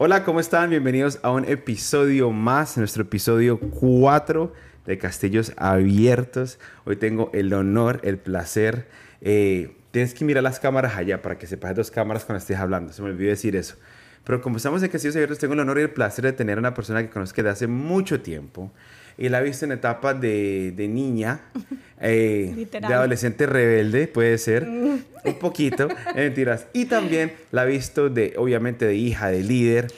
Hola, 0.00 0.22
¿cómo 0.22 0.38
están? 0.38 0.70
Bienvenidos 0.70 1.18
a 1.22 1.32
un 1.32 1.44
episodio 1.44 2.30
más, 2.30 2.78
nuestro 2.78 3.02
episodio 3.02 3.58
4 3.58 4.52
de 4.86 4.96
Castillos 4.96 5.52
Abiertos. 5.56 6.60
Hoy 6.84 6.94
tengo 6.94 7.32
el 7.34 7.52
honor, 7.52 7.98
el 8.04 8.16
placer. 8.16 8.86
eh, 9.20 9.74
tienes 9.90 10.14
que 10.14 10.24
mirar 10.24 10.44
las 10.44 10.60
cámaras 10.60 10.94
allá 10.94 11.20
para 11.20 11.36
que 11.36 11.48
sepas 11.48 11.74
dos 11.74 11.90
cámaras 11.90 12.24
cuando 12.24 12.38
estés 12.38 12.58
hablando. 12.58 12.92
Se 12.92 13.02
me 13.02 13.08
olvidó 13.08 13.30
decir 13.30 13.56
eso. 13.56 13.74
Pero 14.22 14.40
como 14.40 14.58
estamos 14.58 14.84
en 14.84 14.88
Castillos 14.88 15.16
Abiertos, 15.16 15.38
tengo 15.38 15.54
el 15.54 15.60
honor 15.60 15.80
y 15.80 15.82
el 15.82 15.90
placer 15.90 16.24
de 16.24 16.32
tener 16.32 16.58
a 16.58 16.60
una 16.60 16.74
persona 16.74 17.02
que 17.02 17.10
conozco 17.10 17.34
desde 17.38 17.50
hace 17.50 17.66
mucho 17.66 18.20
tiempo. 18.20 18.70
Y 19.18 19.28
la 19.28 19.40
he 19.40 19.42
visto 19.44 19.64
en 19.64 19.72
etapa 19.72 20.14
de, 20.14 20.72
de 20.76 20.88
niña, 20.88 21.40
eh, 22.00 22.66
de 22.70 22.94
adolescente 22.94 23.46
rebelde, 23.46 24.06
puede 24.06 24.38
ser, 24.38 24.64
un 24.68 25.04
poquito, 25.40 25.88
eh, 26.14 26.26
mentiras. 26.28 26.66
Y 26.72 26.84
también 26.86 27.32
la 27.50 27.64
he 27.64 27.68
visto 27.68 28.08
de, 28.08 28.34
obviamente, 28.38 28.86
de 28.86 28.94
hija, 28.94 29.28
de 29.28 29.42
líder, 29.42 29.88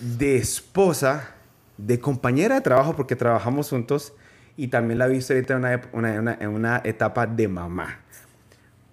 de 0.00 0.36
esposa, 0.36 1.30
de 1.78 2.00
compañera 2.00 2.56
de 2.56 2.60
trabajo, 2.60 2.96
porque 2.96 3.14
trabajamos 3.16 3.70
juntos, 3.70 4.12
y 4.56 4.68
también 4.68 4.98
la 4.98 5.06
he 5.06 5.10
visto 5.10 5.32
ahorita 5.32 5.54
en 5.54 5.58
una- 5.60 5.80
una- 6.18 6.38
en 6.40 6.48
una 6.48 6.80
etapa 6.84 7.26
de 7.26 7.46
mamá. 7.46 8.00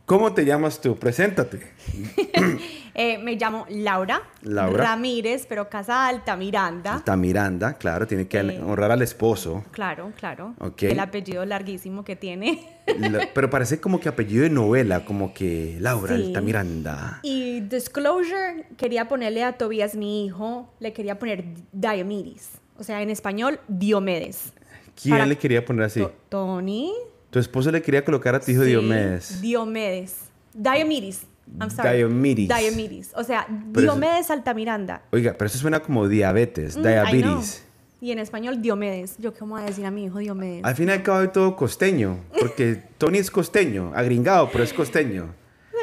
¿Cómo 0.06 0.34
te 0.34 0.46
llamas 0.46 0.82
tú? 0.82 0.98
Preséntate. 0.98 1.62
Eh, 2.96 3.18
me 3.18 3.36
llamo 3.38 3.66
Laura, 3.70 4.22
Laura. 4.44 4.84
Ramírez, 4.84 5.46
pero 5.50 5.68
casa 5.70 6.08
alta 6.08 6.36
Miranda. 6.36 6.98
Está 6.98 7.16
Miranda, 7.18 7.74
claro, 7.74 8.06
tiene 8.06 8.28
que 8.28 8.38
Eh. 8.40 8.62
honrar 8.64 8.92
al 8.92 9.02
esposo. 9.02 9.64
Claro, 9.72 10.12
claro. 10.18 10.54
Ok. 10.60 10.84
El 10.84 11.00
apellido 11.00 11.44
larguísimo 11.46 12.04
que 12.06 12.16
tiene. 12.16 12.70
La- 13.00 13.30
pero 13.34 13.50
parece 13.50 13.80
como 13.82 14.00
que 14.00 14.10
apellido 14.10 14.44
de 14.44 14.50
novela, 14.52 15.06
como 15.06 15.34
que 15.34 15.78
Laura 15.80 16.16
Sí. 16.16 16.24
Alta 16.26 16.42
Miranda. 16.42 17.20
Y 17.24 17.62
disclosure, 17.62 18.66
quería 18.78 19.08
ponerle 19.08 19.44
a 19.44 19.54
Tobías, 19.58 19.96
mi 19.96 20.26
hijo, 20.26 20.72
le 20.80 20.94
quería 20.94 21.18
poner 21.18 21.46
Diomedes. 21.72 22.50
O 22.78 22.84
sea, 22.84 23.02
en 23.02 23.10
español, 23.10 23.60
Diomedes. 23.68 24.54
¿Quién 25.02 25.14
Para- 25.16 25.26
le 25.26 25.38
quería 25.38 25.66
poner 25.66 25.86
así? 25.86 26.00
To- 26.02 26.14
Tony. 26.30 26.92
Tu 27.32 27.40
esposo 27.40 27.72
le 27.72 27.82
quería 27.82 28.06
colocar 28.06 28.36
a 28.36 28.40
tu 28.40 28.52
hijo 28.52 28.62
Sí, 28.64 28.70
Diomedes. 28.70 29.42
Diomedes. 29.42 30.16
Diomedes. 30.54 31.22
I'm 31.60 31.70
sorry. 31.70 31.98
Diomedes. 31.98 32.48
Diomedes. 32.48 33.12
O 33.16 33.24
sea, 33.24 33.46
Pero 33.48 33.86
eso- 33.86 33.94
Diomedes 33.96 34.30
Altamiranda. 34.32 35.02
Oiga, 35.12 35.34
pero 35.38 35.48
eso 35.48 35.58
suena 35.58 35.80
como 35.82 36.08
diabetes, 36.08 36.78
Mm, 36.78 36.82
diabetes. 36.84 37.64
Y 38.02 38.12
en 38.12 38.20
español, 38.20 38.62
Diomedes. 38.62 39.16
Yo, 39.18 39.34
¿cómo 39.34 39.56
voy 39.56 39.64
a 39.64 39.68
decir 39.68 39.86
a 39.86 39.92
mi 39.92 40.06
hijo 40.06 40.18
Diomedes? 40.20 40.66
Al 40.66 40.76
fin 40.76 40.90
y 40.90 40.92
al 40.92 41.04
cabo 41.04 41.30
todo 41.30 41.56
costeño, 41.56 42.18
porque 42.38 42.82
Tony 42.98 43.20
es 43.20 43.32
costeño, 43.32 43.94
agringado, 43.96 44.50
pero 44.52 44.64
es 44.64 44.74
costeño. 44.74 45.28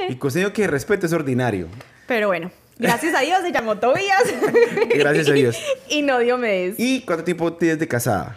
Y 0.08 0.16
costeño 0.16 0.52
que 0.52 0.66
respeto 0.66 1.06
es 1.06 1.12
ordinario. 1.12 1.68
Pero 2.06 2.26
bueno, 2.28 2.50
gracias 2.78 3.14
a 3.14 3.20
Dios 3.20 3.40
se 3.42 3.52
llamó 3.52 3.78
Tobías. 3.78 4.22
Gracias 4.94 5.28
a 5.28 5.32
Dios. 5.32 5.56
y 5.88 6.02
no 6.02 6.18
Diomedes. 6.18 6.74
¿Y 6.78 7.02
cuánto 7.02 7.24
tiempo 7.24 7.52
tienes 7.52 7.78
de 7.78 7.86
casada? 7.86 8.36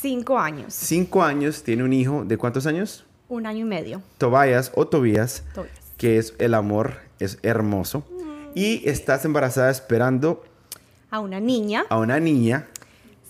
Cinco 0.00 0.38
años. 0.38 0.72
Cinco 0.74 1.22
años, 1.22 1.62
tiene 1.62 1.82
un 1.84 1.92
hijo, 1.92 2.24
¿de 2.24 2.36
cuántos 2.38 2.66
años? 2.66 3.04
Un 3.28 3.46
año 3.46 3.60
y 3.60 3.68
medio. 3.68 4.00
Tobias 4.16 4.72
o 4.74 4.86
Tobías, 4.86 5.42
Tobías. 5.54 5.74
Que 5.98 6.16
es 6.16 6.34
el 6.38 6.54
amor, 6.54 6.94
es 7.18 7.38
hermoso. 7.42 8.06
Y 8.54 8.88
estás 8.88 9.24
embarazada 9.26 9.70
esperando 9.70 10.42
A 11.10 11.20
una 11.20 11.38
niña 11.38 11.84
a 11.90 11.98
una 11.98 12.18
niña, 12.18 12.66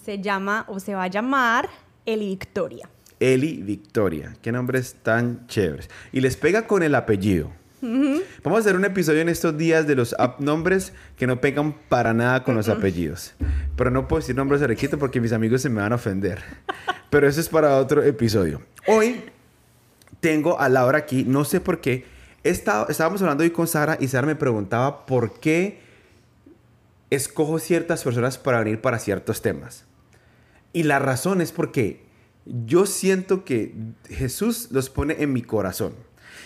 se 0.04 0.20
llama 0.20 0.64
o 0.68 0.78
se 0.78 0.94
va 0.94 1.04
a 1.04 1.08
llamar 1.08 1.68
Eli 2.06 2.28
Victoria. 2.28 2.88
Eli 3.20 3.62
Victoria. 3.62 4.36
Qué 4.40 4.52
nombres 4.52 4.96
tan 5.02 5.46
chéveres. 5.48 5.90
Y 6.12 6.20
les 6.20 6.36
pega 6.36 6.66
con 6.66 6.82
el 6.82 6.94
apellido. 6.94 7.50
Vamos 7.80 8.56
a 8.56 8.60
hacer 8.60 8.74
un 8.74 8.84
episodio 8.84 9.20
en 9.20 9.28
estos 9.28 9.56
días 9.56 9.86
de 9.86 9.94
los 9.94 10.16
nombres 10.38 10.92
que 11.16 11.26
no 11.26 11.40
pegan 11.40 11.74
para 11.88 12.12
nada 12.12 12.42
con 12.42 12.54
los 12.54 12.68
apellidos. 12.68 13.34
Pero 13.76 13.90
no 13.90 14.08
puedo 14.08 14.20
decir 14.20 14.34
nombres 14.34 14.60
requito 14.62 14.98
porque 14.98 15.20
mis 15.20 15.32
amigos 15.32 15.62
se 15.62 15.68
me 15.68 15.80
van 15.80 15.92
a 15.92 15.96
ofender. 15.96 16.42
Pero 17.10 17.28
eso 17.28 17.40
es 17.40 17.48
para 17.48 17.76
otro 17.76 18.02
episodio. 18.02 18.62
Hoy 18.86 19.22
tengo 20.20 20.58
a 20.58 20.68
Laura 20.68 20.98
aquí, 20.98 21.24
no 21.24 21.44
sé 21.44 21.60
por 21.60 21.80
qué. 21.80 22.17
Estado- 22.44 22.86
estábamos 22.88 23.20
hablando 23.22 23.42
hoy 23.44 23.50
con 23.50 23.66
Sara 23.66 23.96
y 24.00 24.08
Sara 24.08 24.26
me 24.26 24.36
preguntaba 24.36 25.06
por 25.06 25.38
qué 25.40 25.80
escojo 27.10 27.58
ciertas 27.58 28.04
personas 28.04 28.38
para 28.38 28.58
venir 28.60 28.80
para 28.80 28.98
ciertos 28.98 29.42
temas. 29.42 29.84
Y 30.72 30.82
la 30.84 30.98
razón 30.98 31.40
es 31.40 31.52
porque 31.52 32.06
yo 32.44 32.86
siento 32.86 33.44
que 33.44 33.74
Jesús 34.08 34.68
los 34.70 34.90
pone 34.90 35.16
en 35.22 35.32
mi 35.32 35.42
corazón. 35.42 35.94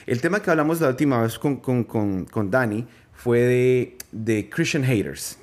El 0.07 0.21
tema 0.21 0.41
que 0.41 0.51
hablamos 0.51 0.81
la 0.81 0.89
última 0.89 1.21
vez 1.23 1.39
con, 1.39 1.57
con, 1.57 1.85
con, 1.85 2.25
con 2.25 2.51
Dani 2.51 2.87
fue 3.13 3.41
de, 3.41 3.99
de 4.11 4.49
Christian 4.49 4.85
haters. 4.85 5.39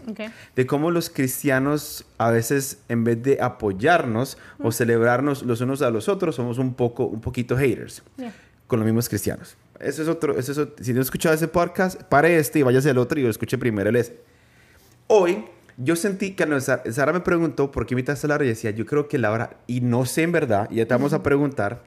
De 0.56 0.66
cómo 0.66 0.92
los 0.92 1.10
cristianos 1.10 2.06
a 2.18 2.32
veces 2.32 2.80
en 2.90 3.04
vez 3.04 3.22
de 3.24 3.42
apoyarnos 3.42 4.38
o 4.62 4.72
celebrarnos 4.72 5.44
los 5.44 5.62
unos 5.62 5.82
a 5.82 5.90
los 5.92 6.10
otros, 6.10 6.36
somos 6.36 6.58
un 6.58 6.74
poco, 6.74 7.06
un 7.06 7.22
poquito 7.22 7.56
haters 7.58 8.02
Yeah. 8.18 8.34
con 8.68 8.80
los 8.80 8.86
mismos 8.86 9.08
cristianos. 9.08 9.56
Eso 9.80 10.02
es 10.04 10.08
otro, 10.10 10.38
eso 10.38 10.52
es 10.52 10.58
otro- 10.58 10.84
si 10.84 10.94
no 10.94 11.02
escuchado 11.02 11.34
ese 11.36 11.48
podcast, 11.48 12.02
pare 12.04 12.38
este 12.38 12.60
y 12.60 12.64
váyase 12.64 12.90
al 12.90 12.98
otro 12.98 13.20
y 13.20 13.24
lo 13.24 13.30
escuche 13.30 13.58
primero 13.58 13.90
el 13.90 13.96
ese. 13.96 14.20
Hoy 15.08 15.46
yo 15.78 15.96
sentí 15.96 16.32
que 16.32 16.46
no, 16.46 16.60
Sa- 16.60 16.84
Sara 16.92 17.14
me 17.14 17.22
preguntó 17.22 17.72
por 17.72 17.86
qué 17.86 17.94
invitaste 17.94 18.28
a 18.28 18.30
Laura 18.30 18.44
y 18.46 18.50
decía, 18.50 18.72
yo 18.72 18.86
creo 18.86 19.08
que 19.08 19.18
Laura, 19.18 19.58
y 19.68 19.80
no 19.82 20.06
sé 20.06 20.24
en 20.24 20.34
verdad, 20.34 20.68
y 20.70 20.76
ya 20.76 20.86
te 20.86 20.94
vamos 20.94 21.14
a 21.14 21.24
preguntar, 21.24 21.84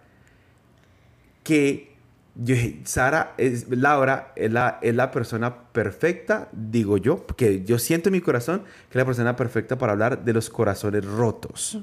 que 1.43 1.93
yo 2.35 2.55
Sara, 2.85 3.35
es, 3.37 3.69
Laura 3.69 4.33
es 4.37 4.51
la, 4.51 4.79
es 4.81 4.95
la 4.95 5.11
persona 5.11 5.65
perfecta, 5.73 6.49
digo 6.53 6.97
yo, 6.97 7.19
porque 7.27 7.63
yo 7.65 7.79
siento 7.79 8.09
en 8.09 8.15
mi 8.15 8.21
corazón 8.23 8.61
que 8.89 8.93
es 8.93 8.97
la 8.97 9.05
persona 9.05 9.37
perfecta 9.37 9.77
para 9.77 9.93
hablar 9.93 10.25
de 10.25 10.33
los 10.33 10.49
corazones 10.49 11.05
rotos. 11.05 11.79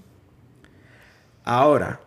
Ahora, 1.43 1.99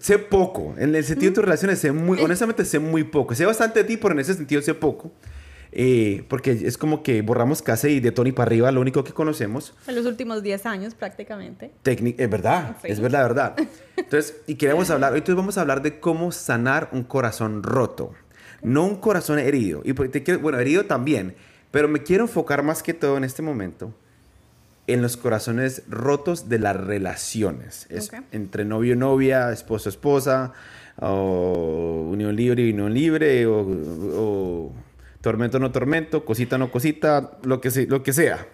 sé 0.00 0.18
poco, 0.18 0.74
en 0.78 0.94
el 0.94 1.04
sentido 1.04 1.30
de 1.30 1.34
tus 1.36 1.44
relaciones 1.44 1.78
sé 1.78 1.92
muy, 1.92 2.18
honestamente 2.20 2.64
sé 2.64 2.78
muy 2.78 3.04
poco, 3.04 3.34
sé 3.34 3.44
bastante 3.46 3.80
de 3.80 3.84
ti, 3.84 3.96
pero 3.96 4.12
en 4.14 4.20
ese 4.20 4.34
sentido 4.34 4.60
sé 4.62 4.74
poco. 4.74 5.12
Eh, 5.76 6.24
porque 6.28 6.52
es 6.52 6.78
como 6.78 7.02
que 7.02 7.20
borramos 7.22 7.60
casa 7.60 7.88
y 7.88 7.98
de 7.98 8.12
Tony 8.12 8.30
para 8.30 8.46
arriba, 8.46 8.70
lo 8.70 8.80
único 8.80 9.02
que 9.02 9.12
conocemos. 9.12 9.74
En 9.88 9.96
los 9.96 10.06
últimos 10.06 10.42
10 10.44 10.66
años 10.66 10.94
prácticamente. 10.94 11.72
Técnic- 11.82 12.14
es 12.18 12.30
verdad, 12.30 12.76
Sí. 12.80 12.88
es 12.92 13.00
verdad, 13.00 13.22
verdad. 13.24 13.56
Entonces, 13.96 14.36
y 14.46 14.54
queremos 14.54 14.90
hablar, 14.90 15.14
hoy 15.14 15.22
vamos 15.34 15.58
a 15.58 15.62
hablar 15.62 15.82
de 15.82 15.98
cómo 15.98 16.30
sanar 16.30 16.90
un 16.92 17.02
corazón 17.02 17.64
roto, 17.64 18.12
no 18.62 18.84
un 18.84 18.96
corazón 18.96 19.40
herido. 19.40 19.82
Y 19.84 19.94
porque 19.94 20.10
te 20.12 20.22
quiero, 20.22 20.38
bueno, 20.38 20.60
herido 20.60 20.84
también, 20.84 21.34
pero 21.72 21.88
me 21.88 22.04
quiero 22.04 22.22
enfocar 22.24 22.62
más 22.62 22.80
que 22.84 22.94
todo 22.94 23.16
en 23.16 23.24
este 23.24 23.42
momento 23.42 23.92
en 24.86 25.00
los 25.02 25.16
corazones 25.16 25.82
rotos 25.88 26.48
de 26.48 26.58
las 26.58 26.76
relaciones. 26.76 27.86
Es 27.90 28.08
Ok. 28.08 28.20
entre 28.32 28.64
novio, 28.64 28.96
novia, 28.96 29.50
esposo, 29.52 29.88
esposa, 29.88 30.52
o 30.98 32.08
unión 32.10 32.36
libre, 32.36 32.70
unión 32.70 32.92
libre, 32.92 33.46
o, 33.46 33.60
o 33.60 34.72
tormento, 35.20 35.58
no 35.58 35.72
tormento, 35.72 36.24
cosita, 36.24 36.58
no 36.58 36.70
cosita, 36.70 37.38
lo 37.44 37.60
que, 37.60 37.70
se- 37.70 37.86
lo 37.86 38.02
que 38.02 38.12
sea. 38.12 38.46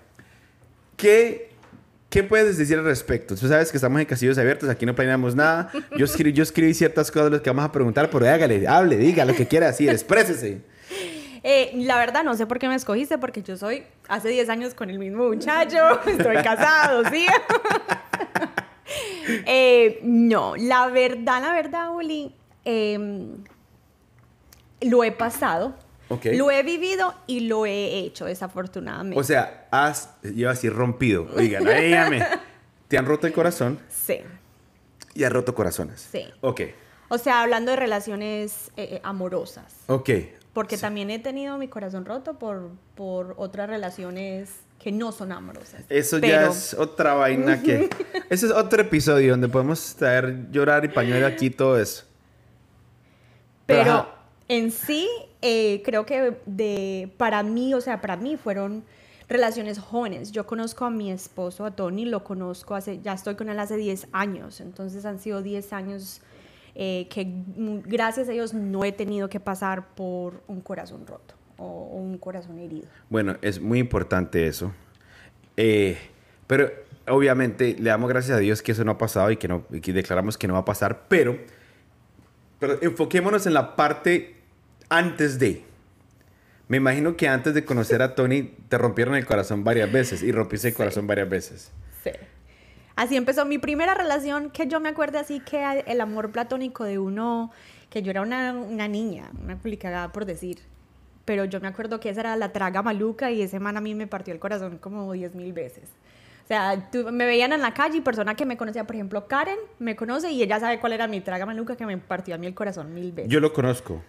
¿Qué, 0.97 1.51
¿Qué 2.11 2.23
puedes 2.23 2.59
decir 2.59 2.79
al 2.79 2.85
respecto? 2.85 3.35
Tú 3.35 3.49
sabes 3.49 3.71
que 3.71 3.77
estamos 3.79 4.01
en 4.01 4.07
casillos 4.07 4.39
abiertos, 4.39 4.69
aquí 4.69 4.87
no 4.87 4.95
planeamos 4.95 5.35
nada. 5.35 5.71
Yo 5.97 6.05
escribí, 6.05 6.33
yo 6.33 6.43
escribí 6.43 6.75
ciertas 6.75 7.11
cosas 7.11 7.27
de 7.27 7.31
las 7.33 7.41
que 7.41 7.51
vamos 7.51 7.65
a 7.65 7.73
preguntar, 7.73 8.11
pero 8.11 8.29
hágale, 8.29 8.67
hable, 8.69 8.97
diga 8.97 9.25
lo 9.25 9.35
que 9.35 9.47
quiera 9.47 9.67
decir, 9.69 9.89
exprésese. 9.91 10.61
Eh, 11.43 11.71
la 11.75 11.97
verdad, 11.97 12.23
no 12.23 12.37
sé 12.37 12.47
por 12.47 12.59
qué 12.59 12.69
me 12.69 12.75
escogiste, 12.75 13.19
porque 13.19 13.43
yo 13.43 13.57
soy 13.57 13.85
hace 14.09 14.29
10 14.29 14.49
años 14.49 14.75
con 14.75 14.91
el 14.91 14.99
mismo 14.99 15.29
muchacho, 15.29 15.79
estoy 16.07 16.37
casado, 16.37 17.09
¿sí? 17.11 17.27
Eh, 19.47 20.01
no, 20.03 20.57
la 20.57 20.89
verdad, 20.89 21.41
la 21.41 21.53
verdad, 21.53 21.95
Uli, 21.95 22.35
em, 22.65 23.45
lo 24.81 25.05
he 25.05 25.13
pasado, 25.13 25.77
lo 26.25 26.51
he 26.51 26.65
vivido 26.65 27.15
y 27.29 27.41
lo 27.41 27.67
he 27.67 27.99
hecho, 28.01 28.25
desafortunadamente. 28.25 29.19
O 29.21 29.23
sea, 29.23 29.69
has, 29.71 30.17
yo 30.23 30.51
así 30.51 30.69
rompido. 30.69 31.29
Oigan, 31.37 31.65
dígame. 31.65 32.27
Te 32.89 32.99
han 32.99 33.07
roto 33.07 33.29
el 33.29 33.33
corazón 33.33 33.79
sí, 33.89 34.19
y 35.15 35.23
has 35.23 35.33
roto 35.33 35.55
corazones. 35.55 36.09
Sí. 36.11 36.27
Ok, 36.41 36.63
o 37.09 37.19
sea, 37.19 37.43
hablando 37.43 37.71
de 37.71 37.77
relaciones 37.77 38.73
eh, 38.77 38.95
eh, 38.95 39.01
amorosas. 39.05 39.75
ok. 39.87 40.11
Porque 40.53 40.77
también 40.77 41.11
he 41.11 41.19
tenido 41.19 41.57
mi 41.59 41.69
corazón 41.69 42.05
roto 42.05 42.39
por, 42.39 42.71
por 42.97 43.35
otras 43.39 43.69
relaciones 43.69 44.51
que 44.81 44.91
no 44.91 45.13
son 45.13 45.31
amorosas. 45.31 45.85
Eso 45.89 46.19
ya 46.19 46.49
es 46.49 46.75
otra 46.75 47.15
vaina 47.15 47.63
que... 47.63 47.89
Ese 48.31 48.47
es 48.47 48.53
otro 48.53 48.83
episodio 48.83 49.33
donde 49.33 49.49
podemos 49.49 49.95
traer 49.95 50.51
llorar 50.51 50.85
y 50.85 50.89
pañuelo 50.89 51.27
aquí 51.27 51.47
y 51.47 51.51
todo 51.51 51.79
eso. 51.79 52.05
Pero, 53.67 54.09
en 54.49 54.73
sí, 54.73 55.09
eh, 55.43 55.83
creo 55.85 56.07
que 56.07 56.39
de, 56.47 57.13
para 57.17 57.43
mí, 57.43 57.75
o 57.75 57.81
sea, 57.81 58.01
para 58.01 58.17
mí 58.17 58.37
fueron 58.37 58.85
relaciones 59.29 59.79
jóvenes. 59.79 60.33
Yo 60.33 60.47
conozco 60.47 60.85
a 60.85 60.91
mi 60.91 61.11
esposo, 61.13 61.65
a 61.65 61.71
Tony, 61.71 62.05
lo 62.05 62.25
conozco 62.25 62.75
hace, 62.75 63.01
ya 63.01 63.13
estoy 63.13 63.37
con 63.37 63.49
él 63.49 63.59
hace 63.61 63.77
10 63.77 64.09
años, 64.13 64.61
entonces 64.61 65.05
han 65.05 65.21
sido 65.21 65.41
10 65.41 65.73
años 65.73 66.21
eh, 66.75 67.09
que 67.11 67.27
gracias 67.87 68.29
a 68.29 68.33
Dios 68.33 68.55
no 68.55 68.85
he 68.85 68.93
tenido 68.93 69.29
que 69.29 69.41
pasar 69.41 69.95
por 69.95 70.43
un 70.47 70.61
corazón 70.61 71.07
roto 71.07 71.35
o, 71.57 71.65
o 71.65 71.97
un 71.97 72.19
corazón 72.19 72.59
herido. 72.59 72.87
Bueno, 73.09 73.37
es 73.43 73.61
muy 73.61 73.79
importante 73.79 74.47
eso. 74.47 74.73
Eh, 75.57 75.99
pero 76.47 76.71
obviamente 77.09 77.77
le 77.79 77.91
damos 77.91 78.09
gracias 78.09 78.37
a 78.37 78.41
Dios 78.41 78.63
que 78.63 78.73
eso 78.73 78.85
no 78.85 78.93
ha 78.93 78.99
pasado 78.99 79.31
y 79.31 79.37
que, 79.37 79.49
no, 79.49 79.65
y 79.71 79.81
que 79.81 79.93
declaramos 79.93 80.39
que 80.39 80.49
no 80.49 80.55
va 80.55 80.61
a 80.61 80.65
pasar, 80.65 81.05
pero, 81.09 81.39
pero 82.59 82.81
enfoquémonos 82.83 83.47
en 83.47 83.55
la 83.55 83.77
parte 83.77 84.37
antes 84.89 85.39
de. 85.39 85.65
Me 86.69 86.77
imagino 86.77 87.17
que 87.17 87.29
antes 87.29 87.53
de 87.53 87.65
conocer 87.65 88.01
a 88.01 88.15
Tony 88.15 88.55
te 88.69 88.79
rompieron 88.79 89.17
el 89.17 89.27
corazón 89.27 89.65
varias 89.65 89.91
veces 89.91 90.23
y 90.23 90.31
rompiste 90.31 90.69
el 90.69 90.75
corazón 90.75 91.07
varias 91.07 91.29
veces. 91.29 91.73
Sí. 93.01 93.07
Así 93.07 93.17
empezó 93.17 93.45
mi 93.45 93.59
primera 93.59 93.95
relación, 93.95 94.51
que 94.51 94.67
yo 94.67 94.81
me 94.81 94.91
acuerdo 94.91 95.19
así 95.19 95.41
que 95.41 95.83
el 95.87 96.01
amor 96.01 96.31
platónico 96.31 96.85
de 96.85 96.99
uno, 96.99 97.51
que 97.89 98.03
yo 98.03 98.11
era 98.11 98.21
una, 98.21 98.53
una 98.53 98.89
niña, 98.89 99.31
una 99.43 99.55
complicada 99.55 100.13
por 100.13 100.27
decir, 100.27 100.59
pero 101.25 101.45
yo 101.45 101.61
me 101.61 101.69
acuerdo 101.69 102.01
que 102.01 102.11
esa 102.11 102.21
era 102.21 102.37
la 102.37 102.53
traga 102.53 102.83
maluca 102.83 103.31
y 103.31 103.43
ese 103.43 103.61
man 103.61 103.77
a 103.77 103.81
mí 103.81 103.95
me 103.95 104.07
partió 104.07 104.35
el 104.35 104.41
corazón 104.41 104.79
como 104.79 105.13
10 105.13 105.35
mil 105.35 105.53
veces. 105.53 105.85
O 106.45 106.47
sea, 106.47 106.91
tú, 106.91 107.11
me 107.13 107.25
veían 107.25 107.53
en 107.53 107.63
la 107.63 107.73
calle 107.73 107.99
y 107.99 108.01
persona 108.01 108.35
que 108.35 108.45
me 108.45 108.57
conocía, 108.57 108.85
por 108.85 108.97
ejemplo, 108.97 109.29
Karen, 109.29 109.59
me 109.79 109.95
conoce 109.95 110.33
y 110.33 110.43
ella 110.43 110.59
sabe 110.59 110.81
cuál 110.81 110.93
era 110.93 111.07
mi 111.07 111.21
traga 111.21 111.47
maluca 111.47 111.77
que 111.77 111.87
me 111.87 111.97
partió 111.97 112.35
a 112.35 112.39
mí 112.39 112.47
el 112.49 112.55
corazón 112.55 112.93
mil 112.93 113.13
veces. 113.13 113.31
Yo 113.31 113.39
lo 113.41 113.53
conozco. 113.53 114.03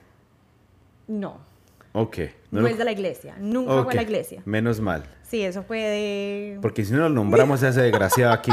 No. 1.08 1.51
Ok. 1.94 2.18
No, 2.52 2.62
lo- 2.62 2.68
es 2.68 2.78
de 2.78 2.86
la 2.86 2.92
iglesia, 2.92 3.36
nunca 3.40 3.84
fue 3.84 3.92
de 3.94 3.96
la 3.98 4.02
iglesia. 4.04 4.42
Menos 4.46 4.80
mal. 4.80 5.04
Sí, 5.24 5.42
eso 5.42 5.64
fue 5.64 5.80
de... 5.80 6.60
Porque 6.62 6.84
si 6.84 6.92
no 6.92 7.00
lo 7.00 7.10
nombramos 7.10 7.64
a 7.64 7.70
ese 7.70 7.82
desgraciado 7.82 8.34
aquí. 8.34 8.52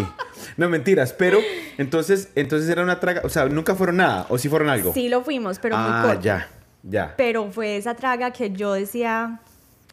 No, 0.56 0.68
mentiras. 0.68 1.12
Pero 1.12 1.38
entonces, 1.76 2.30
entonces 2.36 2.68
era 2.68 2.82
una 2.84 3.00
traga. 3.00 3.22
O 3.24 3.28
sea, 3.28 3.46
nunca 3.46 3.74
fueron 3.74 3.96
nada. 3.96 4.26
O 4.28 4.38
sí 4.38 4.48
fueron 4.48 4.68
algo. 4.68 4.92
Sí 4.92 5.08
lo 5.08 5.22
fuimos, 5.22 5.58
pero 5.58 5.76
muy 5.76 5.86
ah, 5.90 6.02
corto. 6.04 6.20
ya. 6.22 6.48
Ya. 6.84 7.14
Pero 7.16 7.50
fue 7.50 7.76
esa 7.76 7.94
traga 7.96 8.30
que 8.32 8.52
yo 8.52 8.72
decía, 8.74 9.40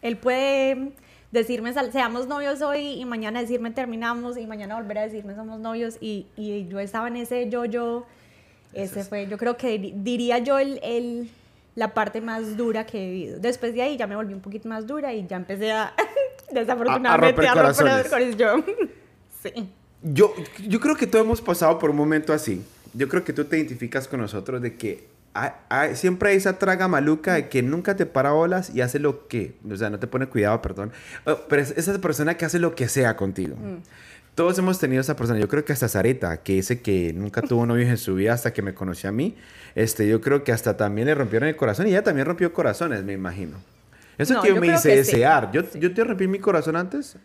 él 0.04 0.18
puede 0.18 0.92
decirme, 1.32 1.74
seamos 1.92 2.28
novios 2.28 2.62
hoy 2.62 2.80
y 3.02 3.06
mañana 3.06 3.42
decirme 3.42 3.72
terminamos 3.72 4.38
y 4.38 4.46
mañana 4.46 4.76
volver 4.76 5.00
a 5.00 5.02
decirme 5.02 5.34
somos 5.36 5.60
novios 5.60 5.98
y, 6.00 6.28
y 6.38 6.68
yo 6.68 6.80
estaba 6.80 7.08
en 7.08 7.16
ese 7.18 7.50
yo-yo, 7.50 8.06
ese 8.74 9.04
fue, 9.04 9.28
yo 9.28 9.38
creo 9.38 9.58
que 9.58 9.78
di- 9.80 9.94
diría 9.98 10.38
yo 10.38 10.60
el, 10.60 10.80
el- 10.84 11.30
la 11.76 11.94
parte 11.94 12.22
más 12.22 12.58
dura 12.58 12.86
que 12.86 13.04
he 13.04 13.12
vivido. 13.12 13.40
Después 13.40 13.74
de 13.74 13.82
ahí 13.82 13.98
ya 13.98 14.08
me 14.08 14.16
volví 14.16 14.34
un 14.34 14.42
poquito 14.42 14.68
más 14.68 14.88
dura 14.88 15.14
y 15.14 15.28
ya 15.28 15.36
empecé 15.36 15.72
a, 15.72 15.94
desafortunadamente, 16.52 17.42
romper 17.42 17.48
a 17.48 17.54
romper, 17.54 17.86
corazones. 17.86 18.08
corazones 18.08 18.38
yo. 18.38 18.64
sí. 19.44 19.70
Yo, 20.02 20.34
yo 20.68 20.80
creo 20.80 20.96
que 20.96 21.08
todos 21.08 21.26
hemos 21.26 21.42
pasado 21.42 21.78
por 21.80 21.90
un 21.90 21.98
momento 21.98 22.32
así. 22.32 22.64
Yo 22.94 23.10
creo 23.10 23.24
que 23.24 23.34
tú 23.34 23.46
te 23.46 23.58
identificas 23.58 24.08
con 24.08 24.22
nosotros 24.22 24.62
de 24.62 24.76
que 24.76 25.16
siempre 25.94 26.30
hay 26.30 26.38
esa 26.38 26.58
traga 26.58 26.88
maluca 26.88 27.34
de 27.34 27.50
que 27.50 27.62
nunca 27.62 27.96
te 27.96 28.06
para 28.06 28.32
bolas 28.32 28.74
y 28.74 28.82
hace 28.82 29.00
lo 29.00 29.28
que, 29.28 29.56
o 29.70 29.76
sea, 29.76 29.90
no 29.90 30.00
te 30.00 30.08
pone 30.08 30.28
cuidado, 30.28 30.62
perdón. 30.62 30.92
Oh, 31.26 31.38
Pero 31.50 31.62
es 31.62 31.72
esa 31.72 31.98
persona 32.00 32.38
que 32.38 32.46
hace 32.46 32.60
lo 32.60 32.76
que 32.76 32.88
sea 32.88 33.18
contigo. 33.18 33.56
Todos 34.36 34.58
hemos 34.60 34.80
tenido 34.80 35.00
esa 35.02 35.16
persona. 35.16 35.40
Yo 35.40 35.48
creo 35.48 35.64
que 35.64 35.72
hasta 35.74 35.88
Zareta, 35.88 36.44
que 36.44 36.54
dice 36.54 36.82
que 36.82 37.14
nunca 37.14 37.42
tuvo 37.42 37.66
novios 37.66 37.90
en 37.90 37.98
su 37.98 38.16
vida 38.16 38.34
hasta 38.34 38.52
que 38.52 38.62
me 38.62 38.74
conoció 38.74 39.10
a 39.10 39.14
mí, 39.14 39.36
este, 39.76 40.08
yo 40.08 40.20
creo 40.20 40.44
que 40.44 40.52
hasta 40.52 40.76
también 40.76 41.08
le 41.08 41.16
rompieron 41.16 41.48
el 41.48 41.56
corazón 41.56 41.88
y 41.88 41.92
ella 41.92 42.04
también 42.04 42.28
rompió 42.28 42.52
corazones, 42.52 43.04
me 43.06 43.14
imagino. 43.14 43.58
Eso 44.18 44.34
No, 44.34 44.42
que 44.42 44.50
yo 44.50 44.56
yo 44.56 44.62
me 44.62 44.68
hice 44.68 44.90
que 44.90 45.04
sí. 45.04 45.12
desear. 45.14 45.52
Yo, 45.54 45.64
Sí. 45.64 45.80
yo 45.80 45.94
te 45.94 46.04
rompí 46.04 46.28
mi 46.28 46.40
corazón 46.40 46.76
antes. 46.76 47.18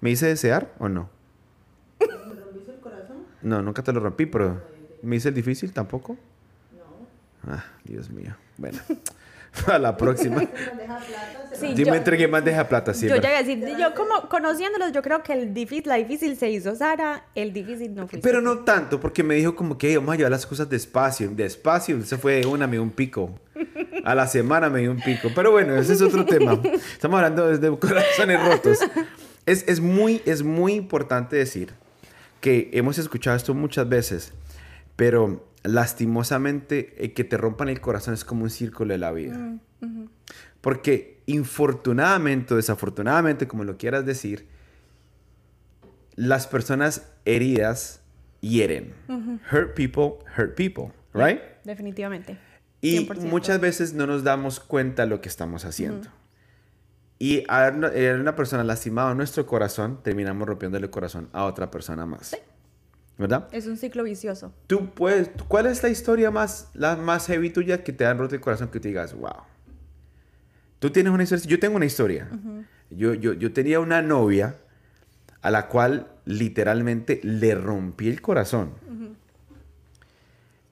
¿Me 0.00 0.10
hice 0.10 0.26
desear 0.26 0.72
o 0.78 0.88
no? 0.88 1.10
No, 3.42 3.62
nunca 3.62 3.82
te 3.82 3.92
lo 3.92 4.00
rompí, 4.00 4.26
pero 4.26 4.60
¿me 5.02 5.16
hice 5.16 5.28
el 5.28 5.34
difícil 5.34 5.72
tampoco? 5.72 6.16
No. 7.44 7.52
Ah, 7.52 7.64
Dios 7.84 8.10
mío. 8.10 8.34
Bueno, 8.56 8.78
a 9.66 9.78
la 9.78 9.96
próxima. 9.96 10.42
Sí, 11.58 11.68
Yo 11.74 11.84
yo- 11.86 11.90
me 11.90 11.96
entregué 11.96 12.28
más 12.28 12.44
deja 12.44 12.68
plata 12.68 12.92
Yo 12.92 12.98
siempre. 12.98 13.20
ya 13.22 13.30
iba 13.30 13.38
a 13.38 13.42
decir, 13.42 13.76
yo 13.78 13.94
como 13.94 14.28
conociéndolos, 14.28 14.92
yo 14.92 15.00
creo 15.00 15.22
que 15.22 15.32
el 15.32 15.54
difícil, 15.54 15.84
la 15.88 15.94
difícil 15.94 16.36
se 16.36 16.50
hizo 16.50 16.74
Sara, 16.76 17.24
el 17.34 17.54
difícil 17.54 17.94
no 17.94 18.06
fue. 18.06 18.18
Pero 18.18 18.42
no 18.42 18.58
tanto, 18.58 19.00
porque 19.00 19.22
me 19.22 19.36
dijo 19.36 19.56
como 19.56 19.78
que 19.78 19.88
"Ey, 19.88 19.96
vamos 19.96 20.12
a 20.12 20.16
llevar 20.18 20.32
las 20.32 20.44
cosas 20.44 20.68
despacio. 20.68 21.30
Despacio, 21.34 22.02
se 22.04 22.18
fue 22.18 22.40
de 22.40 22.46
una, 22.46 22.66
me 22.66 22.72
dio 22.72 22.82
un 22.82 22.90
pico. 22.90 23.38
A 24.04 24.14
la 24.14 24.26
semana 24.26 24.68
me 24.68 24.80
dio 24.80 24.90
un 24.90 25.00
pico. 25.00 25.30
Pero 25.34 25.50
bueno, 25.50 25.74
ese 25.76 25.94
es 25.94 26.02
otro 26.02 26.26
tema. 26.26 26.60
Estamos 26.92 27.16
hablando 27.16 27.48
desde 27.48 27.74
corazones 27.78 28.44
rotos. 28.46 28.78
Es, 29.46 29.64
es, 29.66 29.80
muy, 29.80 30.20
es 30.26 30.42
muy 30.42 30.74
importante 30.74 31.36
decir 31.36 31.72
que 32.42 32.68
hemos 32.74 32.98
escuchado 32.98 33.34
esto 33.34 33.54
muchas 33.54 33.88
veces, 33.88 34.34
pero 34.94 35.42
lastimosamente 35.66 36.94
eh, 37.04 37.12
que 37.12 37.24
te 37.24 37.36
rompan 37.36 37.68
el 37.68 37.80
corazón 37.80 38.14
es 38.14 38.24
como 38.24 38.44
un 38.44 38.50
círculo 38.50 38.92
de 38.92 38.98
la 38.98 39.12
vida. 39.12 39.58
Porque 40.60 41.22
infortunadamente 41.26 42.54
o 42.54 42.56
desafortunadamente, 42.56 43.46
como 43.46 43.64
lo 43.64 43.76
quieras 43.76 44.04
decir, 44.04 44.48
las 46.16 46.46
personas 46.46 47.12
heridas 47.24 48.00
hieren. 48.40 48.94
Hurt 49.52 49.74
people, 49.74 50.24
hurt 50.36 50.54
people, 50.56 50.92
right? 51.12 51.40
Definitivamente. 51.64 52.38
Y 52.80 53.06
100%. 53.06 53.22
muchas 53.22 53.60
veces 53.60 53.94
no 53.94 54.06
nos 54.06 54.24
damos 54.24 54.60
cuenta 54.60 55.02
de 55.02 55.08
lo 55.08 55.20
que 55.20 55.28
estamos 55.28 55.64
haciendo. 55.64 56.08
Y 57.18 57.44
al 57.48 58.20
una 58.20 58.36
persona 58.36 58.62
lastimada 58.62 59.12
en 59.12 59.16
nuestro 59.16 59.46
corazón, 59.46 60.02
terminamos 60.02 60.46
rompiéndole 60.46 60.86
el 60.86 60.90
corazón 60.90 61.28
a 61.32 61.44
otra 61.44 61.70
persona 61.70 62.04
más. 62.04 62.36
¿Verdad? 63.18 63.48
Es 63.52 63.66
un 63.66 63.76
ciclo 63.78 64.02
vicioso. 64.02 64.52
Tú 64.66 64.90
puedes, 64.90 65.30
¿cuál 65.48 65.66
es 65.66 65.82
la 65.82 65.88
historia 65.88 66.30
más, 66.30 66.68
la 66.74 66.96
más 66.96 67.26
heavy 67.26 67.50
tuya 67.50 67.82
que 67.82 67.92
te 67.92 68.04
han 68.04 68.18
roto 68.18 68.34
el 68.34 68.40
corazón 68.40 68.68
que 68.68 68.78
te 68.78 68.88
digas, 68.88 69.14
wow? 69.14 69.32
Tú 70.78 70.90
tienes 70.90 71.12
una 71.12 71.22
historia, 71.22 71.46
yo 71.46 71.58
tengo 71.58 71.76
una 71.76 71.86
historia. 71.86 72.28
yo, 72.90 73.14
yo, 73.14 73.32
yo 73.32 73.52
tenía 73.52 73.80
una 73.80 74.02
novia 74.02 74.56
a 75.40 75.50
la 75.50 75.68
cual 75.68 76.08
literalmente 76.24 77.20
le 77.22 77.54
rompí 77.54 78.08
el 78.08 78.20
corazón. 78.20 78.72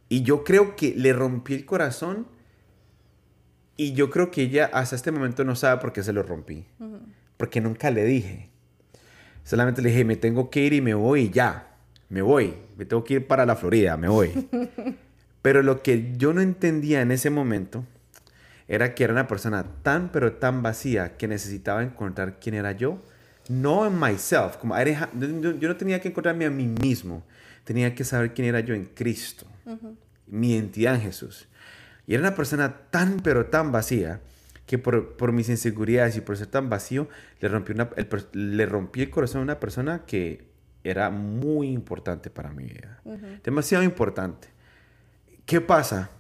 Y 0.09 0.23
yo 0.23 0.45
creo 0.45 0.77
que 0.77 0.95
le 0.95 1.13
rompí 1.13 1.55
el 1.55 1.65
corazón 1.65 2.27
y 3.77 3.95
yo 3.95 4.11
creo 4.11 4.31
que 4.31 4.43
ella 4.43 4.71
hasta 4.73 4.97
este 4.97 5.11
momento 5.11 5.45
no 5.45 5.57
sabe 5.57 5.81
por 5.81 5.93
qué 5.93 6.03
se 6.03 6.13
lo 6.13 6.23
rompí. 6.23 6.67
Porque 7.37 7.61
nunca 7.61 7.91
le 7.91 8.05
dije. 8.05 8.51
Solamente 9.45 9.83
le 9.83 9.91
dije, 9.91 10.05
me 10.05 10.17
tengo 10.17 10.51
que 10.51 10.61
ir 10.61 10.73
y 10.73 10.81
me 10.81 10.95
voy 10.95 11.23
y 11.23 11.31
ya. 11.31 11.74
Me 12.15 12.23
voy. 12.23 12.55
Me 12.77 12.85
tengo 12.85 13.03
que 13.03 13.15
ir 13.15 13.27
para 13.27 13.45
la 13.45 13.57
Florida, 13.57 13.97
me 13.97 14.07
voy. 14.07 14.31
pero 15.43 15.65
lo 15.65 15.83
que 15.83 16.13
yo 16.17 16.33
no 16.33 16.41
entendía 16.41 17.03
en 17.03 17.11
ese 17.11 17.29
momento 17.29 17.85
era 18.69 18.95
que 18.95 19.03
era 19.03 19.13
una 19.13 19.27
persona 19.27 19.67
tan, 19.83 20.13
pero 20.13 20.35
tan 20.35 20.63
vacía 20.63 21.17
que 21.17 21.27
necesitaba 21.27 21.83
encontrar 21.83 22.39
quién 22.39 22.55
era 22.55 22.71
yo. 22.71 23.03
No 23.49 23.85
en 23.85 23.99
myself. 23.99 24.59
Como, 24.59 24.81
yo 24.81 25.69
no 25.69 25.77
tenía 25.77 26.01
que 26.01 26.07
encontrarme 26.07 26.45
a 26.45 26.51
mí 26.51 26.69
mismo. 26.69 27.25
Tenía 27.65 27.97
que 27.97 28.05
saber 28.05 28.33
quién 28.33 28.47
era 28.47 28.61
yo 28.61 28.77
en 28.77 28.85
Cristo. 28.85 29.47
Mi 30.29 30.53
identidad 30.53 30.95
en 30.95 31.01
Jesús. 31.01 31.49
Y 32.07 32.15
era 32.15 32.21
una 32.21 32.37
persona 32.37 32.77
tan, 32.91 33.19
pero 33.25 33.47
tan 33.47 33.73
vacía 33.73 34.21
que 34.67 34.79
por, 34.79 35.17
por 35.17 35.33
mis 35.33 35.49
inseguridades 35.49 36.17
y 36.17 36.21
por 36.21 36.37
ser 36.37 36.47
tan 36.47 36.71
vacío, 36.71 37.09
le 37.41 37.49
rompí, 37.49 37.73
una, 37.73 37.91
el, 37.97 38.09
le 38.35 38.67
rompí 38.67 39.03
el 39.03 39.11
corazón 39.11 39.41
a 39.41 39.43
una 39.43 39.59
persona 39.59 40.05
que 40.07 40.54
era 40.85 41.11
muy 41.11 41.69
importante 41.69 42.31
para 42.31 42.53
mi 42.53 42.65
vida. 42.65 43.01
Demasiado 43.43 43.83
importante. 43.83 44.49
¿Qué 45.47 45.61
pasa? 45.61 46.11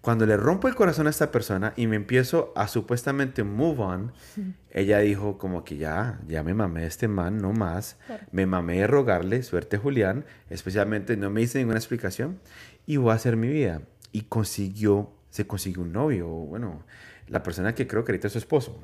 Cuando 0.00 0.24
le 0.24 0.36
rompo 0.36 0.68
el 0.68 0.76
corazón 0.76 1.08
a 1.08 1.10
esta 1.10 1.32
persona 1.32 1.72
y 1.76 1.88
me 1.88 1.96
empiezo 1.96 2.52
a 2.54 2.68
supuestamente 2.68 3.42
move 3.42 3.82
on, 3.82 4.12
ella 4.70 5.00
dijo 5.00 5.36
como 5.36 5.64
que 5.64 5.76
ya, 5.76 6.20
ya 6.28 6.44
me 6.44 6.54
mamé 6.54 6.82
de 6.82 6.86
este 6.86 7.08
man, 7.08 7.38
no 7.38 7.52
más. 7.52 7.96
Claro. 8.06 8.24
Me 8.30 8.46
mamé 8.46 8.78
de 8.78 8.86
rogarle, 8.86 9.42
suerte 9.42 9.78
Julián, 9.78 10.24
especialmente 10.48 11.16
no 11.16 11.28
me 11.30 11.42
hice 11.42 11.58
ninguna 11.58 11.78
explicación 11.78 12.38
y 12.86 12.98
voy 12.98 13.10
a 13.10 13.14
hacer 13.14 13.36
mi 13.36 13.48
vida. 13.48 13.82
Y 14.12 14.22
consiguió, 14.22 15.10
se 15.30 15.48
consiguió 15.48 15.82
un 15.82 15.92
novio, 15.92 16.28
bueno, 16.28 16.84
la 17.26 17.42
persona 17.42 17.74
que 17.74 17.88
creo 17.88 18.04
que 18.04 18.12
ahorita 18.12 18.28
es 18.28 18.32
su 18.32 18.38
esposo. 18.38 18.80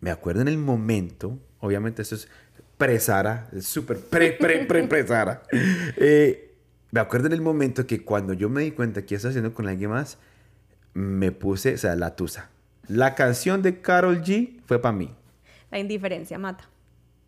Me 0.00 0.10
acuerdo 0.10 0.42
en 0.42 0.48
el 0.48 0.58
momento, 0.58 1.40
obviamente 1.58 2.02
eso 2.02 2.14
es 2.14 2.28
pre-Sara, 2.76 3.48
es 3.52 3.66
súper 3.66 3.98
pre, 3.98 4.32
pre, 4.32 4.64
pre, 4.66 4.84
pre-Sara. 4.88 5.42
Eh, 5.96 6.54
me 6.90 7.00
acuerdo 7.00 7.26
en 7.26 7.32
el 7.32 7.40
momento 7.40 7.86
que 7.86 8.04
cuando 8.04 8.34
yo 8.34 8.48
me 8.48 8.62
di 8.62 8.70
cuenta 8.70 9.04
que 9.04 9.14
estaba 9.14 9.30
haciendo 9.30 9.52
con 9.52 9.68
alguien 9.68 9.90
más, 9.90 10.18
me 10.92 11.32
puse, 11.32 11.74
o 11.74 11.78
sea, 11.78 11.96
la 11.96 12.14
tusa. 12.14 12.50
La 12.86 13.14
canción 13.14 13.62
de 13.62 13.80
Carol 13.80 14.22
G 14.22 14.60
fue 14.66 14.80
para 14.80 14.96
mí. 14.96 15.14
La 15.70 15.78
indiferencia 15.78 16.38
mata. 16.38 16.68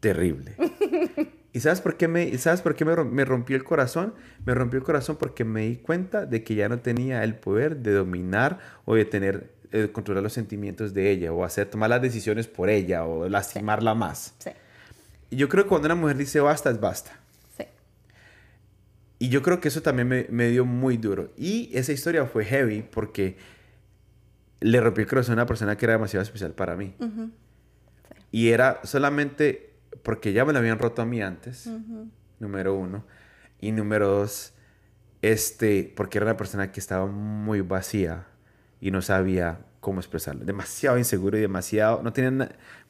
Terrible. 0.00 0.54
¿Y 1.52 1.60
sabes 1.60 1.80
por 1.80 1.96
qué, 1.96 2.06
me, 2.06 2.36
sabes 2.36 2.60
por 2.60 2.74
qué 2.74 2.84
me, 2.84 2.94
me 3.04 3.24
rompió 3.24 3.56
el 3.56 3.64
corazón? 3.64 4.14
Me 4.44 4.54
rompió 4.54 4.78
el 4.78 4.84
corazón 4.84 5.16
porque 5.16 5.44
me 5.44 5.62
di 5.62 5.76
cuenta 5.76 6.26
de 6.26 6.44
que 6.44 6.54
ya 6.54 6.68
no 6.68 6.80
tenía 6.80 7.24
el 7.24 7.34
poder 7.34 7.78
de 7.78 7.92
dominar 7.92 8.58
o 8.84 8.94
de 8.94 9.06
tener, 9.06 9.54
eh, 9.72 9.88
controlar 9.90 10.22
los 10.22 10.34
sentimientos 10.34 10.92
de 10.92 11.10
ella 11.10 11.32
o 11.32 11.44
hacer, 11.44 11.70
tomar 11.70 11.88
las 11.88 12.02
decisiones 12.02 12.46
por 12.46 12.68
ella 12.68 13.04
o 13.04 13.26
lastimarla 13.28 13.94
más. 13.94 14.34
Sí, 14.38 14.50
yo 15.30 15.48
creo 15.48 15.64
que 15.64 15.68
cuando 15.68 15.86
una 15.86 15.94
mujer 15.94 16.16
dice 16.16 16.40
basta, 16.40 16.70
es 16.70 16.80
basta. 16.80 17.18
sí. 17.56 17.64
Y 19.18 19.28
yo 19.30 19.42
creo 19.42 19.60
que 19.60 19.68
eso 19.68 19.82
también 19.82 20.08
me, 20.08 20.26
me 20.30 20.48
dio 20.48 20.64
muy 20.64 20.96
duro. 20.98 21.32
Y 21.36 21.70
esa 21.72 21.92
historia 21.92 22.26
fue 22.26 22.44
heavy 22.44 22.82
porque 22.82 23.36
le 24.60 24.80
rompí 24.80 25.02
el 25.02 25.06
corazón 25.06 25.32
a 25.32 25.42
una 25.42 25.46
persona 25.46 25.76
que 25.76 25.86
era 25.86 25.94
demasiado 25.94 26.22
especial 26.22 26.52
para 26.52 26.76
mí. 26.76 26.94
Y 28.30 28.48
era 28.48 28.80
solamente 28.84 29.74
porque 30.02 30.32
ya 30.32 30.44
me 30.44 30.52
la 30.52 30.58
habían 30.58 30.78
roto 30.78 31.02
a 31.02 31.06
mí 31.06 31.22
antes, 31.22 31.68
número 32.38 32.74
uno. 32.74 33.04
Y 33.60 33.72
número 33.72 34.08
dos, 34.08 34.52
este, 35.22 35.92
porque 35.96 36.18
era 36.18 36.26
una 36.26 36.36
persona 36.36 36.72
que 36.72 36.80
estaba 36.80 37.06
muy 37.06 37.60
vacía 37.60 38.26
y 38.80 38.90
no 38.90 39.02
sabía 39.02 39.60
cómo 39.86 40.00
expresarlo. 40.00 40.44
Demasiado 40.44 40.98
inseguro 40.98 41.38
y 41.38 41.40
demasiado... 41.40 42.02
No 42.02 42.12
tenía... 42.12 42.32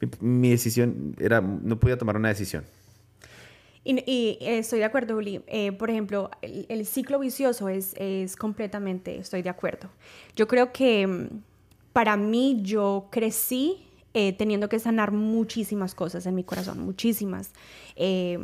Mi, 0.01 0.09
mi 0.19 0.49
decisión 0.49 1.15
era... 1.19 1.41
No 1.41 1.79
podía 1.79 1.95
tomar 1.95 2.15
una 2.15 2.29
decisión. 2.29 2.63
Y, 3.83 4.03
y, 4.11 4.39
estoy 4.41 4.79
de 4.79 4.85
acuerdo, 4.85 5.13
Juli. 5.13 5.43
Eh, 5.45 5.73
por 5.73 5.91
ejemplo, 5.91 6.31
el, 6.41 6.65
el 6.69 6.87
ciclo 6.87 7.19
vicioso 7.19 7.69
es, 7.69 7.93
es 7.99 8.35
completamente, 8.35 9.19
estoy 9.19 9.43
de 9.43 9.49
acuerdo. 9.51 9.89
Yo 10.35 10.47
creo 10.47 10.73
que 10.73 11.05
mm, 11.05 11.27
para 11.93 12.17
mí 12.17 12.61
yo 12.63 13.09
crecí 13.11 13.85
eh, 14.15 14.33
teniendo 14.33 14.67
que 14.67 14.79
sanar 14.79 15.11
muchísimas 15.11 15.93
cosas 15.93 16.25
en 16.25 16.33
mi 16.33 16.43
corazón, 16.43 16.79
muchísimas. 16.79 17.53
Eh, 17.95 18.39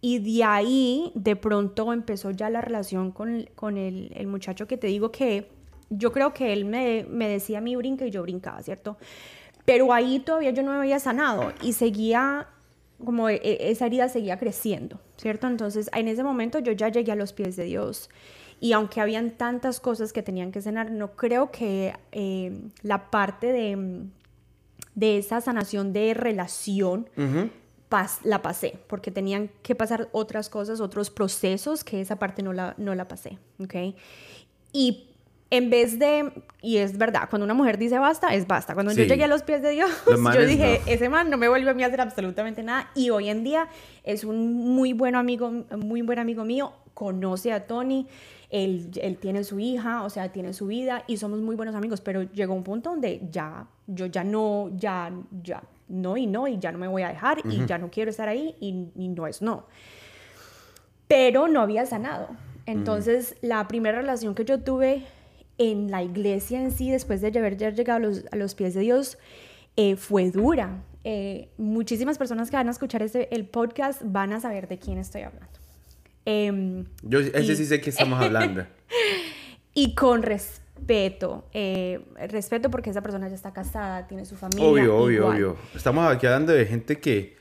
y 0.00 0.18
de 0.18 0.42
ahí, 0.42 1.12
de 1.14 1.36
pronto, 1.36 1.92
empezó 1.92 2.32
ya 2.32 2.50
la 2.50 2.60
relación 2.60 3.12
con, 3.12 3.48
con 3.54 3.78
el, 3.78 4.10
el 4.16 4.26
muchacho 4.26 4.66
que 4.66 4.78
te 4.78 4.88
digo 4.88 5.12
que 5.12 5.53
yo 5.90 6.12
creo 6.12 6.32
que 6.32 6.52
él 6.52 6.64
me, 6.64 7.06
me 7.08 7.28
decía 7.28 7.58
a 7.58 7.60
mí 7.60 7.76
brinca 7.76 8.04
y 8.06 8.10
yo 8.10 8.22
brincaba, 8.22 8.62
¿cierto? 8.62 8.96
Pero 9.64 9.92
ahí 9.92 10.18
todavía 10.20 10.50
yo 10.50 10.62
no 10.62 10.72
me 10.72 10.78
había 10.78 10.98
sanado 10.98 11.52
y 11.62 11.72
seguía, 11.72 12.48
como 13.04 13.28
e- 13.28 13.36
e- 13.42 13.70
esa 13.70 13.86
herida 13.86 14.08
seguía 14.08 14.38
creciendo, 14.38 15.00
¿cierto? 15.16 15.46
Entonces, 15.46 15.88
en 15.94 16.08
ese 16.08 16.22
momento 16.22 16.58
yo 16.58 16.72
ya 16.72 16.88
llegué 16.88 17.12
a 17.12 17.16
los 17.16 17.32
pies 17.32 17.56
de 17.56 17.64
Dios. 17.64 18.10
Y 18.60 18.72
aunque 18.72 19.00
habían 19.00 19.32
tantas 19.32 19.80
cosas 19.80 20.12
que 20.12 20.22
tenían 20.22 20.52
que 20.52 20.62
sanar, 20.62 20.90
no 20.90 21.12
creo 21.16 21.50
que 21.50 21.92
eh, 22.12 22.52
la 22.82 23.10
parte 23.10 23.52
de, 23.52 24.04
de 24.94 25.18
esa 25.18 25.40
sanación 25.40 25.92
de 25.92 26.14
relación 26.14 27.08
pas- 27.90 28.20
la 28.22 28.42
pasé, 28.42 28.78
porque 28.86 29.10
tenían 29.10 29.50
que 29.62 29.74
pasar 29.74 30.08
otras 30.12 30.48
cosas, 30.48 30.80
otros 30.80 31.10
procesos 31.10 31.84
que 31.84 32.00
esa 32.00 32.16
parte 32.18 32.42
no 32.42 32.52
la, 32.52 32.74
no 32.78 32.94
la 32.94 33.06
pasé, 33.08 33.38
¿ok? 33.58 33.74
Y 34.72 35.08
en 35.56 35.70
vez 35.70 35.98
de, 35.98 36.32
y 36.62 36.78
es 36.78 36.96
verdad, 36.98 37.28
cuando 37.30 37.44
una 37.44 37.54
mujer 37.54 37.78
dice 37.78 37.98
basta, 37.98 38.34
es 38.34 38.46
basta. 38.46 38.74
Cuando 38.74 38.92
yo 38.92 39.02
Sí. 39.04 39.08
llegué 39.08 39.24
a 39.24 39.28
los 39.28 39.42
pies 39.42 39.62
de 39.62 39.70
Dios, 39.70 39.90
yo 40.06 40.46
dije, 40.46 40.80
no. 40.84 40.92
ese 40.92 41.08
man 41.08 41.30
no 41.30 41.36
me 41.36 41.48
vuelve 41.48 41.70
a 41.70 41.74
mí 41.74 41.82
a 41.82 41.86
hacer 41.86 42.00
absolutamente 42.00 42.62
nada. 42.62 42.90
Y 42.94 43.10
hoy 43.10 43.28
en 43.28 43.44
día 43.44 43.68
es 44.02 44.24
un 44.24 44.52
muy 44.74 44.92
buen 44.92 45.14
amigo, 45.14 45.50
muy 45.76 46.02
buen 46.02 46.18
amigo 46.18 46.44
mío, 46.44 46.72
conoce 46.94 47.52
a 47.52 47.66
Tony, 47.66 48.06
él, 48.50 48.90
él 49.00 49.16
tiene 49.18 49.44
su 49.44 49.58
hija, 49.58 50.04
o 50.04 50.10
sea, 50.10 50.30
tiene 50.32 50.52
su 50.52 50.66
vida 50.66 51.02
y 51.06 51.16
somos 51.16 51.40
muy 51.40 51.56
buenos 51.56 51.74
amigos, 51.74 52.00
pero 52.00 52.22
llegó 52.22 52.54
un 52.54 52.62
punto 52.62 52.90
donde 52.90 53.20
ya, 53.30 53.66
yo 53.86 54.06
ya 54.06 54.22
no, 54.24 54.70
ya, 54.76 55.12
ya, 55.42 55.62
no 55.88 56.16
y 56.16 56.26
no, 56.26 56.46
y 56.48 56.58
ya 56.58 56.70
no 56.72 56.78
me 56.78 56.88
voy 56.88 57.02
a 57.02 57.08
dejar 57.08 57.38
y 57.44 57.66
ya 57.66 57.78
no 57.78 57.90
quiero 57.90 58.10
estar 58.10 58.28
ahí 58.28 58.54
y, 58.60 58.88
y 58.96 59.08
no 59.08 59.26
es 59.26 59.42
no. 59.42 59.64
Pero 61.08 61.48
no 61.48 61.60
había 61.60 61.84
sanado. 61.86 62.28
Entonces, 62.66 63.36
la 63.42 63.68
primera 63.68 63.98
relación 64.00 64.34
que 64.34 64.44
yo 64.44 64.60
tuve 64.60 65.02
en 65.58 65.90
la 65.90 66.02
iglesia 66.02 66.60
en 66.60 66.70
sí, 66.72 66.90
después 66.90 67.20
de 67.20 67.28
haber 67.38 67.56
llegado 67.56 67.96
a 67.96 68.00
los, 68.00 68.24
a 68.32 68.36
los 68.36 68.54
pies 68.54 68.74
de 68.74 68.80
Dios, 68.80 69.18
eh, 69.76 69.96
fue 69.96 70.30
dura. 70.30 70.82
Eh, 71.04 71.48
muchísimas 71.58 72.16
personas 72.18 72.50
que 72.50 72.56
van 72.56 72.68
a 72.68 72.70
escuchar 72.70 73.02
este, 73.02 73.34
el 73.34 73.46
podcast 73.46 74.00
van 74.04 74.32
a 74.32 74.40
saber 74.40 74.68
de 74.68 74.78
quién 74.78 74.98
estoy 74.98 75.22
hablando. 75.22 75.58
Em, 76.24 76.86
Yo 77.02 77.20
ese 77.20 77.52
Y- 77.52 77.56
sí 77.56 77.66
sé 77.66 77.80
que 77.80 77.90
estamos 77.90 78.20
hablando. 78.22 78.64
y 79.74 79.94
con 79.94 80.22
respeto, 80.22 81.46
eh, 81.52 82.00
respeto 82.28 82.70
porque 82.70 82.90
esa 82.90 83.02
persona 83.02 83.28
ya 83.28 83.34
está 83.34 83.52
casada, 83.52 84.06
tiene 84.06 84.24
su 84.24 84.36
familia. 84.36 84.64
obvio, 84.66 84.96
obvio, 84.96 85.16
igual. 85.18 85.32
obvio. 85.36 85.56
Estamos 85.74 86.10
aquí 86.10 86.26
hablando 86.26 86.52
de 86.52 86.64
gente 86.66 86.98
que 86.98 87.36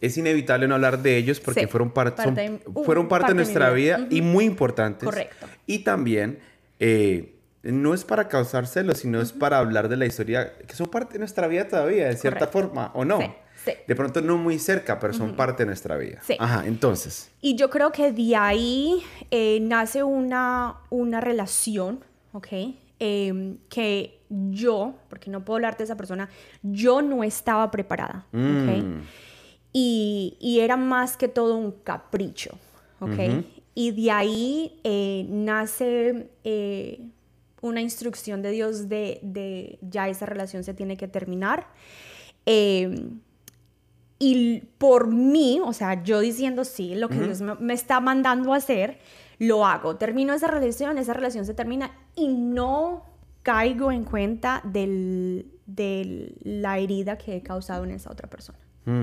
es 0.00 0.16
inevitable 0.18 0.66
no 0.68 0.74
hablar 0.74 1.00
de 1.02 1.16
ellos 1.16 1.40
porque 1.40 1.60
Sí, 1.62 1.66
fueron, 1.66 1.90
par- 1.92 2.14
son- 2.16 2.34
parte 2.34 2.40
de- 2.50 2.60
uh, 2.66 2.84
fueron 2.84 3.08
parte, 3.08 3.22
parte 3.22 3.32
de 3.32 3.36
nuestra 3.36 3.70
vida. 3.70 3.96
vida 3.98 4.08
y 4.10 4.20
muy 4.20 4.44
importantes. 4.44 5.04
Correcto. 5.04 5.46
Y 5.66 5.80
también 5.80 6.40
eh, 6.86 7.34
no 7.62 7.94
es 7.94 8.04
para 8.04 8.28
causar 8.28 8.66
celos, 8.66 8.98
sino 8.98 9.18
es 9.22 9.32
para 9.32 9.58
hablar 9.58 9.88
de 9.88 9.96
la 9.96 10.04
historia 10.04 10.52
que 10.58 10.74
son 10.74 10.88
parte 10.88 11.14
de 11.14 11.20
nuestra 11.20 11.46
vida 11.46 11.66
todavía, 11.66 12.08
de 12.08 12.16
cierta 12.16 12.50
Correcto. 12.50 12.68
forma, 12.68 12.90
¿o 12.94 13.06
no? 13.06 13.20
Sí, 13.20 13.26
sí. 13.64 13.72
De 13.88 13.96
pronto 13.96 14.20
no 14.20 14.36
muy 14.36 14.58
cerca, 14.58 15.00
pero 15.00 15.14
son 15.14 15.34
parte 15.34 15.62
de 15.62 15.68
nuestra 15.68 15.96
vida. 15.96 16.18
Sí. 16.22 16.36
Ajá, 16.38 16.66
entonces. 16.66 17.30
Y 17.40 17.56
yo 17.56 17.70
creo 17.70 17.90
que 17.90 18.12
de 18.12 18.36
ahí 18.36 19.02
eh, 19.30 19.60
nace 19.62 20.02
una, 20.02 20.76
una 20.90 21.22
relación, 21.22 22.04
¿ok? 22.32 22.48
Em, 22.98 23.56
que 23.70 24.20
yo, 24.28 24.96
porque 25.08 25.30
no 25.30 25.42
puedo 25.42 25.56
hablar 25.56 25.78
de 25.78 25.84
esa 25.84 25.96
persona, 25.96 26.28
yo 26.62 27.00
no 27.00 27.24
estaba 27.24 27.70
preparada, 27.70 28.26
¿ok? 28.34 28.84
Mm. 28.84 29.00
Y, 29.72 30.36
y 30.38 30.60
era 30.60 30.76
más 30.76 31.16
que 31.16 31.28
todo 31.28 31.56
un 31.56 31.72
capricho, 31.72 32.58
¿ok? 33.00 33.42
Y 33.74 33.90
de 33.90 34.10
ahí 34.10 34.80
eh, 34.84 35.26
nace 35.28 36.30
eh, 36.44 37.08
una 37.60 37.80
instrucción 37.80 38.40
de 38.42 38.50
Dios 38.52 38.88
de, 38.88 39.18
de 39.22 39.78
ya 39.82 40.08
esa 40.08 40.26
relación 40.26 40.62
se 40.64 40.74
tiene 40.74 40.96
que 40.96 41.08
terminar. 41.08 41.66
Em, 42.46 43.20
y 44.18 44.60
por 44.78 45.08
mí, 45.08 45.60
o 45.64 45.72
sea, 45.72 46.02
yo 46.04 46.20
diciendo 46.20 46.64
sí, 46.64 46.94
lo 46.94 47.08
que 47.08 47.20
Dios 47.20 47.40
me, 47.40 47.56
me 47.56 47.74
está 47.74 47.98
mandando 48.00 48.54
a 48.54 48.58
hacer, 48.58 48.98
lo 49.38 49.66
hago. 49.66 49.96
Termino 49.96 50.32
esa 50.34 50.46
relación, 50.46 50.96
esa 50.98 51.12
relación 51.14 51.44
se 51.44 51.54
termina 51.54 51.90
y 52.14 52.28
no 52.28 53.02
caigo 53.42 53.90
en 53.92 54.04
cuenta 54.04 54.62
del- 54.64 55.50
de 55.66 56.34
la 56.44 56.78
herida 56.78 57.18
que 57.18 57.36
he 57.36 57.42
causado 57.42 57.84
en 57.84 57.90
esa 57.90 58.10
otra 58.12 58.28
persona. 58.30 58.58
Mm. 58.84 59.02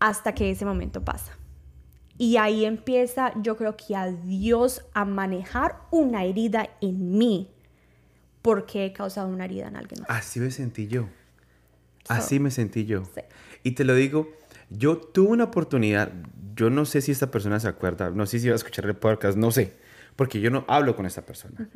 Hasta 0.00 0.34
que 0.34 0.50
ese 0.50 0.64
momento 0.64 1.02
pasa. 1.04 1.38
Y 2.18 2.36
ahí 2.38 2.64
empieza, 2.64 3.32
yo 3.42 3.56
creo 3.56 3.76
que 3.76 3.94
a 3.94 4.10
Dios 4.10 4.86
a 4.94 5.04
manejar 5.04 5.80
una 5.90 6.24
herida 6.24 6.68
en 6.80 7.18
mí, 7.18 7.50
porque 8.42 8.86
he 8.86 8.92
causado 8.92 9.28
una 9.28 9.44
herida 9.44 9.68
en 9.68 9.76
alguien 9.76 10.00
más. 10.00 10.10
Así 10.10 10.40
me 10.40 10.50
sentí 10.50 10.86
yo. 10.86 11.08
Así 12.08 12.38
me 12.38 12.50
sentí 12.50 12.86
yo. 12.86 13.04
Sí. 13.14 13.20
Y 13.64 13.72
te 13.72 13.84
lo 13.84 13.94
digo, 13.94 14.28
yo 14.70 14.96
tuve 14.98 15.28
una 15.28 15.44
oportunidad, 15.44 16.12
yo 16.54 16.70
no 16.70 16.84
sé 16.84 17.00
si 17.00 17.12
esta 17.12 17.30
persona 17.30 17.60
se 17.60 17.68
acuerda, 17.68 18.10
no 18.10 18.26
sé 18.26 18.38
si 18.38 18.48
va 18.48 18.54
a 18.54 18.56
escuchar 18.56 18.86
el 18.86 18.96
podcast, 18.96 19.36
no 19.36 19.50
sé, 19.50 19.74
porque 20.14 20.40
yo 20.40 20.50
no 20.50 20.64
hablo 20.68 20.96
con 20.96 21.06
esta 21.06 21.22
persona. 21.22 21.68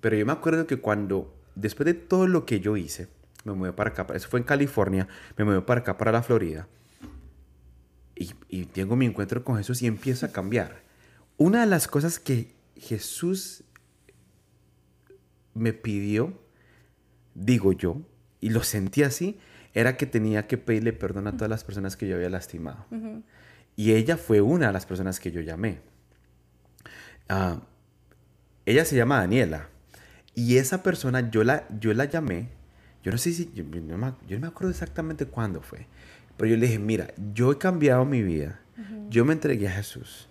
Pero 0.00 0.16
yo 0.16 0.24
me 0.26 0.32
acuerdo 0.32 0.66
que 0.66 0.76
cuando, 0.76 1.34
después 1.54 1.86
de 1.86 1.94
todo 1.94 2.26
lo 2.26 2.46
que 2.46 2.60
yo 2.60 2.76
hice, 2.76 3.08
me 3.44 3.52
moví 3.52 3.72
para 3.72 3.90
acá, 3.90 4.06
eso 4.14 4.28
fue 4.28 4.40
en 4.40 4.44
California, 4.44 5.08
me 5.36 5.44
moví 5.44 5.60
para 5.62 5.80
acá, 5.80 5.96
para 5.96 6.12
la 6.12 6.22
Florida, 6.22 6.68
y, 8.18 8.34
y 8.48 8.66
tengo 8.66 8.96
mi 8.96 9.06
encuentro 9.06 9.44
con 9.44 9.56
Jesús 9.56 9.82
y 9.82 9.86
empiezo 9.86 10.26
a 10.26 10.30
cambiar. 10.30 10.82
Una 11.36 11.60
de 11.60 11.66
las 11.66 11.86
cosas 11.86 12.18
que 12.18 12.52
Jesús 12.76 13.64
me 15.54 15.72
pidió, 15.72 16.38
digo 17.34 17.72
yo, 17.72 18.02
y 18.40 18.50
lo 18.50 18.62
sentí 18.62 19.02
así, 19.02 19.38
era 19.74 19.96
que 19.96 20.06
tenía 20.06 20.46
que 20.46 20.58
pedirle 20.58 20.92
perdón 20.92 21.26
a 21.26 21.32
todas 21.32 21.50
las 21.50 21.64
personas 21.64 21.96
que 21.96 22.08
yo 22.08 22.16
había 22.16 22.30
lastimado. 22.30 22.86
Y 23.76 23.92
ella 23.92 24.16
fue 24.16 24.40
una 24.40 24.68
de 24.68 24.72
las 24.72 24.86
personas 24.86 25.20
que 25.20 25.30
yo 25.30 25.40
llamé. 25.40 25.80
Ah, 27.28 27.60
ella 28.66 28.84
se 28.84 28.96
llama 28.96 29.18
Daniela. 29.18 29.68
Y 30.34 30.56
esa 30.56 30.82
persona 30.82 31.30
yo 31.30 31.44
la, 31.44 31.66
yo 31.78 31.92
la 31.94 32.06
llamé. 32.06 32.48
Yo 33.02 33.12
no 33.12 33.18
sé 33.18 33.32
si, 33.32 33.52
yo, 33.54 33.64
yo 33.70 33.80
no 33.80 33.98
me, 33.98 34.14
yo 34.26 34.36
no 34.36 34.42
me 34.42 34.46
acuerdo 34.48 34.70
exactamente 34.70 35.26
cuándo 35.26 35.62
fue. 35.62 35.86
Pero 36.38 36.52
yo 36.52 36.56
le 36.56 36.66
dije, 36.66 36.78
mira, 36.78 37.12
yo 37.34 37.52
he 37.52 37.58
cambiado 37.58 38.04
mi 38.06 38.22
vida. 38.22 38.60
Yo 39.10 39.24
me 39.24 39.32
entregué 39.32 39.68
a 39.68 39.72
Jesús. 39.72 40.28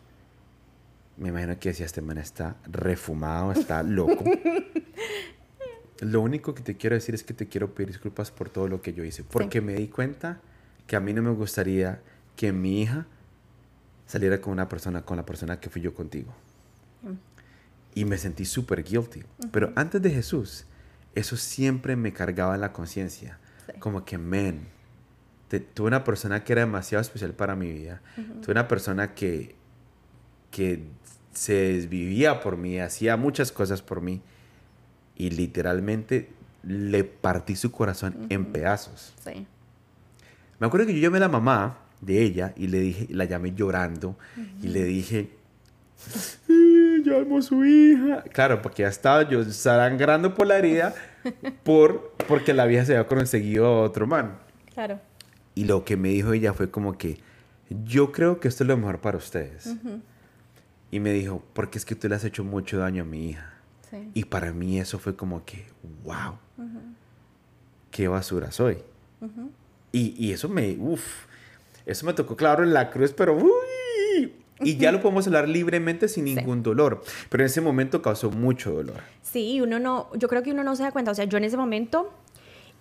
Me 1.17 1.29
imagino 1.29 1.59
que 1.59 1.69
decía, 1.69 1.85
este 1.85 2.01
man 2.01 2.17
está 2.17 2.55
refumado, 2.65 3.51
está 3.51 3.83
loco. 3.83 4.23
Lo 5.99 6.21
único 6.21 6.55
que 6.55 6.63
te 6.63 6.77
quiero 6.77 6.95
decir 6.95 7.13
es 7.13 7.23
que 7.23 7.33
te 7.33 7.47
quiero 7.47 7.73
pedir 7.73 7.89
disculpas 7.89 8.31
por 8.31 8.49
todo 8.49 8.67
lo 8.67 8.81
que 8.81 8.93
yo 8.93 9.03
hice. 9.03 9.23
Porque 9.23 9.59
me 9.59 9.73
di 9.73 9.87
cuenta 9.87 10.39
que 10.85 10.95
a 10.95 11.01
mí 11.01 11.13
no 11.13 11.21
me 11.21 11.31
gustaría 11.31 12.01
que 12.37 12.53
mi 12.53 12.83
hija 12.83 13.05
saliera 14.05 14.39
con 14.39 14.53
una 14.53 14.69
persona, 14.69 15.01
con 15.01 15.17
la 15.17 15.25
persona 15.25 15.59
que 15.59 15.69
fui 15.69 15.81
yo 15.81 15.93
contigo. 15.93 16.33
Y 17.95 18.05
me 18.05 18.17
sentí 18.17 18.45
súper 18.45 18.83
guilty. 18.83 19.23
Pero 19.51 19.73
antes 19.75 20.01
de 20.01 20.11
Jesús, 20.11 20.65
eso 21.15 21.35
siempre 21.35 21.97
me 21.97 22.13
cargaba 22.13 22.55
en 22.55 22.61
la 22.61 22.71
conciencia. 22.71 23.39
Sí. 23.65 23.79
Como 23.79 24.05
que, 24.05 24.17
men, 24.19 24.67
te- 25.48 25.60
tuve 25.60 25.88
una 25.88 26.04
persona 26.04 26.44
que 26.44 26.54
era 26.54 26.62
demasiado 26.62 27.01
especial 27.01 27.34
para 27.34 27.56
mi 27.56 27.72
vida. 27.72 28.01
Tuve 28.42 28.51
una 28.51 28.68
persona 28.68 29.13
que, 29.13 29.56
que 30.51 30.84
se 31.34 31.54
desvivía 31.54 32.39
por 32.42 32.58
mí, 32.58 32.80
hacía 32.80 33.18
muchas 33.18 33.51
cosas 33.51 33.82
por 33.82 34.01
mí. 34.01 34.22
Y 35.16 35.32
literalmente 35.32 36.30
le 36.63 37.04
partí 37.04 37.56
su 37.56 37.72
corazón 37.72 38.27
en 38.30 38.46
pedazos. 38.46 39.13
Sí. 39.24 39.46
Me 40.60 40.68
acuerdo 40.68 40.86
que 40.88 40.94
yo 40.94 41.00
llamé 41.00 41.18
a 41.18 41.22
la 41.22 41.30
mamá 41.30 41.77
de 42.01 42.22
ella 42.22 42.54
y 42.56 42.68
le 42.68 42.80
dije, 42.80 43.08
la 43.10 43.25
llamé 43.25 43.54
llorando 43.56 44.18
y 44.62 44.68
le 44.68 44.84
dije, 44.84 45.32
"Eh, 46.50 47.01
yo 47.04 47.20
amo 47.20 47.38
a 47.39 47.42
su 47.42 47.63
hija. 47.66 48.22
Claro, 48.32 48.62
porque 48.62 48.84
ya 48.84 48.89
estaba 48.89 49.27
yo 49.27 49.44
zarangrando 49.46 50.34
por 50.36 50.46
la 50.48 50.58
herida 50.58 50.94
por, 51.63 52.13
porque 52.27 52.54
la 52.54 52.66
vieja 52.66 52.86
se 52.86 52.96
había 52.98 53.08
conseguido 53.08 53.66
a 53.66 53.82
otro 53.82 54.06
man. 54.08 54.38
Claro. 54.74 55.00
Y 55.57 55.63
lo 55.63 55.83
que 55.83 55.97
me 55.97 56.09
dijo 56.09 56.33
ella 56.33 56.53
fue 56.53 56.69
como 56.69 56.99
que, 56.99 57.17
yo 57.83 58.11
creo 58.11 58.39
que 58.39 58.47
esto 58.47 58.63
es 58.63 58.67
lo 58.67 58.77
mejor 58.77 59.01
para 59.01 59.17
ustedes. 59.17 59.75
Y 60.91 60.99
me 60.99 61.11
dijo, 61.13 61.43
porque 61.53 61.79
es 61.79 61.85
que 61.85 61.95
tú 61.95 62.07
le 62.07 62.13
has 62.13 62.23
hecho 62.23 62.43
mucho 62.43 62.77
daño 62.77 63.01
a 63.01 63.05
mi 63.07 63.31
hija. 63.31 63.53
Sí. 63.89 64.11
Y 64.13 64.25
para 64.25 64.53
mí 64.53 64.79
eso 64.79 64.99
fue 64.99 65.15
como 65.15 65.45
que, 65.45 65.65
wow, 66.03 66.37
qué 67.89 68.07
basura 68.07 68.51
soy. 68.51 68.77
y, 69.91 70.13
y, 70.23 70.31
eso 70.31 70.47
me, 70.47 70.77
uff, 70.77 71.25
eso 71.87 72.05
me 72.05 72.13
tocó 72.13 72.35
claro 72.35 72.63
en 72.63 72.71
la 72.71 72.91
cruz, 72.91 73.11
pero 73.13 73.35
uy, 73.35 74.31
y 74.59 74.77
ya 74.77 74.91
lo 74.91 75.01
podemos 75.01 75.25
hablar 75.25 75.49
libremente 75.49 76.07
sin 76.07 76.25
ningún 76.25 76.61
dolor. 76.61 77.01
Pero 77.29 77.43
en 77.43 77.47
ese 77.47 77.61
momento 77.61 78.03
causó 78.03 78.29
mucho 78.29 78.73
dolor. 78.73 79.01
Sí, 79.23 79.59
uno 79.61 79.79
no, 79.79 80.09
yo 80.15 80.27
creo 80.27 80.43
que 80.43 80.51
uno 80.51 80.63
no 80.63 80.75
se 80.75 80.83
da 80.83 80.91
cuenta. 80.91 81.11
O 81.11 81.15
sea, 81.15 81.25
yo 81.25 81.37
en 81.37 81.45
ese 81.45 81.57
momento, 81.57 82.13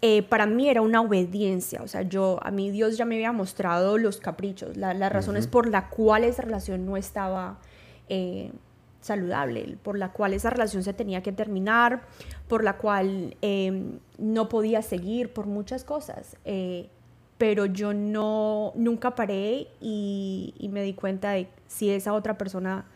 eh, 0.08 0.22
para 0.22 0.46
mí 0.46 0.68
era 0.68 0.82
una 0.82 1.00
obediencia. 1.00 1.82
O 1.82 1.88
sea, 1.88 2.02
yo, 2.02 2.38
a 2.42 2.52
mí 2.52 2.70
Dios 2.70 2.96
ya 2.96 3.04
me 3.04 3.16
había 3.16 3.32
mostrado 3.32 3.98
los 3.98 4.18
caprichos, 4.18 4.76
las 4.76 5.12
razones 5.12 5.48
por 5.48 5.68
las 5.68 5.86
cuales 5.86 6.34
esa 6.34 6.42
relación 6.42 6.86
no 6.86 6.96
estaba 6.96 7.58
eh, 8.08 8.52
saludable, 9.00 9.76
por 9.82 9.98
la 9.98 10.12
cual 10.12 10.32
esa 10.32 10.50
relación 10.50 10.84
se 10.84 10.92
tenía 10.92 11.22
que 11.22 11.32
terminar, 11.32 12.02
por 12.46 12.62
la 12.62 12.76
cual 12.76 13.36
eh, 13.42 13.98
no 14.18 14.48
podía 14.48 14.80
seguir, 14.82 15.32
por 15.32 15.46
muchas 15.46 15.82
cosas 15.82 16.36
pero 17.38 17.66
yo 17.66 17.92
no, 17.92 18.72
nunca 18.76 19.14
paré 19.14 19.68
y, 19.78 20.54
y, 20.58 20.70
me 20.70 20.82
di 20.82 20.94
cuenta 20.94 21.32
de 21.32 21.48
si 21.66 21.90
esa 21.90 22.14
otra 22.14 22.38
persona 22.38 22.86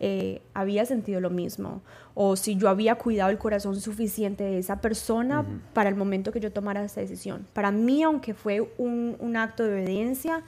eh, 0.00 0.42
había 0.54 0.84
sentido 0.86 1.20
lo 1.20 1.30
mismo 1.30 1.80
o 2.14 2.36
si 2.36 2.56
yo 2.56 2.68
había 2.68 2.94
cuidado 2.94 3.30
el 3.30 3.38
corazón 3.38 3.80
suficiente 3.80 4.44
de 4.44 4.58
esa 4.58 4.80
persona 4.80 5.40
uh 5.40 5.44
-huh. 5.44 5.60
para 5.72 5.88
el 5.88 5.96
momento 5.96 6.30
que 6.30 6.40
yo 6.40 6.52
tomara 6.52 6.84
esa 6.84 7.00
decisión. 7.00 7.46
Para 7.52 7.70
mí, 7.72 8.02
aunque 8.02 8.34
fue 8.34 8.60
un, 8.78 9.16
un 9.18 9.36
acto 9.36 9.64
de 9.64 9.72
obediencia, 9.72 10.42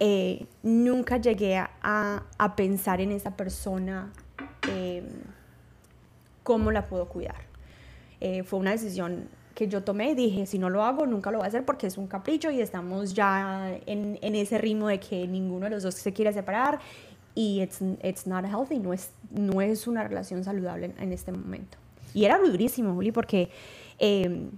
eh, 0.00 0.46
nunca 0.62 1.16
llegué 1.16 1.56
a, 1.56 2.22
a, 2.38 2.56
pensar 2.56 3.00
en 3.00 3.12
esa 3.12 3.34
persona 3.36 4.12
eh, 4.68 5.02
cómo 6.42 6.70
la 6.70 6.86
puedo 6.86 7.08
cuidar. 7.08 7.46
Eh, 8.20 8.42
fue 8.42 8.58
una 8.58 8.72
decisión 8.72 9.28
que 9.54 9.68
yo 9.68 9.82
tomé 9.82 10.10
y 10.10 10.14
dije, 10.14 10.44
si 10.44 10.58
no 10.58 10.68
lo 10.68 10.82
hago, 10.82 11.06
nunca 11.06 11.30
lo 11.30 11.38
voy 11.38 11.46
a 11.46 11.48
hacer 11.48 11.64
porque 11.64 11.86
es 11.86 11.96
un 11.96 12.08
capricho 12.08 12.50
y 12.50 12.60
estamos 12.60 13.14
ya 13.14 13.78
en, 13.86 14.18
en 14.20 14.34
ese 14.34 14.58
ritmo 14.58 14.88
de 14.88 15.00
que 15.00 15.26
ninguno 15.26 15.64
de 15.64 15.70
los 15.70 15.82
dos 15.82 15.94
se 15.94 16.12
quiere 16.12 16.30
separar 16.34 16.78
y 17.36 17.60
it's, 17.60 17.80
it's 18.02 18.26
not 18.26 18.44
healthy, 18.44 18.80
no 18.80 18.92
es, 18.92 19.10
no 19.30 19.60
es 19.60 19.86
una 19.86 20.02
relación 20.02 20.42
saludable 20.42 20.86
en, 20.86 20.94
en 20.98 21.12
este 21.12 21.30
momento. 21.30 21.78
Y 22.14 22.24
era 22.24 22.38
durísimo, 22.38 22.94
Juli, 22.94 23.12
porque 23.12 23.50
eh, 23.98 24.48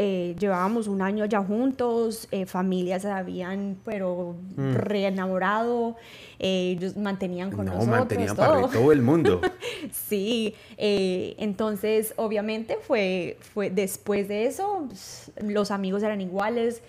eh, 0.00 0.36
llevábamos 0.38 0.86
un 0.86 1.02
año 1.02 1.24
ya 1.24 1.42
juntos, 1.42 2.28
eh, 2.30 2.46
familias 2.46 3.02
se 3.02 3.10
habían, 3.10 3.76
pero 3.84 4.36
mm. 4.56 4.74
reenamorado, 4.74 5.96
eh, 6.38 6.76
ellos 6.78 6.96
mantenían 6.96 7.50
con 7.50 7.66
no, 7.66 7.72
nosotros. 7.72 7.98
mantenían 7.98 8.36
todo. 8.36 8.62
para 8.62 8.68
todo 8.68 8.92
el 8.92 9.02
mundo. 9.02 9.40
sí, 9.92 10.54
eh, 10.76 11.34
entonces 11.38 12.14
obviamente 12.14 12.78
fue, 12.80 13.38
fue 13.52 13.70
después 13.70 14.28
de 14.28 14.46
eso, 14.46 14.84
pues, 14.86 15.32
los 15.42 15.72
amigos 15.72 16.04
eran 16.04 16.20
iguales, 16.20 16.80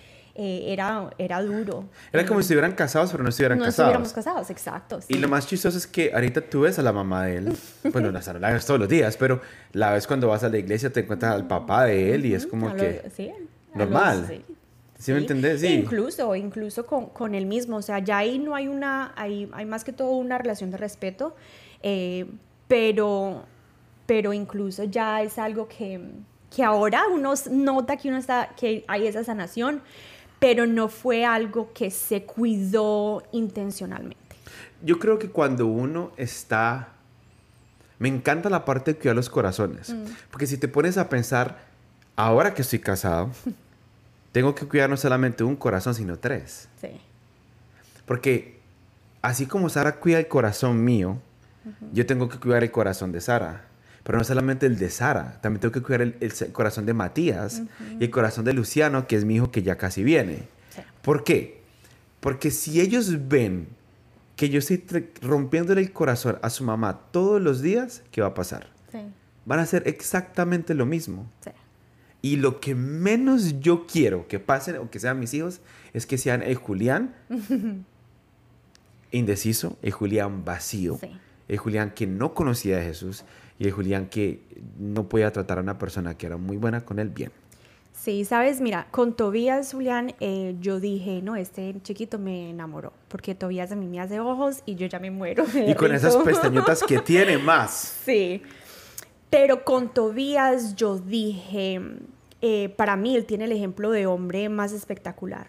eh, 0.41 0.71
era, 0.71 1.09
era 1.17 1.41
duro. 1.41 1.83
Era 2.13 2.25
como 2.25 2.39
si 2.39 2.45
estuvieran 2.45 2.71
casados, 2.71 3.11
pero 3.11 3.23
no 3.23 3.29
estuvieran 3.29 3.59
no 3.59 3.65
casados. 3.65 3.93
No 3.93 4.05
estuviéramos 4.05 4.13
casados, 4.13 4.49
exacto. 4.49 5.01
Sí. 5.01 5.15
Y 5.15 5.17
lo 5.17 5.27
más 5.27 5.45
chistoso 5.45 5.77
es 5.77 5.85
que 5.85 6.13
ahorita 6.13 6.39
tú 6.39 6.61
ves 6.61 6.79
a 6.79 6.81
la 6.81 6.93
mamá 6.93 7.25
de 7.25 7.35
él, 7.35 7.57
bueno, 7.91 8.09
la, 8.09 8.21
la 8.39 8.51
ves 8.51 8.65
todos 8.65 8.79
los 8.79 8.87
días, 8.87 9.17
pero 9.17 9.41
la 9.73 9.91
ves 9.91 10.07
cuando 10.07 10.29
vas 10.29 10.45
a 10.45 10.49
la 10.49 10.57
iglesia, 10.57 10.93
te 10.93 11.01
encuentras 11.01 11.35
al 11.35 11.45
papá 11.45 11.83
de 11.83 12.15
él 12.15 12.25
y 12.25 12.35
es 12.35 12.47
como 12.47 12.69
a 12.69 12.75
que 12.77 13.01
lo, 13.03 13.09
sí, 13.09 13.33
normal. 13.73 14.21
Los, 14.21 14.27
sí. 14.29 14.45
¿Sí, 14.97 15.11
me 15.11 15.17
entendés? 15.17 15.59
Sí. 15.59 15.67
Incluso, 15.67 16.33
incluso 16.35 16.85
con, 16.85 17.07
con 17.07 17.35
él 17.35 17.45
mismo, 17.45 17.75
o 17.75 17.81
sea, 17.81 17.99
ya 17.99 18.19
ahí 18.19 18.39
no 18.39 18.55
hay 18.55 18.69
una, 18.69 19.11
hay, 19.17 19.49
hay 19.51 19.65
más 19.65 19.83
que 19.83 19.91
todo 19.91 20.11
una 20.11 20.37
relación 20.37 20.71
de 20.71 20.77
respeto, 20.77 21.35
eh, 21.83 22.25
pero, 22.69 23.43
pero 24.05 24.31
incluso 24.31 24.85
ya 24.85 25.21
es 25.21 25.37
algo 25.37 25.67
que, 25.67 25.99
que 26.55 26.63
ahora 26.63 27.03
uno 27.11 27.33
nota 27.51 27.97
que, 27.97 28.07
uno 28.07 28.17
está, 28.17 28.51
que 28.57 28.85
hay 28.87 29.05
esa 29.05 29.25
sanación, 29.25 29.81
pero 30.39 30.65
no 30.65 30.87
fue 30.87 31.25
algo 31.25 31.71
que 31.73 31.91
se 31.91 32.23
cuidó 32.23 33.23
intencionalmente. 33.31 34.17
Yo 34.81 34.97
creo 34.99 35.19
que 35.19 35.29
cuando 35.29 35.67
uno 35.67 36.11
está... 36.17 36.93
Me 37.99 38.07
encanta 38.07 38.49
la 38.49 38.63
parte 38.63 38.93
de 38.93 38.99
cuidar 38.99 39.15
los 39.15 39.29
corazones, 39.29 39.89
mm. 39.89 40.05
porque 40.31 40.47
si 40.47 40.57
te 40.57 40.69
pones 40.69 40.97
a 40.97 41.09
pensar, 41.09 41.65
ahora 42.15 42.53
que 42.53 42.61
estoy 42.61 42.79
casado, 42.79 43.29
tengo 44.31 44.55
que 44.55 44.65
cuidar 44.65 44.89
no 44.89 44.95
solamente 44.95 45.43
un 45.43 45.57
corazón, 45.57 45.93
sino 45.93 46.17
tres. 46.17 46.69
Sí. 46.79 46.91
Porque 48.05 48.61
así 49.21 49.47
como 49.47 49.67
Sara 49.67 49.99
cuida 49.99 50.17
el 50.17 50.29
corazón 50.29 50.81
mío, 50.83 51.17
uh 51.65 51.69
-huh. 51.69 51.89
yo 51.91 52.05
tengo 52.05 52.29
que 52.29 52.39
cuidar 52.39 52.63
el 52.63 52.71
corazón 52.71 53.11
de 53.11 53.19
Sara. 53.19 53.68
Pero 54.03 54.17
no 54.17 54.23
solamente 54.23 54.65
el 54.65 54.77
de 54.77 54.89
Sara, 54.89 55.39
también 55.41 55.61
tengo 55.61 55.71
que 55.71 55.81
cuidar 55.81 56.01
el, 56.01 56.15
el, 56.19 56.51
corazón 56.51 56.85
de 56.85 56.93
Matías 56.93 57.59
uh 57.59 57.63
-huh. 57.63 58.01
y 58.01 58.03
el 58.05 58.09
corazón 58.09 58.45
de 58.45 58.53
Luciano, 58.53 59.07
que 59.07 59.15
es 59.15 59.25
mi 59.25 59.35
hijo 59.35 59.51
que 59.51 59.61
ya 59.61 59.77
casi 59.77 60.03
viene. 60.03 60.47
Sí. 60.69 60.81
¿Por 61.01 61.23
qué? 61.23 61.61
Porque 62.19 62.51
si 62.51 62.81
ellos 62.81 63.27
ven 63.27 63.67
que 64.35 64.49
yo 64.49 64.59
estoy 64.59 64.83
rompiéndole 65.21 65.81
el 65.81 65.91
corazón 65.91 66.39
a 66.41 66.49
su 66.49 66.63
mamá 66.63 67.01
todos 67.11 67.41
los 67.41 67.61
días, 67.61 68.03
¿qué 68.11 68.21
va 68.21 68.27
a 68.27 68.33
pasar? 68.33 68.67
Sí. 68.91 68.99
Van 69.45 69.59
a 69.59 69.63
hacer 69.63 69.83
exactamente 69.85 70.73
lo 70.73 70.85
mismo. 70.85 71.29
Sí. 71.43 71.51
Y 72.21 72.35
lo 72.35 72.59
que 72.59 72.75
menos 72.75 73.59
yo 73.59 73.85
quiero 73.85 74.27
que 74.27 74.39
pasen 74.39 74.77
o 74.77 74.89
que 74.89 74.99
sean 74.99 75.19
mis 75.19 75.33
hijos 75.33 75.61
es 75.93 76.05
que 76.05 76.17
sean 76.17 76.41
el 76.41 76.55
Julián 76.55 77.15
indeciso, 79.11 79.77
el 79.81 79.91
Julián 79.91 80.43
vacío, 80.43 80.97
sí. 80.99 81.09
el 81.47 81.57
Julián 81.57 81.91
que 81.91 82.07
no 82.07 82.33
conocía 82.33 82.79
a 82.79 82.81
Jesús 82.81 83.23
y 83.59 83.67
el 83.67 83.71
Julián 83.71 84.07
que 84.07 84.39
no 84.79 85.07
podía 85.07 85.31
tratar 85.31 85.59
a 85.59 85.61
una 85.61 85.77
persona 85.77 86.17
que 86.17 86.25
era 86.25 86.37
muy 86.37 86.57
buena 86.57 86.85
con 86.85 86.97
él 86.97 87.09
bien. 87.09 87.31
Sí, 87.91 88.23
sabes, 88.23 88.61
mira, 88.61 88.87
con 88.91 89.13
Tobías, 89.13 89.73
Julián, 89.73 90.15
eh, 90.21 90.55
yo 90.61 90.79
dije, 90.79 91.21
no, 91.21 91.35
este 91.35 91.75
chiquito 91.83 92.17
me 92.17 92.49
enamoró, 92.49 92.93
porque 93.09 93.35
Tobías 93.35 93.73
a 93.73 93.75
mí 93.75 93.87
me 93.87 93.99
hace 93.99 94.21
ojos 94.21 94.63
y 94.65 94.75
yo 94.75 94.87
ya 94.87 94.99
me 94.99 95.11
muero. 95.11 95.43
Me 95.53 95.71
y 95.71 95.75
con 95.75 95.93
esas 95.93 96.15
pestañotas 96.15 96.81
que 96.81 96.99
tiene 96.99 97.37
más. 97.37 97.97
Sí, 98.05 98.41
pero 99.29 99.65
con 99.65 99.93
Tobías 99.93 100.75
yo 100.75 100.97
dije, 100.97 101.81
eh, 102.41 102.69
para 102.69 102.95
mí 102.95 103.17
él 103.17 103.25
tiene 103.25 103.45
el 103.45 103.51
ejemplo 103.51 103.91
de 103.91 104.07
hombre 104.07 104.47
más 104.47 104.71
espectacular. 104.71 105.47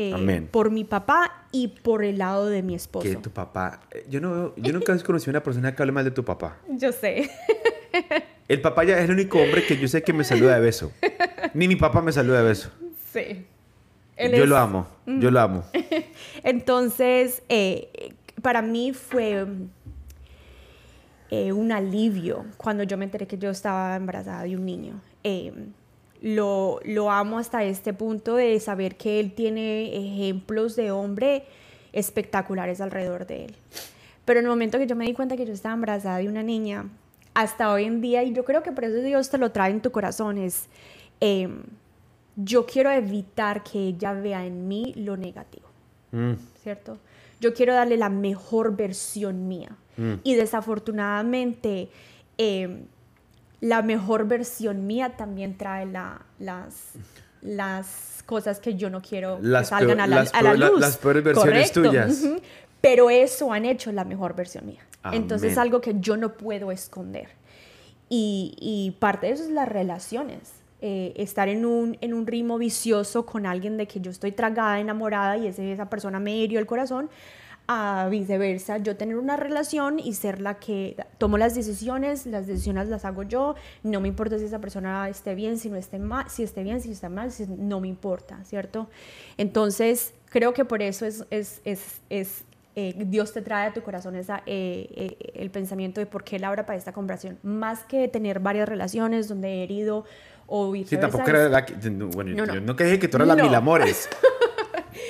Eh. 0.00 0.46
Por 0.52 0.70
mi 0.70 0.84
papá 0.84 1.46
y 1.50 1.68
por 1.68 2.04
el 2.04 2.18
lado 2.18 2.46
de 2.46 2.62
mi 2.62 2.76
esposo. 2.76 3.08
Que 3.08 3.16
tu 3.16 3.30
papá, 3.30 3.80
eh, 3.90 4.06
yo, 4.08 4.20
no, 4.20 4.54
yo 4.56 4.72
nunca 4.72 4.94
he 4.94 5.02
conocido 5.02 5.30
a 5.30 5.32
una 5.32 5.42
persona 5.42 5.74
que 5.74 5.82
hable 5.82 5.90
mal 5.90 6.04
de 6.04 6.12
tu 6.12 6.24
papá. 6.24 6.56
Yo 6.68 6.92
sé. 6.92 7.28
El 8.48 8.62
papá 8.62 8.84
ya 8.84 8.96
es 8.98 9.04
el 9.04 9.10
único 9.10 9.38
hombre 9.38 9.66
que 9.66 9.76
yo 9.76 9.86
sé 9.88 10.02
que 10.02 10.14
me 10.14 10.24
saluda 10.24 10.54
de 10.54 10.60
beso. 10.60 10.90
Ni 11.52 11.68
mi 11.68 11.76
papá 11.76 12.00
me 12.00 12.12
saluda 12.12 12.38
de 12.38 12.48
beso. 12.48 12.70
Sí. 13.12 13.44
Él 14.16 14.32
yo 14.32 14.44
es... 14.44 14.48
lo 14.48 14.56
amo, 14.56 14.88
yo 15.06 15.30
lo 15.30 15.40
amo. 15.40 15.64
Entonces, 16.42 17.42
eh, 17.50 18.14
para 18.40 18.62
mí 18.62 18.94
fue 18.94 19.46
eh, 21.30 21.52
un 21.52 21.72
alivio 21.72 22.46
cuando 22.56 22.84
yo 22.84 22.96
me 22.96 23.04
enteré 23.04 23.26
que 23.26 23.36
yo 23.36 23.50
estaba 23.50 23.96
embarazada 23.96 24.44
de 24.44 24.56
un 24.56 24.64
niño. 24.64 25.00
Eh, 25.24 25.52
lo, 26.20 26.80
lo 26.84 27.10
amo 27.10 27.38
hasta 27.38 27.64
este 27.64 27.92
punto 27.92 28.36
de 28.36 28.58
saber 28.60 28.96
que 28.96 29.20
él 29.20 29.32
tiene 29.32 29.96
ejemplos 29.96 30.76
de 30.76 30.90
hombre 30.90 31.44
espectaculares 31.92 32.80
alrededor 32.80 33.26
de 33.26 33.46
él. 33.46 33.54
Pero 34.24 34.40
en 34.40 34.46
el 34.46 34.50
momento 34.50 34.78
que 34.78 34.86
yo 34.86 34.96
me 34.96 35.06
di 35.06 35.14
cuenta 35.14 35.36
que 35.36 35.46
yo 35.46 35.52
estaba 35.52 35.74
embarazada 35.74 36.18
de 36.18 36.28
una 36.28 36.42
niña, 36.42 36.86
hasta 37.34 37.72
hoy 37.72 37.84
en 37.84 38.00
día, 38.00 38.24
y 38.24 38.32
yo 38.32 38.44
creo 38.44 38.62
que 38.62 38.72
por 38.72 38.84
eso 38.84 38.96
Dios 38.98 39.30
te 39.30 39.38
lo 39.38 39.52
trae 39.52 39.70
en 39.70 39.80
tu 39.80 39.90
corazón, 39.90 40.38
es, 40.38 40.66
eh, 41.20 41.48
yo 42.36 42.66
quiero 42.66 42.90
evitar 42.90 43.62
que 43.62 43.78
ella 43.78 44.12
vea 44.12 44.44
en 44.44 44.68
mí 44.68 44.92
lo 44.96 45.16
negativo, 45.16 45.66
mm. 46.12 46.32
¿cierto? 46.62 46.98
Yo 47.40 47.54
quiero 47.54 47.74
darle 47.74 47.96
la 47.96 48.08
mejor 48.08 48.76
versión 48.76 49.48
mía. 49.48 49.70
Mm. 49.96 50.14
Y 50.24 50.34
desafortunadamente, 50.34 51.88
eh, 52.36 52.82
la 53.60 53.82
mejor 53.82 54.26
versión 54.28 54.86
mía 54.86 55.16
también 55.16 55.56
trae 55.56 55.86
la, 55.86 56.22
las, 56.38 56.92
las 57.42 58.22
cosas 58.26 58.60
que 58.60 58.74
yo 58.74 58.90
no 58.90 59.00
quiero 59.00 59.38
las 59.40 59.62
que 59.62 59.68
salgan 59.70 59.96
peor, 59.96 60.00
a, 60.00 60.06
la, 60.06 60.16
las 60.16 60.34
a 60.34 60.42
la 60.42 60.54
luz. 60.54 60.80
las 60.80 60.96
peores 60.96 61.24
versiones 61.24 61.72
Correcto. 61.72 61.82
tuyas. 61.82 62.22
Uh 62.22 62.26
-huh. 62.36 62.40
Pero 62.80 63.10
eso 63.10 63.52
han 63.52 63.64
hecho 63.64 63.90
la 63.90 64.04
mejor 64.04 64.36
versión 64.36 64.66
mía. 64.66 64.82
Amén. 65.02 65.22
Entonces 65.22 65.52
es 65.52 65.58
algo 65.58 65.80
que 65.80 65.94
yo 65.98 66.16
no 66.16 66.34
puedo 66.34 66.70
esconder. 66.70 67.28
Y, 68.08 68.54
y 68.60 68.92
parte 69.00 69.26
de 69.26 69.32
eso 69.32 69.44
es 69.44 69.50
las 69.50 69.68
relaciones. 69.68 70.52
Eh, 70.80 71.12
estar 71.16 71.48
en 71.48 71.66
un, 71.66 71.98
en 72.00 72.14
un 72.14 72.24
ritmo 72.24 72.56
vicioso 72.56 73.26
con 73.26 73.46
alguien 73.46 73.76
de 73.76 73.88
que 73.88 74.00
yo 74.00 74.12
estoy 74.12 74.30
tragada, 74.30 74.78
enamorada 74.78 75.36
y 75.36 75.48
ese, 75.48 75.72
esa 75.72 75.90
persona 75.90 76.20
me 76.20 76.36
hirió 76.36 76.60
el 76.60 76.66
corazón, 76.66 77.10
a 77.70 78.08
viceversa, 78.10 78.78
yo 78.78 78.96
tener 78.96 79.16
una 79.18 79.36
relación 79.36 79.98
y 79.98 80.14
ser 80.14 80.40
la 80.40 80.54
que 80.54 80.96
tomo 81.18 81.36
las 81.36 81.54
decisiones, 81.54 82.24
las 82.24 82.46
decisiones 82.46 82.88
las 82.88 83.04
hago 83.04 83.24
yo, 83.24 83.56
no 83.82 84.00
me 84.00 84.08
importa 84.08 84.38
si 84.38 84.46
esa 84.46 84.58
persona 84.58 85.06
esté 85.10 85.34
bien, 85.34 85.58
si 85.58 85.68
no 85.68 85.76
esté 85.76 85.98
mal, 85.98 86.30
si 86.30 86.42
esté 86.42 86.62
bien, 86.62 86.80
si 86.80 86.90
está 86.92 87.10
mal, 87.10 87.30
si 87.30 87.46
no 87.46 87.78
me 87.80 87.88
importa, 87.88 88.42
¿cierto? 88.44 88.88
Entonces, 89.36 90.14
creo 90.30 90.54
que 90.54 90.64
por 90.64 90.80
eso 90.80 91.04
es, 91.04 91.24
es, 91.30 91.60
es, 91.66 92.00
es 92.08 92.44
eh, 92.74 92.94
Dios 93.06 93.32
te 93.34 93.42
trae 93.42 93.68
a 93.68 93.72
tu 93.74 93.82
corazón 93.82 94.16
esa, 94.16 94.38
eh, 94.46 94.88
eh, 94.94 95.32
el 95.34 95.50
pensamiento 95.50 96.00
de 96.00 96.06
por 96.06 96.24
qué 96.24 96.38
Laura 96.38 96.64
para 96.64 96.78
esta 96.78 96.92
conversación. 96.92 97.38
Más 97.42 97.80
que 97.84 98.08
tener 98.08 98.40
varias 98.40 98.66
relaciones 98.68 99.28
donde 99.28 99.48
he 99.48 99.62
herido 99.64 100.04
o 100.46 100.66
Sí, 100.72 100.78
viceversa, 100.84 101.10
tampoco 101.10 101.24
es- 101.24 101.28
era 101.28 101.48
la 101.50 101.66
Bueno, 102.14 102.34
No, 102.36 102.46
no. 102.46 102.54
yo 102.54 102.60
nunca 102.62 102.84
dije 102.84 102.98
que 102.98 103.08
tú 103.08 103.16
eras 103.18 103.28
la 103.28 103.36
mil 103.36 103.54
amores. 103.54 104.08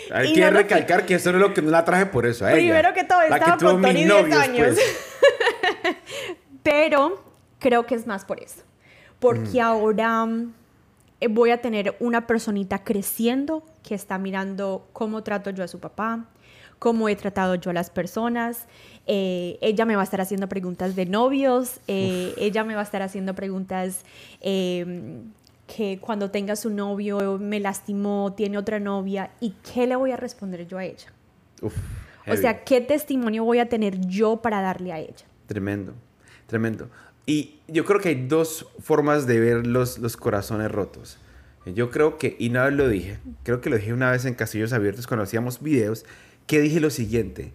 Que 0.09 0.40
no 0.40 0.51
lo 0.51 0.57
que- 0.59 0.62
recalcar 0.62 1.07
que 1.07 1.14
eso 1.14 1.31
es 1.31 1.37
lo 1.37 1.53
que 1.55 1.62
no 1.62 1.71
la 1.71 1.85
traje 1.85 2.07
por 2.07 2.27
eso 2.27 2.44
a 2.44 2.53
ella. 2.53 2.59
Primero 2.59 2.94
que 2.94 3.05
todo, 3.05 3.23
estaba 3.23 3.57
tuvo 3.57 3.71
con 3.73 3.83
Tony 3.83 4.05
10 4.05 4.09
novios, 4.09 4.37
años. 4.38 4.66
pues. 4.75 5.97
Pero 6.62 7.23
creo 7.59 7.87
que 7.87 7.94
es 7.94 8.07
más 8.07 8.25
por 8.25 8.42
eso. 8.42 8.62
Porque 9.21 9.61
ahora 9.61 10.25
mm, 10.27 10.53
eh, 11.21 11.29
voy 11.29 11.51
a 11.51 11.61
tener 11.61 11.97
una 12.01 12.27
personita 12.27 12.85
creciendo 12.85 13.64
que 13.83 13.94
está 13.94 14.18
mirando 14.18 14.87
cómo 14.92 15.23
trato 15.23 15.51
yo 15.51 15.64
a 15.64 15.68
su 15.68 15.81
papá, 15.81 16.27
cómo 16.79 17.09
he 17.09 17.16
tratado 17.16 17.55
yo 17.57 17.71
a 17.71 17.75
las 17.75 17.90
personas. 17.90 18.66
Eh, 19.07 19.59
ella 19.61 19.85
me 19.87 19.97
va 19.97 20.03
a 20.03 20.05
estar 20.05 20.21
haciendo 20.21 20.49
preguntas 20.49 20.94
de 20.94 21.07
novios, 21.07 21.81
eh, 21.88 22.35
ella 22.37 22.62
me 22.64 22.75
va 22.75 22.81
a 22.81 22.85
estar 22.85 23.03
haciendo 23.03 23.35
preguntas 23.35 24.03
eh, 24.42 25.23
que 25.68 25.98
cuando 26.00 26.31
tenga 26.31 26.57
su 26.57 26.70
novio 26.70 27.38
me 27.38 27.61
lastimó, 27.61 28.33
tiene 28.37 28.59
otra 28.59 28.81
novia, 28.81 29.31
¿y 29.38 29.54
qué 29.72 29.87
le 29.87 29.94
voy 29.94 30.11
a 30.11 30.16
responder 30.16 30.66
yo 30.66 30.78
a 30.78 30.85
ella? 30.85 31.12
Uf, 31.61 31.76
O 32.26 32.37
sea, 32.37 32.64
¿qué 32.64 32.81
testimonio 32.81 33.44
voy 33.44 33.59
a 33.59 33.68
tener 33.68 34.00
yo 34.07 34.38
para 34.38 34.61
darle 34.61 34.92
a 34.92 34.98
ella? 34.98 35.26
Tremendo, 35.46 35.94
tremendo. 36.46 36.88
Y 37.26 37.61
yo 37.68 37.85
creo 37.85 38.00
que 38.00 38.09
hay 38.09 38.26
dos 38.26 38.66
formas 38.81 39.26
de 39.26 39.38
ver 39.38 39.66
los, 39.66 39.98
los 39.98 40.16
corazones 40.16 40.72
rotos. 40.72 41.18
Yo 41.66 41.90
creo 41.90 42.16
que, 42.16 42.35
y 42.38 42.48
una 42.48 42.64
vez 42.64 42.74
lo 42.74 42.88
dije, 42.88 43.18
creo 43.42 43.61
que 43.61 43.68
lo 43.68 43.76
dije 43.76 43.92
una 43.92 44.11
vez 44.11 44.24
en 44.24 44.35
Castillos 44.35 44.72
Abiertos 44.72 45.07
cuando 45.07 45.24
hacíamos 45.24 45.62
videos, 45.62 46.07
que 46.46 46.61
dije 46.61 46.81
lo 46.81 46.88
siguiente, 46.88 47.52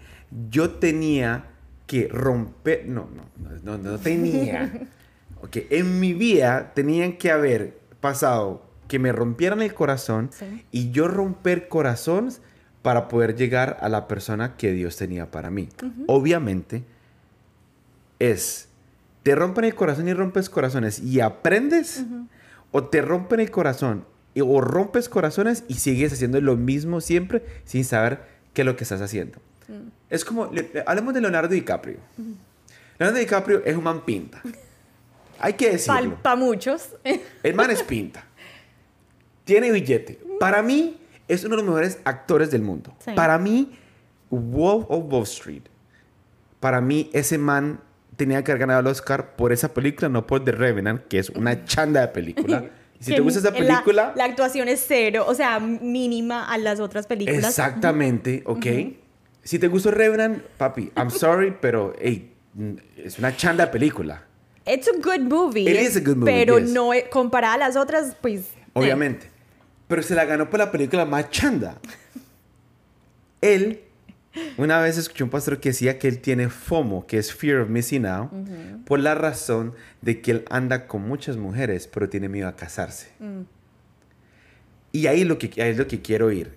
yo 0.51 0.69
tenía 0.69 1.45
que 1.87 2.07
romper, 2.09 2.87
no, 2.87 3.09
no, 3.15 3.25
no, 3.63 3.77
no, 3.77 3.77
no 3.77 3.97
tenía, 3.97 4.87
ok, 5.41 5.57
en 5.71 5.99
mi 5.99 6.13
vida 6.13 6.73
tenían 6.75 7.17
que 7.17 7.31
haber 7.31 7.82
pasado 8.03 8.61
que 8.87 8.99
me 8.99 9.11
rompieran 9.13 9.61
el 9.63 9.73
corazón 9.73 10.29
Sí. 10.37 10.65
y 10.71 10.91
yo 10.91 11.07
romper 11.07 11.67
corazones 11.69 12.41
para 12.83 13.07
poder 13.07 13.35
llegar 13.35 13.77
a 13.81 13.87
la 13.89 14.07
persona 14.09 14.55
que 14.57 14.73
Dios 14.73 14.97
tenía 14.97 15.31
para 15.31 15.49
mí. 15.49 15.69
Obviamente, 16.05 16.83
es, 18.19 18.67
te 19.23 19.35
rompen 19.35 19.63
el 19.65 19.73
corazón 19.75 20.07
y 20.07 20.13
rompes 20.13 20.49
corazones 20.49 20.99
y 20.99 21.21
aprendes, 21.21 22.03
o 22.71 22.83
te 22.85 23.01
rompen 23.01 23.39
el 23.39 23.51
corazón 23.51 24.05
y- 24.33 24.41
o 24.41 24.59
rompes 24.61 25.07
corazones 25.09 25.63
y 25.67 25.75
sigues 25.75 26.11
haciendo 26.13 26.41
lo 26.41 26.55
mismo 26.57 26.99
siempre 27.01 27.43
sin 27.65 27.85
saber 27.85 28.21
qué 28.53 28.63
es 28.63 28.65
lo 28.65 28.75
que 28.75 28.83
estás 28.83 29.01
haciendo. 29.01 29.39
Es 30.09 30.25
como, 30.25 30.47
le- 30.51 30.83
hablemos 30.85 31.13
de 31.13 31.21
Leonardo 31.21 31.53
DiCaprio. 31.53 31.97
Leonardo 32.99 33.19
DiCaprio 33.19 33.61
es 33.65 33.75
un 33.77 33.83
man 33.85 34.03
pinta. 34.05 34.41
Hay 35.43 35.53
que 35.53 35.71
decirlo. 35.71 36.17
Para 36.21 36.35
muchos. 36.35 36.89
El 37.43 37.53
man 37.53 37.69
es 37.69 37.83
pinta. 37.83 38.25
Tiene 39.43 39.71
billete. 39.71 40.19
Para 40.39 40.61
mí, 40.61 40.97
es 41.27 41.43
uno 41.43 41.51
de 41.57 41.61
los 41.61 41.65
mejores 41.65 41.99
actores 42.05 42.49
del 42.49 42.61
mundo. 42.61 42.95
Sí. 42.99 43.11
Para 43.13 43.37
mí, 43.37 43.77
Wolf 44.29 44.85
of 44.89 45.11
Wall 45.11 45.23
Street. 45.23 45.63
Para 46.59 46.79
mí, 46.79 47.09
ese 47.13 47.37
man 47.37 47.81
tenía 48.15 48.43
que 48.43 48.51
haber 48.51 48.61
ganado 48.61 48.79
el 48.79 48.87
Oscar 48.87 49.35
por 49.35 49.51
esa 49.51 49.73
película, 49.73 50.07
no 50.07 50.25
por 50.25 50.45
The 50.45 50.53
Revenant, 50.53 51.07
que 51.07 51.19
es 51.19 51.29
una 51.29 51.65
chanda 51.65 52.01
de 52.01 52.07
película. 52.09 52.65
Si 52.99 53.13
te 53.13 53.19
gusta 53.19 53.39
esa 53.39 53.51
la- 53.51 53.57
película, 53.57 54.13
La, 54.15 54.23
actuación 54.23 54.69
es 54.69 54.85
cero, 54.87 55.25
o 55.27 55.33
sea, 55.33 55.59
mínima 55.59 56.49
a 56.49 56.57
las 56.57 56.79
otras 56.79 57.05
películas. 57.05 57.43
exactamente, 57.49 58.43
¿ok? 58.45 58.65
Si 59.43 59.59
te 59.59 59.67
gustó 59.67 59.91
Revenant, 59.91 60.41
papi, 60.57 60.89
I'm 60.95 61.09
sorry, 61.11 61.53
pero 61.59 61.93
hey, 61.99 62.31
es 62.95 63.19
una 63.19 63.35
chanda 63.35 63.65
de 63.65 63.71
película. 63.73 64.23
It's 64.65 64.87
a 64.87 64.93
good 65.01 65.21
movie. 65.21 65.67
It 65.69 65.75
is 65.79 65.97
a 65.97 65.99
good 65.99 66.15
movie, 66.17 66.31
Pero 66.31 66.57
yes. 66.59 66.69
no, 66.71 66.91
comparada 67.11 67.55
a 67.55 67.57
las 67.57 67.75
otras, 67.75 68.15
pues. 68.21 68.41
eh, 68.55 68.65
Obviamente. 68.73 69.27
Pero 69.87 70.01
se 70.01 70.15
la 70.15 70.25
ganó 70.25 70.49
por 70.49 70.59
la 70.59 70.71
película 70.71 71.05
más 71.05 71.29
chanda. 71.29 71.77
Él, 73.41 73.81
una 74.57 74.79
vez 74.79 74.97
escuché 74.97 75.23
un 75.23 75.29
pastor 75.29 75.59
que 75.59 75.69
decía 75.69 75.99
que 75.99 76.07
él 76.07 76.19
tiene 76.19 76.49
FOMO, 76.49 77.05
que 77.05 77.17
es 77.17 77.33
Fear 77.33 77.59
of 77.59 77.69
Missing 77.69 78.05
Out, 78.05 78.31
por 78.85 78.99
la 78.99 79.15
razón 79.15 79.73
de 80.01 80.21
que 80.21 80.31
él 80.31 80.45
anda 80.49 80.87
con 80.87 81.01
muchas 81.07 81.35
mujeres, 81.37 81.87
pero 81.87 82.07
tiene 82.09 82.29
miedo 82.29 82.47
a 82.47 82.55
casarse. 82.55 83.09
Y 84.93 85.07
ahí 85.07 85.21
es 85.21 85.27
lo 85.27 85.37
que, 85.37 85.47
ahí 85.61 85.71
es 85.71 85.77
lo 85.77 85.87
que 85.87 86.01
quiero 86.01 86.31
ir. 86.31 86.55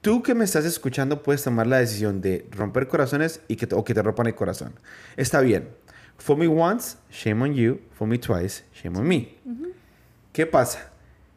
Tú 0.00 0.22
que 0.22 0.34
me 0.34 0.44
estás 0.44 0.64
escuchando 0.66 1.22
puedes 1.22 1.42
tomar 1.44 1.66
la 1.66 1.78
decisión 1.78 2.20
de 2.20 2.46
romper 2.50 2.88
corazones 2.88 3.40
y 3.48 3.56
que 3.56 3.66
o 3.74 3.84
que 3.84 3.94
te 3.94 4.02
rompan 4.02 4.26
el 4.26 4.34
corazón. 4.34 4.74
Está 5.16 5.40
bien. 5.40 5.68
For 6.18 6.36
me 6.36 6.46
once, 6.46 6.96
shame 7.10 7.42
on 7.42 7.54
you. 7.54 7.80
For 7.92 8.06
me 8.06 8.18
twice, 8.18 8.64
shame 8.72 8.96
on 8.98 9.06
me. 9.06 9.34
¿Qué 10.32 10.46
pasa? 10.46 10.90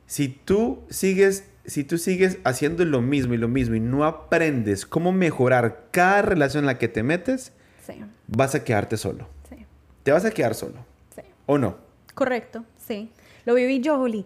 Si 0.05 0.27
tú 0.29 0.79
sigues, 0.89 1.43
si 1.65 1.83
tú 1.83 1.97
sigues 1.97 2.37
haciendo 2.45 2.85
lo 2.85 3.01
mismo 3.01 3.33
y 3.33 3.37
lo 3.37 3.47
mismo 3.47 3.75
y 3.75 3.79
no 3.79 4.05
aprendes 4.05 4.85
cómo 4.85 5.11
mejorar 5.11 5.87
cada 5.91 6.21
relación 6.21 6.63
en 6.63 6.67
la 6.67 6.77
que 6.77 6.87
te 6.87 7.03
metes, 7.03 7.51
Sí, 7.85 7.93
vas 8.27 8.53
a 8.55 8.63
quedarte 8.63 8.97
solo. 8.97 9.27
sí, 9.49 9.65
Te 10.03 10.11
vas 10.11 10.25
a 10.25 10.31
quedar 10.31 10.55
solo. 10.55 10.75
sí. 11.15 11.21
¿O 11.45 11.57
no? 11.57 11.77
Correcto, 12.13 12.63
sí. 12.87 13.09
Lo 13.45 13.53
viví 13.53 13.79
yo, 13.81 13.97
Juli. 13.97 14.25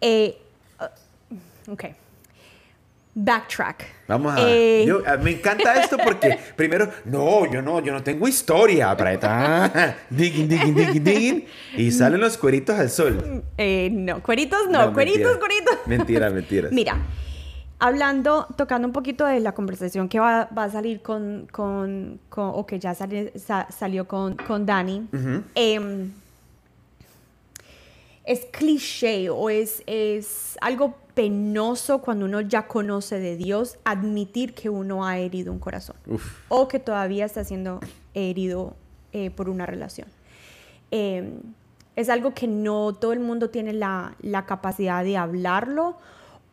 Eh, 0.00 0.38
uh, 1.68 1.72
ok. 1.72 1.84
Backtrack. 3.14 3.84
Vamos 4.08 4.34
a. 4.34 4.48
Eh, 4.48 4.84
yo- 4.86 5.02
a- 5.06 5.16
me 5.18 5.32
encanta 5.32 5.74
esto 5.82 5.96
porque 6.02 6.38
primero, 6.56 6.88
no, 7.04 7.50
yo 7.52 7.60
no, 7.60 7.80
yo 7.80 7.92
no 7.92 8.02
tengo 8.02 8.26
historia. 8.26 8.96
Para 8.96 9.18
ah, 9.22 9.94
digging, 10.10 10.48
digging, 10.48 10.74
digging, 10.74 11.04
digging, 11.04 11.44
y 11.76 11.90
salen 11.90 12.20
los 12.20 12.38
cueritos 12.38 12.78
al 12.78 12.88
sol. 12.90 13.42
eh, 13.58 13.88
no, 13.92 14.22
cueritos 14.22 14.60
no, 14.70 14.92
cueritos, 14.92 15.20
mentira. 15.32 15.38
cueritos. 15.38 15.78
Mentira, 15.86 16.30
mentiras. 16.30 16.72
Mira, 16.72 16.96
hablando, 17.78 18.46
tocando 18.56 18.86
un 18.88 18.92
poquito 18.92 19.26
de 19.26 19.40
la 19.40 19.52
conversación 19.52 20.08
que 20.08 20.18
va, 20.20 20.48
va 20.56 20.64
a 20.64 20.70
salir 20.70 21.02
con, 21.02 21.46
con, 21.50 22.20
con- 22.28 22.50
o 22.54 22.64
que 22.66 22.78
ya 22.78 22.94
sali- 22.94 23.30
sa- 23.36 23.66
salió 23.70 24.06
con, 24.06 24.36
con 24.36 24.64
Dani, 24.66 25.06
Ujú. 25.12 25.42
em, 25.54 26.12
es 28.24 28.46
cliché 28.46 29.30
o 29.30 29.50
es, 29.50 29.82
es 29.86 30.56
algo 30.60 30.94
penoso 31.14 32.00
cuando 32.00 32.24
uno 32.24 32.40
ya 32.40 32.66
conoce 32.66 33.18
de 33.18 33.36
Dios 33.36 33.78
admitir 33.84 34.54
que 34.54 34.70
uno 34.70 35.04
ha 35.04 35.18
herido 35.18 35.52
un 35.52 35.58
corazón 35.58 35.96
Uf. 36.06 36.40
o 36.48 36.68
que 36.68 36.78
todavía 36.78 37.24
está 37.24 37.44
siendo 37.44 37.80
herido 38.14 38.74
eh, 39.12 39.30
por 39.30 39.48
una 39.48 39.66
relación. 39.66 40.08
Eh, 40.90 41.32
es 41.96 42.08
algo 42.08 42.32
que 42.32 42.46
no 42.46 42.94
todo 42.94 43.12
el 43.12 43.20
mundo 43.20 43.50
tiene 43.50 43.72
la, 43.72 44.16
la 44.22 44.46
capacidad 44.46 45.04
de 45.04 45.16
hablarlo 45.16 45.98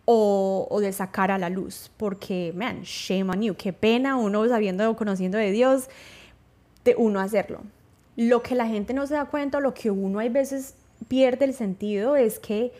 o, 0.03 0.67
o 0.69 0.79
de 0.81 0.91
sacar 0.91 1.31
a 1.31 1.37
la 1.37 1.49
luz, 1.49 1.91
porque, 1.95 2.51
man, 2.55 2.81
shame 2.81 3.29
on 3.29 3.41
you, 3.41 3.55
qué 3.55 3.71
pena 3.71 4.17
uno 4.17 4.45
sabiendo 4.47 4.89
o 4.89 4.95
conociendo 4.95 5.37
de 5.37 5.51
Dios, 5.51 5.87
de 6.83 6.95
uno 6.97 7.19
hacerlo. 7.21 7.61
Lo 8.17 8.41
que 8.41 8.55
la 8.55 8.67
gente 8.67 8.93
no 8.93 9.07
se 9.07 9.13
da 9.13 9.25
cuenta, 9.25 9.61
lo 9.61 9.73
que 9.73 9.91
uno 9.91 10.19
hay 10.19 10.29
veces 10.29 10.75
pierde 11.09 11.43
el 11.45 11.53
sentido 11.53 12.15
es 12.15 12.39
que 12.39 12.71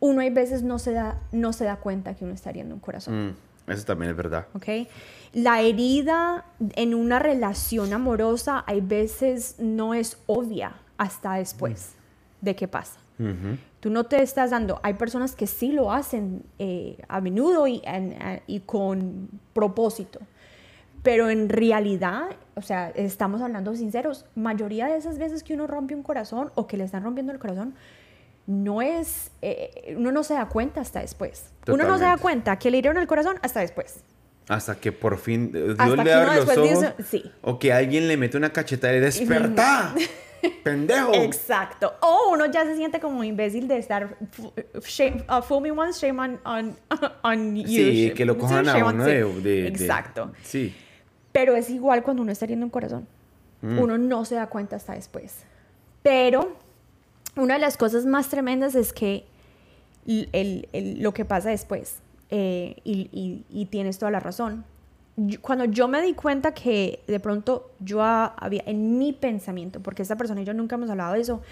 uno 0.00 0.20
hay 0.22 0.30
veces 0.30 0.62
no 0.64 0.78
se 0.80 0.92
da, 0.92 1.20
no 1.30 1.52
se 1.52 1.64
da 1.64 1.76
cuenta 1.76 2.14
que 2.16 2.24
uno 2.24 2.34
está 2.34 2.50
hiriendo 2.50 2.74
un 2.74 2.80
corazón. 2.80 3.28
Mm, 3.66 3.70
eso 3.70 3.84
también 3.84 4.10
es 4.10 4.16
verdad. 4.16 4.46
¿ok? 4.54 4.88
La 5.34 5.60
herida 5.60 6.44
en 6.74 6.94
una 6.94 7.20
relación 7.20 7.92
amorosa 7.92 8.64
hay 8.66 8.80
veces 8.80 9.56
no 9.60 9.94
es 9.94 10.18
obvia 10.26 10.72
hasta 10.96 11.34
después 11.34 11.92
de 12.40 12.56
que 12.56 12.66
pasa. 12.66 12.98
Tú 13.80 13.90
no 13.90 14.04
te 14.04 14.22
estás 14.22 14.50
dando, 14.50 14.80
hay 14.82 14.94
personas 14.94 15.36
que 15.36 15.46
sí 15.46 15.72
lo 15.72 15.92
hacen 15.92 16.42
eh, 16.58 16.96
a 17.06 17.20
menudo 17.20 17.66
y, 17.66 17.82
en- 17.84 18.16
y 18.46 18.60
con 18.60 19.28
propósito, 19.52 20.20
pero 21.02 21.30
en 21.30 21.48
realidad, 21.48 22.24
o 22.54 22.62
sea, 22.62 22.90
estamos 22.90 23.40
hablando 23.42 23.74
sinceros, 23.74 24.26
mayoría 24.34 24.86
de 24.86 24.96
esas 24.96 25.18
veces 25.18 25.42
que 25.42 25.54
uno 25.54 25.66
rompe 25.66 25.94
un 25.94 26.02
corazón 26.02 26.50
o 26.54 26.66
que 26.66 26.76
le 26.76 26.84
están 26.84 27.02
rompiendo 27.04 27.32
el 27.32 27.38
corazón, 27.38 27.74
no 28.46 28.82
es, 28.82 29.30
eh, 29.42 29.94
uno 29.96 30.12
no 30.12 30.22
se 30.24 30.34
da 30.34 30.46
cuenta 30.48 30.80
hasta 30.80 31.00
después. 31.00 31.52
Uno 31.68 31.76
no 31.76 31.82
se 31.84 31.84
da 31.86 31.94
Totalmente. 32.16 32.22
cuenta 32.22 32.58
que 32.58 32.70
le 32.70 32.78
hirieron 32.78 33.00
el 33.00 33.06
corazón 33.06 33.36
hasta 33.42 33.60
después. 33.60 34.02
Hasta 34.48 34.74
que 34.74 34.90
por 34.90 35.18
fin 35.18 35.52
eh, 35.54 35.58
Dios 35.62 35.76
Hasta 35.78 36.02
le 36.04 36.12
abre 36.12 36.36
los 36.44 36.48
ojos. 36.58 36.68
dice- 36.68 36.94
sí. 37.04 37.30
O 37.42 37.58
que 37.58 37.72
alguien 37.72 38.08
le 38.08 38.16
mete 38.16 38.36
una 38.36 38.52
cachetada 38.52 38.94
y 38.94 39.00
desperta. 39.00 39.94
¡Pendejo! 40.64 41.12
Exacto. 41.14 41.92
O 42.00 42.30
uno 42.32 42.46
ya 42.46 42.64
se 42.64 42.74
siente 42.74 42.98
como 42.98 43.22
imbécil 43.22 43.68
de 43.68 43.76
estar 43.76 44.16
shame, 44.82 45.22
uh, 45.28 45.42
fool 45.42 45.62
me 45.62 45.70
once, 45.70 46.04
shame 46.04 46.18
on, 46.20 46.40
on, 46.44 46.76
on 47.22 47.56
you. 47.56 47.66
Sí, 47.68 48.12
que 48.16 48.24
lo 48.24 48.36
cojan 48.38 48.66
a 48.68 48.84
uno 48.86 49.04
de- 49.04 49.24
de- 49.42 49.68
Exacto. 49.68 50.32
Sí. 50.42 50.74
Pero 51.32 51.54
es 51.56 51.70
igual 51.70 52.02
cuando 52.02 52.22
uno 52.22 52.32
está 52.32 52.44
heriendo 52.44 52.66
un 52.66 52.70
corazón. 52.70 53.06
Mm. 53.62 53.78
Uno 53.78 53.98
no 53.98 54.24
se 54.24 54.34
da 54.36 54.46
cuenta 54.48 54.76
hasta 54.76 54.94
después. 54.94 55.36
Pero 56.02 56.56
una 57.36 57.54
de 57.54 57.60
las 57.60 57.76
cosas 57.76 58.06
más 58.06 58.28
tremendas 58.28 58.74
es 58.74 58.92
que 58.92 59.24
el- 60.06 60.68
el- 60.72 61.02
lo 61.02 61.12
que 61.14 61.24
pasa 61.24 61.50
después. 61.50 61.96
eh, 62.32 62.76
y, 62.84 63.44
y, 63.50 63.64
tienes 63.66 63.98
toda 63.98 64.12
la 64.12 64.20
razón. 64.20 64.64
cuando 65.42 65.64
yo 65.64 65.88
me 65.88 66.00
di 66.00 66.14
cuenta 66.14 66.54
que 66.54 67.00
de 67.08 67.18
pronto 67.18 67.72
yo 67.80 68.02
había, 68.04 68.62
en 68.66 68.98
mi 68.98 69.12
pensamiento, 69.12 69.80
porque 69.80 70.02
esta 70.02 70.14
persona 70.16 70.40
y 70.40 70.44
yo 70.44 70.54
nunca 70.54 70.76
hemos 70.76 70.88
hablado 70.90 71.14
de 71.14 71.20
eso, 71.22 71.42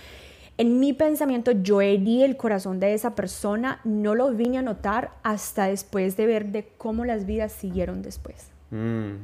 en 0.56 0.78
mi 0.78 0.92
pensamiento 0.92 1.50
yo 1.50 1.80
herí 1.80 2.22
el 2.22 2.36
corazón 2.36 2.78
de 2.78 2.94
esa 2.94 3.14
persona, 3.16 3.80
no 3.84 4.14
lo 4.14 4.30
vine 4.32 4.58
a 4.58 4.62
notar 4.62 5.10
hasta 5.24 5.66
después 5.66 6.16
de 6.16 6.26
ver 6.26 6.46
de 6.46 6.68
cómo 6.78 7.04
las 7.04 7.26
vidas 7.26 7.50
siguieron 7.52 8.00
después. 8.02 8.46
Mm. 8.70 9.14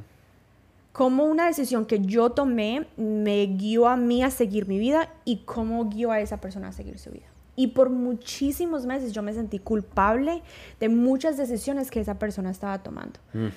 Cómo 0.95 1.25
una 1.25 1.47
decisión 1.47 1.85
que 1.85 1.99
yo 1.99 2.29
tomé 2.29 2.87
me 2.95 3.45
guió 3.47 3.89
a 3.89 3.97
mí 3.97 4.23
a 4.23 4.31
seguir 4.31 4.65
mi 4.65 4.79
vida 4.79 5.09
y 5.25 5.39
cómo 5.39 5.89
guió 5.89 6.09
a 6.11 6.21
esa 6.21 6.39
persona 6.39 6.69
a 6.69 6.71
seguir 6.71 6.99
su 6.99 7.11
vida. 7.11 7.25
Y 7.57 7.67
por 7.67 7.89
muchísimos 7.89 8.85
meses 8.85 9.11
yo 9.11 9.21
me 9.21 9.33
sentí 9.33 9.59
culpable 9.59 10.41
de 10.79 10.87
muchas 10.87 11.35
decisiones 11.35 11.91
que 11.91 11.99
esa 11.99 12.17
persona 12.17 12.49
estaba 12.49 12.81
tomando. 12.81 13.19
Mm. 13.33 13.47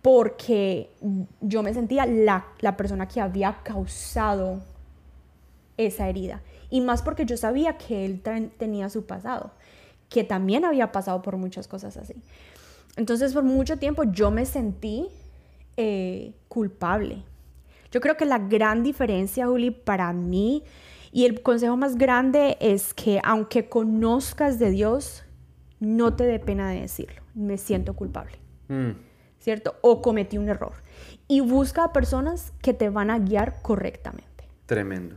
Porque 0.00 0.88
yo 1.42 1.62
me 1.62 1.74
sentía 1.74 2.06
la, 2.06 2.46
la 2.60 2.78
persona 2.78 3.06
que 3.06 3.20
había 3.20 3.58
causado 3.62 4.62
esa 5.76 6.08
herida. 6.08 6.40
Y 6.70 6.80
más 6.80 7.02
porque 7.02 7.26
yo 7.26 7.36
sabía 7.36 7.76
que 7.76 8.06
él 8.06 8.22
tenía 8.56 8.88
su 8.88 9.04
pasado, 9.04 9.50
que 10.08 10.24
también 10.24 10.64
había 10.64 10.92
pasado 10.92 11.20
por 11.20 11.36
muchas 11.36 11.68
cosas 11.68 11.98
así. 11.98 12.14
Entonces 12.96 13.34
por 13.34 13.42
mucho 13.42 13.76
tiempo 13.76 14.04
yo 14.04 14.30
me 14.30 14.46
sentí 14.46 15.10
eh, 15.76 16.34
culpable. 16.48 17.22
Yo 17.90 18.00
creo 18.00 18.16
que 18.16 18.24
la 18.24 18.38
gran 18.38 18.82
diferencia, 18.82 19.46
Juli, 19.46 19.70
para 19.70 20.12
mí, 20.12 20.64
y 21.12 21.24
el 21.24 21.42
consejo 21.42 21.76
más 21.76 21.96
grande 21.96 22.58
es 22.60 22.92
que 22.92 23.20
aunque 23.24 23.68
conozcas 23.68 24.58
de 24.58 24.70
Dios, 24.70 25.24
no 25.80 26.14
te 26.14 26.24
dé 26.24 26.38
pena 26.38 26.70
de 26.70 26.82
decirlo. 26.82 27.22
Me 27.34 27.58
siento 27.58 27.94
culpable. 27.94 28.38
Mm. 28.68 28.90
¿Cierto? 29.38 29.76
O 29.80 30.02
cometí 30.02 30.38
un 30.38 30.48
error. 30.48 30.72
Y 31.28 31.40
busca 31.40 31.84
a 31.84 31.92
personas 31.92 32.52
que 32.60 32.74
te 32.74 32.90
van 32.90 33.10
a 33.10 33.18
guiar 33.18 33.62
correctamente. 33.62 34.48
Tremendo. 34.66 35.16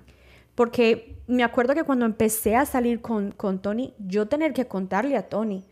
Porque 0.55 1.17
me 1.27 1.43
acuerdo 1.43 1.73
que 1.73 1.83
cuando 1.83 2.05
empecé 2.05 2.55
a 2.55 2.65
salir 2.65 3.01
con, 3.01 3.31
con 3.31 3.59
Tony, 3.59 3.93
yo 3.97 4.27
tener 4.27 4.53
que 4.53 4.67
contarle 4.67 5.17
a 5.17 5.29
Tony 5.29 5.65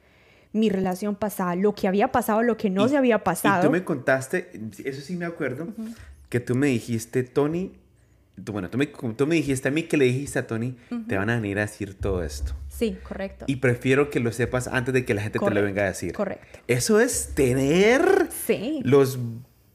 mi 0.53 0.69
relación 0.69 1.15
pasada, 1.15 1.55
lo 1.55 1.75
que 1.75 1.87
había 1.87 2.11
pasado, 2.11 2.41
lo 2.41 2.57
que 2.57 2.69
no 2.69 2.87
se 2.87 2.97
había 2.97 3.23
pasado. 3.23 3.63
Y 3.63 3.65
tú 3.65 3.71
me 3.71 3.83
contaste, 3.83 4.49
eso 4.83 5.01
sí 5.01 5.15
me 5.15 5.25
acuerdo, 5.25 5.67
que 6.29 6.39
tú 6.39 6.55
me 6.55 6.67
dijiste, 6.67 7.23
Tony, 7.23 7.73
bueno, 8.37 8.69
tú 8.69 8.77
me, 8.77 8.85
tú 8.87 9.27
me 9.27 9.35
dijiste 9.35 9.67
a 9.67 9.71
mí 9.71 9.83
que 9.83 9.97
le 9.97 10.05
dijiste 10.05 10.39
a 10.39 10.47
Tony, 10.47 10.75
te 11.07 11.17
van 11.17 11.29
a 11.29 11.35
venir 11.35 11.57
a 11.57 11.61
decir 11.61 11.95
todo 11.95 12.23
esto. 12.23 12.53
Sí, 12.69 12.97
correcto. 13.01 13.45
Y 13.47 13.57
prefiero 13.57 14.09
que 14.11 14.19
lo 14.19 14.31
sepas 14.31 14.67
antes 14.67 14.93
de 14.93 15.05
que 15.05 15.13
la 15.15 15.23
gente 15.23 15.39
te 15.39 15.49
lo 15.49 15.61
venga 15.63 15.83
a 15.83 15.87
decir. 15.87 16.13
Correcto. 16.13 16.59
Eso 16.67 16.99
es 16.99 17.31
tener 17.33 18.29
sí. 18.45 18.81
los 18.83 19.17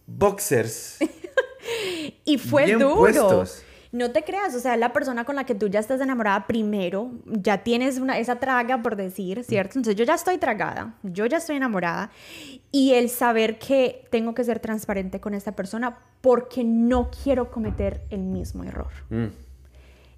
boxers. 0.07 0.99
y 2.25 2.39
fue 2.39 2.73
duro. 2.73 3.45
No 3.93 4.11
te 4.11 4.25
creas, 4.25 4.55
o 4.55 4.59
sea, 4.59 4.79
la 4.79 4.95
persona 4.95 5.25
con 5.25 5.37
la 5.37 5.45
que 5.45 5.55
tú 5.55 5.69
ya 5.69 5.79
estás 5.79 6.01
enamorada 6.01 6.47
primero, 6.47 7.11
ya 7.27 7.63
tienes 7.63 7.99
una, 7.99 8.19
esa 8.19 8.37
traga, 8.37 8.83
por 8.83 8.97
decir, 8.97 9.45
¿cierto? 9.45 9.79
Entonces 9.79 9.97
yo 9.97 10.05
ya 10.05 10.15
estoy 10.15 10.39
tragada, 10.39 10.95
yo 11.03 11.27
ya 11.27 11.37
estoy 11.37 11.57
enamorada, 11.57 12.11
y 12.71 12.95
el 12.95 13.11
saber 13.11 13.59
que 13.59 14.07
tengo 14.11 14.35
que 14.35 14.45
ser 14.45 14.61
transparente 14.61 15.21
con 15.21 15.35
esta 15.35 15.53
persona 15.53 15.99
porque 16.23 16.65
no 16.65 17.11
quiero 17.23 17.51
cometer 17.51 18.03
el 18.09 18.21
mismo 18.21 18.65
error. 18.65 18.93
Mm. 19.11 19.27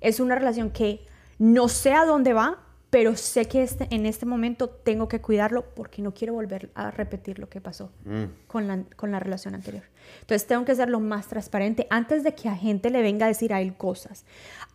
Es 0.00 0.20
una 0.20 0.36
relación 0.36 0.70
que 0.70 1.04
no 1.38 1.68
sé 1.68 1.94
a 1.94 2.04
dónde 2.04 2.32
va, 2.32 2.60
pero 2.94 3.16
sé 3.16 3.46
que 3.46 3.64
este, 3.64 3.88
en 3.90 4.06
este 4.06 4.24
momento 4.24 4.68
tengo 4.68 5.08
que 5.08 5.20
cuidarlo 5.20 5.64
porque 5.74 6.00
no 6.00 6.14
quiero 6.14 6.32
volver 6.32 6.70
a 6.76 6.92
repetir 6.92 7.40
lo 7.40 7.48
que 7.48 7.60
pasó 7.60 7.90
mm. 8.04 8.46
con, 8.46 8.68
la, 8.68 8.84
con 8.94 9.10
la 9.10 9.18
relación 9.18 9.56
anterior. 9.56 9.82
Entonces 10.20 10.46
tengo 10.46 10.64
que 10.64 10.76
ser 10.76 10.88
lo 10.88 11.00
más 11.00 11.26
transparente 11.26 11.88
antes 11.90 12.22
de 12.22 12.36
que 12.36 12.48
a 12.48 12.54
gente 12.54 12.90
le 12.90 13.02
venga 13.02 13.26
a 13.26 13.28
decir 13.28 13.52
a 13.52 13.60
él 13.60 13.74
cosas, 13.76 14.24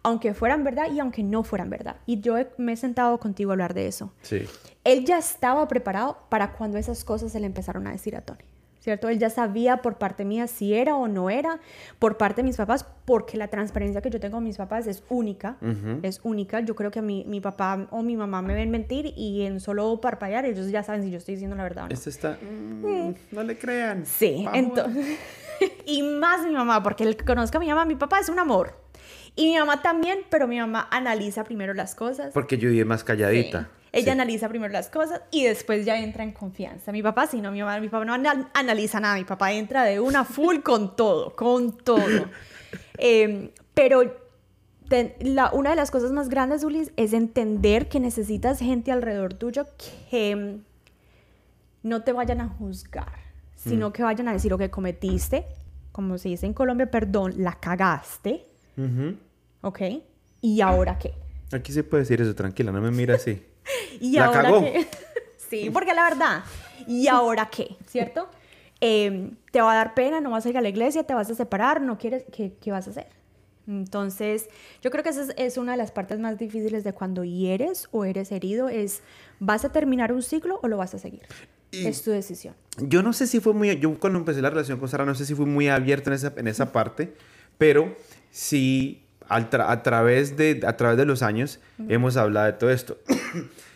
aunque 0.04 0.34
fueran 0.34 0.66
verdad 0.66 0.92
y 0.92 1.00
aunque 1.00 1.24
no 1.24 1.46
fueran 1.46 1.70
verdad. 1.70 1.96
Y 2.06 2.20
yo 2.20 2.36
me 2.58 2.74
he 2.74 2.76
sentado 2.76 3.18
contigo 3.20 3.52
a 3.52 3.54
hablar 3.54 3.74
de 3.74 3.88
eso. 3.88 4.12
Sí. 4.22 4.42
Él 4.84 5.06
ya 5.06 5.18
estaba 5.18 5.66
preparado 5.70 6.18
para 6.28 6.52
cuando 6.52 6.78
esas 6.78 7.06
cosas 7.06 7.32
se 7.32 7.40
le 7.40 7.46
empezaron 7.46 7.88
a 7.88 7.94
decir 7.94 8.18
a 8.18 8.22
Tony. 8.22 8.44
¿Cierto? 8.90 9.08
Él 9.08 9.20
ya 9.20 9.30
sabía 9.30 9.84
por 9.84 10.00
parte 10.00 10.26
mía 10.26 10.48
si 10.48 10.74
era 10.74 10.96
o 10.96 11.08
no 11.08 11.30
era, 11.30 11.60
por 12.00 12.18
parte 12.18 12.42
de 12.42 12.48
mis 12.48 12.58
papás, 12.58 12.88
porque 13.06 13.38
la 13.38 13.48
transparencia 13.48 14.02
que 14.02 14.10
yo 14.10 14.20
tengo 14.20 14.38
con 14.38 14.44
mis 14.44 14.58
papás 14.58 14.88
es 14.88 15.04
única, 15.10 15.58
es 16.02 16.22
única. 16.24 16.62
Yo 16.62 16.76
creo 16.76 16.90
que 16.90 17.00
a 17.00 17.02
mi, 17.04 17.24
mi 17.26 17.40
papá 17.40 17.88
o 17.92 18.02
mi 18.02 18.18
mamá 18.18 18.42
me 18.42 18.56
ven 18.56 18.72
mentir 18.72 19.14
y 19.16 19.44
en 19.44 19.60
solo 19.60 20.02
parpadear 20.02 20.46
ellos 20.46 20.72
ya 20.72 20.82
saben 20.82 21.04
si 21.04 21.12
yo 21.12 21.18
estoy 21.18 21.36
diciendo 21.36 21.56
la 21.56 21.64
verdad 21.64 21.86
o 21.86 21.88
no. 21.88 21.94
Esto 21.94 22.10
está... 22.10 22.40
Mm, 22.42 23.14
no 23.32 23.44
le 23.44 23.60
crean. 23.60 24.08
Sí, 24.08 24.48
entonces... 24.54 25.20
y 25.86 26.02
más 26.02 26.44
mi 26.48 26.54
mamá, 26.54 26.82
porque 26.82 27.04
el 27.04 27.16
que 27.16 27.26
conozca 27.26 27.60
a 27.60 27.62
mi 27.62 27.68
mamá, 27.68 27.86
mi 27.86 27.96
papá 27.96 28.20
es 28.20 28.30
un 28.30 28.40
amor. 28.40 28.74
Y 29.36 29.52
mi 29.52 29.60
mamá 29.60 29.84
también, 29.84 30.22
pero 30.32 30.48
mi 30.48 30.60
mamá 30.60 30.88
analiza 30.90 31.44
primero 31.44 31.76
las 31.76 31.94
cosas. 31.94 32.34
Porque 32.34 32.58
yo 32.58 32.70
es 32.70 32.86
más 32.88 33.04
calladita. 33.04 33.70
Ella 33.92 34.12
analiza 34.12 34.50
primero 34.50 34.72
las 34.72 34.90
cosas 34.90 35.22
y 35.32 35.46
después 35.46 35.86
ya 35.86 36.00
entra 36.00 36.24
en 36.24 36.32
confianza. 36.32 36.92
Mi 36.92 37.02
papá 37.02 37.28
sí, 37.28 37.42
no, 37.42 37.52
mi, 37.52 37.62
mamá, 37.62 37.80
mi 37.80 37.90
papá 37.90 38.06
no 38.06 38.14
analiza 38.54 39.00
nada, 39.00 39.16
mi 39.16 39.26
papá 39.26 39.52
entra 39.52 39.84
de 39.84 40.00
una 40.00 40.26
full 40.26 40.60
con 40.64 40.96
todo, 40.96 41.36
con 41.36 41.78
todo. 41.78 42.30
Em, 42.98 43.50
pero 43.74 44.30
la, 45.20 45.52
una 45.54 45.72
de 45.72 45.76
las 45.76 45.92
cosas 45.92 46.12
más 46.12 46.30
grandes, 46.30 46.64
Ulis, 46.64 46.92
es 46.98 47.14
entender 47.14 47.90
que 47.90 48.00
necesitas 48.00 48.60
gente 48.60 48.92
alrededor 48.92 49.34
tuyo 49.34 49.66
que 50.10 50.60
no 51.84 52.04
te 52.04 52.12
vayan 52.12 52.42
a 52.42 52.50
juzgar, 52.50 53.20
sino 53.56 53.90
mm. 53.90 53.94
que 53.94 54.04
vayan 54.04 54.28
a 54.28 54.34
decir, 54.34 54.52
lo 54.52 54.58
que 54.58 54.70
cometiste, 54.70 55.46
como 55.92 56.18
se 56.18 56.30
dice 56.30 56.46
en 56.46 56.54
Colombia, 56.54 56.92
perdón, 56.92 57.36
la 57.38 57.54
cagaste, 57.60 58.46
¿ok? 59.62 59.82
¿Y 60.42 60.62
ahora 60.62 60.98
qué? 60.98 61.14
Aquí 61.52 61.72
se 61.72 61.84
puede 61.84 62.04
decir 62.04 62.22
eso, 62.22 62.36
tranquila, 62.36 62.72
no 62.72 62.82
me 62.82 62.92
mira 62.92 63.16
así. 63.16 63.42
¿Y 64.00 64.18
ahora 64.18 64.52
qué? 64.60 64.88
sí, 65.38 65.70
porque 65.70 65.94
la 65.94 66.04
verdad, 66.04 66.44
¿y 66.88 67.08
ahora 67.10 67.50
qué? 67.50 67.76
¿Cierto? 67.88 68.30
Em, 68.82 69.36
te 69.52 69.62
va 69.62 69.74
a 69.74 69.76
dar 69.76 69.94
pena, 69.94 70.22
no 70.22 70.32
vas 70.32 70.46
a 70.46 70.50
ir 70.50 70.58
a 70.58 70.62
la 70.62 70.70
iglesia, 70.70 71.04
te 71.04 71.14
vas 71.14 71.30
a 71.30 71.36
separar, 71.36 71.82
no 71.82 71.98
quieres, 71.98 72.24
¿qué, 72.32 72.54
qué 72.62 72.72
vas 72.72 72.88
a 72.88 72.92
hacer? 72.92 73.08
Entonces, 73.68 74.50
yo 74.82 74.90
creo 74.90 75.04
que 75.04 75.10
esa 75.10 75.32
es, 75.38 75.58
una 75.58 75.74
de 75.74 75.78
las 75.78 75.92
partes 75.92 76.20
más 76.20 76.40
difíciles 76.40 76.84
de 76.84 76.94
cuando 76.94 77.24
hieres 77.24 77.88
o 77.92 78.04
eres 78.04 78.32
herido, 78.32 78.68
es, 78.68 79.02
¿vas 79.40 79.64
a 79.64 79.72
terminar 79.72 80.12
un 80.12 80.24
ciclo 80.24 80.60
o 80.64 80.68
lo 80.68 80.78
vas 80.78 80.94
a 80.96 81.00
seguir? 81.00 81.22
es 81.72 82.02
tu 82.02 82.10
decisión. 82.10 82.56
Yo 82.80 83.04
no 83.04 83.14
sé 83.14 83.28
si 83.28 83.40
fue 83.40 83.54
muy, 83.54 83.78
yo 83.78 84.00
cuando 84.00 84.18
empecé 84.18 84.42
la 84.42 84.50
relación 84.50 84.80
con 84.80 84.90
Sara, 84.90 85.06
no 85.06 85.14
sé 85.14 85.24
si 85.24 85.36
fui 85.36 85.46
muy 85.46 85.68
abierto 85.68 86.10
en 86.10 86.16
esa, 86.16 86.34
en 86.36 86.48
esa 86.48 86.72
parte, 86.72 87.14
pero 87.60 87.96
sí, 88.32 89.04
a, 89.30 89.82
través 89.84 90.36
de, 90.36 90.62
a 90.66 90.76
través 90.76 90.98
de 90.98 91.06
los 91.06 91.22
años, 91.22 91.60
hemos 91.88 92.18
hablado 92.18 92.48
de 92.48 92.54
todo 92.54 92.70
esto. 92.70 92.98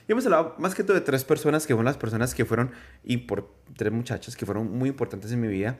Y 0.05 0.11
hemos 0.11 0.25
hablado 0.25 0.53
más 0.59 0.75
que 0.75 0.83
todo 0.83 0.95
de 0.95 1.01
tres 1.01 1.23
personas 1.23 1.65
que 1.65 1.73
fueron 1.73 1.85
las 1.85 1.95
personas 1.95 2.35
que 2.35 2.43
fueron, 2.43 2.71
y 3.05 3.17
por 3.19 3.53
tres 3.77 3.93
muchachas 3.93 4.35
que 4.35 4.45
fueron 4.45 4.77
muy 4.77 4.89
importantes 4.89 5.31
en 5.31 5.39
mi 5.39 5.47
vida. 5.47 5.79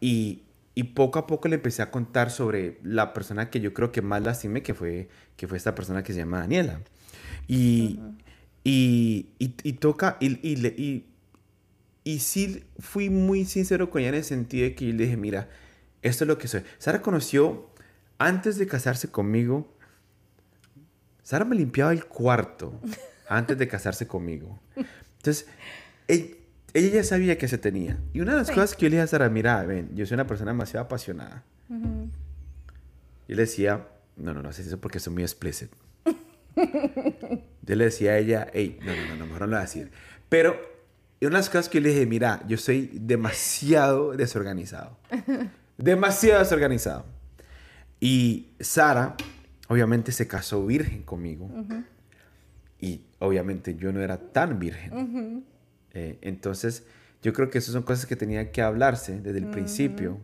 Y, 0.00 0.44
y, 0.74 0.84
poco 0.84 1.18
a 1.18 1.26
poco 1.26 1.48
le 1.48 1.56
empecé 1.56 1.82
a 1.82 1.90
contar 1.90 2.30
sobre 2.30 2.78
la 2.82 3.12
persona 3.12 3.50
que 3.50 3.60
yo 3.60 3.74
creo 3.74 3.92
que 3.92 4.00
más 4.00 4.22
lastimé, 4.22 4.62
que 4.62 4.72
fue, 4.72 5.10
que 5.36 5.46
fue 5.46 5.58
esta 5.58 5.74
persona 5.74 6.02
que 6.02 6.14
se 6.14 6.20
llama 6.20 6.38
Daniela. 6.38 6.80
Y, 7.46 8.00
y, 8.64 9.28
y, 9.38 9.72
toca, 9.74 10.16
y, 10.20 10.38
y, 10.46 11.04
y, 12.04 12.18
sí 12.20 12.64
fui 12.78 13.10
muy 13.10 13.44
sincero 13.44 13.90
con 13.90 14.00
ella 14.00 14.10
en 14.10 14.14
el 14.16 14.24
sentido 14.24 14.64
de 14.64 14.74
que 14.74 14.86
yo 14.86 14.92
le 14.92 15.04
dije, 15.04 15.16
mira, 15.16 15.48
esto 16.02 16.24
es 16.24 16.28
lo 16.28 16.38
que 16.38 16.48
soy. 16.48 16.62
Sara 16.78 17.02
conoció, 17.02 17.67
antes 18.18 18.58
de 18.58 18.66
casarse 18.66 19.10
conmigo, 19.10 19.72
Sara 21.22 21.44
me 21.44 21.56
limpiaba 21.56 21.92
el 21.92 22.04
cuarto. 22.04 22.80
antes 23.28 23.58
de 23.58 23.68
casarse 23.68 24.06
conmigo. 24.06 24.58
Entonces, 25.18 25.46
ella, 26.08 26.34
ya 26.74 27.04
sabía 27.04 27.38
que 27.38 27.48
se 27.48 27.58
tenía. 27.58 27.98
Y 28.12 28.20
una 28.20 28.32
de 28.32 28.38
las 28.38 28.50
cosas 28.50 28.74
que 28.74 28.86
yo 28.86 28.90
le 28.90 28.96
dije 28.96 29.02
a 29.02 29.06
Sara, 29.06 29.28
mira, 29.28 29.62
ven, 29.64 29.90
yo 29.94 30.06
soy 30.06 30.14
una 30.14 30.26
persona 30.26 30.52
demasiado 30.52 30.86
apasionada. 30.86 31.44
Y 33.28 33.34
le 33.34 33.42
decía, 33.42 33.86
no, 34.16 34.32
no, 34.32 34.42
no 34.42 34.52
sé 34.52 34.62
eso 34.62 34.78
porque 34.78 34.98
soy 34.98 35.12
muy 35.12 35.22
explicit. 35.22 35.70
yo 37.62 37.76
le 37.76 37.84
decía 37.84 38.12
a 38.12 38.18
ella, 38.18 38.50
hey, 38.52 38.78
no, 38.82 38.96
no, 38.96 39.16
no, 39.16 39.26
mejor 39.26 39.42
no 39.42 39.46
lo 39.46 39.52
voy 39.52 39.58
a 39.58 39.62
decir. 39.62 39.90
Pero 40.28 40.56
una 41.20 41.30
de 41.30 41.36
las 41.36 41.50
cosas 41.50 41.68
que 41.68 41.78
yo 41.78 41.82
le 41.82 41.90
dije, 41.90 42.06
mira, 42.06 42.42
yo 42.48 42.56
soy 42.56 42.90
demasiado 42.94 44.12
desorganizado. 44.12 44.96
demasiado 45.76 46.40
desorganizado. 46.40 47.04
Y 48.00 48.48
Sara, 48.60 49.16
obviamente, 49.68 50.12
se 50.12 50.26
casó 50.26 50.64
virgen 50.66 51.02
conmigo. 51.02 51.50
Y 52.80 53.02
obviamente 53.18 53.74
yo 53.76 53.92
no 53.92 54.00
era 54.00 54.18
tan 54.18 54.58
virgen. 54.58 55.44
Eh, 55.92 56.18
entonces, 56.20 56.84
yo 57.22 57.32
creo 57.32 57.50
que 57.50 57.58
esas 57.58 57.72
son 57.72 57.82
cosas 57.82 58.06
que 58.06 58.16
tenían 58.16 58.52
que 58.52 58.62
hablarse 58.62 59.20
desde 59.20 59.38
el 59.38 59.50
principio 59.50 60.18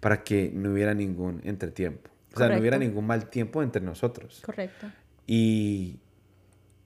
para 0.00 0.24
que 0.24 0.50
no 0.52 0.72
hubiera 0.72 0.94
ningún 0.94 1.40
entretiempo. 1.44 2.10
O 2.34 2.38
sea, 2.38 2.48
no 2.48 2.58
hubiera 2.58 2.78
ningún 2.78 3.06
mal 3.06 3.28
tiempo 3.28 3.62
entre 3.62 3.82
nosotros. 3.82 4.42
Correcto. 4.44 4.86
Y, 5.26 6.00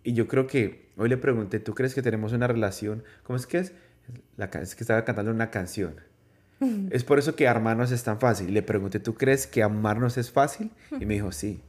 y 0.03 0.13
yo 0.13 0.29
creo 0.29 0.47
que 0.47 0.91
hoy 0.97 1.09
le 1.09 1.17
pregunté, 1.17 1.61
¿tú 1.61 1.75
crees 1.75 1.95
que 1.95 2.03
tenemos 2.03 2.33
una 2.33 2.47
relación? 2.47 3.05
¿Cómo 3.23 3.37
es 3.37 3.47
que 3.47 3.59
es? 3.59 3.73
La, 4.37 4.47
es 4.47 4.75
que 4.75 4.85
estaba 4.85 5.05
cantando 5.05 5.31
una 5.31 5.51
canción. 5.51 5.97
Es 6.91 7.05
por 7.05 7.19
eso 7.19 7.37
que 7.37 7.49
amarnos 7.49 7.91
es 7.91 8.03
tan 8.03 8.19
fácil. 8.19 8.53
Le 8.53 8.63
pregunté, 8.63 9.01
¿tú 9.01 9.15
crees 9.15 9.47
que 9.47 9.63
amarnos 9.63 10.17
es 10.17 10.31
fácil? 10.31 10.71
Y 11.01 11.07
me 11.07 11.15
dijo, 11.15 11.33
sí. 11.33 11.61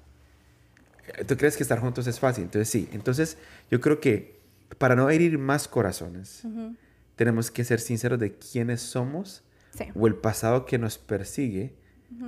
¿Tú 1.27 1.37
crees 1.37 1.55
que 1.57 1.63
estar 1.63 1.79
juntos 1.79 2.07
es 2.07 2.19
fácil? 2.19 2.45
Entonces 2.45 2.69
sí. 2.69 2.89
Entonces 2.91 3.37
yo 3.69 3.79
creo 3.79 3.99
que 3.99 4.39
para 4.77 4.95
no 4.95 5.09
herir 5.09 5.37
más 5.37 5.67
corazones, 5.67 6.43
tenemos 7.15 7.51
que 7.51 7.63
ser 7.63 7.79
sinceros 7.79 8.19
de 8.19 8.33
quiénes 8.33 8.81
somos 8.81 9.43
o 9.93 10.07
el 10.07 10.15
pasado 10.15 10.65
que 10.65 10.77
nos 10.77 10.97
persigue 10.97 11.73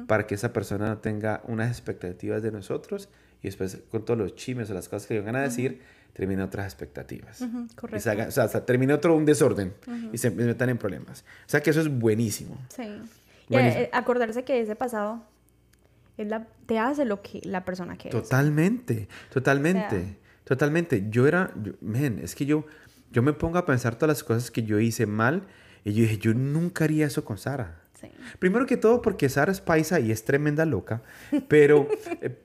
para 0.08 0.28
que 0.28 0.36
esa 0.36 0.54
persona 0.54 0.88
no 0.88 0.98
tenga 0.98 1.42
unas 1.46 1.70
expectativas 1.72 2.42
de 2.42 2.52
nosotros 2.52 3.10
y 3.42 3.48
después 3.48 3.80
con 3.90 4.06
todos 4.06 4.20
los 4.20 4.36
chimes 4.36 4.70
o 4.70 4.74
las 4.74 4.90
cosas 4.90 5.08
que 5.08 5.16
le 5.16 5.22
van 5.22 5.36
a 5.36 5.42
decir, 5.42 5.82
termina 6.14 6.46
otras 6.46 6.66
expectativas. 6.66 7.44
correcto. 7.76 7.98
o 8.28 8.32
sea, 8.32 8.66
termina 8.66 8.96
otro 8.96 9.16
un 9.16 9.26
desorden 9.26 9.74
y 10.12 10.18
se 10.18 10.32
metan 10.32 10.70
en 10.70 10.78
problemas. 10.78 11.24
O 11.46 11.50
sea 11.50 11.62
que 11.62 11.70
eso 11.70 11.82
es 11.82 11.90
buenísimo. 11.90 12.58
Sí. 12.70 13.02
Y 13.50 13.56
eh, 13.56 13.90
acordarse 13.94 14.44
que 14.44 14.62
ese 14.62 14.76
pasado 14.76 15.24
es 16.18 16.28
la, 16.28 16.48
te 16.66 16.80
hace 16.80 17.06
lo 17.06 17.22
que 17.22 17.42
la 17.44 17.64
persona 17.64 17.96
quiere. 17.96 18.20
Totalmente, 18.20 19.08
totalmente, 19.32 20.18
totalmente. 20.44 21.06
Yo 21.10 21.28
era, 21.28 21.52
men, 21.82 22.20
es 22.20 22.36
que 22.36 22.46
yo, 22.46 22.66
yo 23.12 23.22
me 23.22 23.34
pongo 23.34 23.58
a 23.58 23.66
pensar 23.66 23.96
todas 23.96 24.18
las 24.18 24.24
cosas 24.24 24.52
que 24.52 24.64
yo 24.64 24.80
hice 24.80 25.06
mal 25.06 25.44
y 25.86 25.94
yo 25.94 26.02
dije, 26.02 26.18
yo 26.18 26.34
nunca 26.34 26.84
haría 26.84 27.06
eso 27.06 27.24
con 27.24 27.38
Sara. 27.38 27.82
Primero 28.40 28.66
que 28.66 28.78
todo 28.78 29.02
porque 29.02 29.30
Sara 29.30 29.52
es 29.52 29.62
paisa 29.62 30.00
y 30.00 30.12
es 30.12 30.24
tremenda 30.24 30.66
loca, 30.66 31.02
pero, 31.48 31.88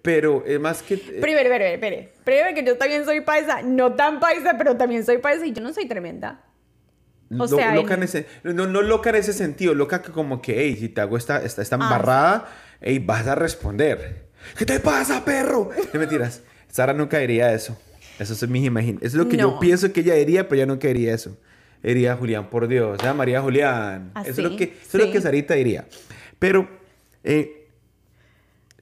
pero 0.02 0.44
es 0.46 0.58
más 0.58 0.82
que... 0.82 0.94
Eh, 0.94 1.18
primero, 1.20 1.50
primero, 1.50 1.80
primero, 1.80 2.08
primero 2.24 2.54
que 2.54 2.64
yo 2.64 2.78
también 2.78 3.04
soy 3.04 3.20
paisa, 3.20 3.62
no 3.62 3.94
tan 3.94 4.20
paisa, 4.20 4.56
pero 4.56 4.76
también 4.76 5.04
soy 5.04 5.18
paisa 5.18 5.44
y 5.44 5.52
yo 5.52 5.62
no 5.62 5.72
soy 5.72 5.86
tremenda. 5.86 6.44
O 7.38 7.48
sea, 7.48 7.74
loca 7.74 7.94
en 7.94 8.02
ese, 8.02 8.26
no, 8.42 8.66
no, 8.66 8.82
loca 8.82 9.10
en 9.10 9.16
ese 9.16 9.32
sentido, 9.32 9.74
loca 9.74 10.02
que 10.02 10.12
como 10.12 10.42
que, 10.42 10.60
hey, 10.60 10.76
si 10.78 10.88
te 10.88 11.00
hago 11.00 11.16
esta, 11.16 11.42
esta, 11.42 11.62
esta 11.62 11.76
ah, 11.76 11.82
embarrada, 11.82 12.48
hey, 12.80 12.98
vas 12.98 13.26
a 13.26 13.34
responder. 13.34 14.26
¿Qué 14.56 14.66
te 14.66 14.80
pasa, 14.80 15.24
perro? 15.24 15.70
No 15.92 16.00
mentiras. 16.00 16.42
Sara 16.68 16.92
nunca 16.92 17.18
diría 17.18 17.52
eso. 17.54 17.78
Eso 18.18 18.34
es 18.34 18.48
mi 18.48 18.64
imaginación. 18.64 19.06
Es 19.06 19.14
lo 19.14 19.28
que 19.28 19.36
yo 19.36 19.58
pienso 19.58 19.92
que 19.92 20.00
ella 20.00 20.14
diría, 20.14 20.48
pero 20.48 20.56
ella 20.62 20.66
nunca 20.66 20.88
diría 20.88 21.14
eso 21.14 21.38
diría 21.82 22.16
Julián, 22.16 22.48
por 22.48 22.68
Dios, 22.68 23.00
sea 23.00 23.14
María 23.14 23.40
Julián. 23.40 24.12
eso, 24.20 24.30
es 24.30 24.38
lo 24.38 24.56
que, 24.56 24.64
eso 24.64 24.98
es 24.98 25.06
lo 25.06 25.12
que 25.12 25.20
Sarita 25.20 25.54
diría. 25.54 25.86
Pero, 26.38 26.68
eh, 27.24 27.68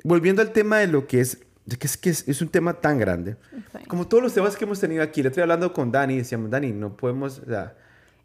volviendo 0.04 0.42
al 0.42 0.52
tema 0.52 0.78
de 0.78 0.86
lo 0.86 1.06
que 1.06 1.20
es, 1.20 1.38
que 1.78 1.86
es 1.86 1.96
que 1.96 2.10
es, 2.10 2.42
un 2.42 2.48
tema 2.48 2.74
tan 2.74 2.98
grande, 2.98 3.36
como 3.88 4.06
todos 4.06 4.22
los 4.22 4.34
temas 4.34 4.56
que 4.56 4.64
hemos 4.64 4.80
tenido 4.80 5.02
aquí, 5.02 5.22
le 5.22 5.28
estoy 5.28 5.42
hablando 5.42 5.72
con 5.72 5.92
Dani 5.92 6.14
y 6.14 6.18
decíamos, 6.18 6.50
Dani, 6.50 6.72
no 6.72 6.96
podemos, 6.96 7.38
o 7.38 7.46
sea, 7.46 7.74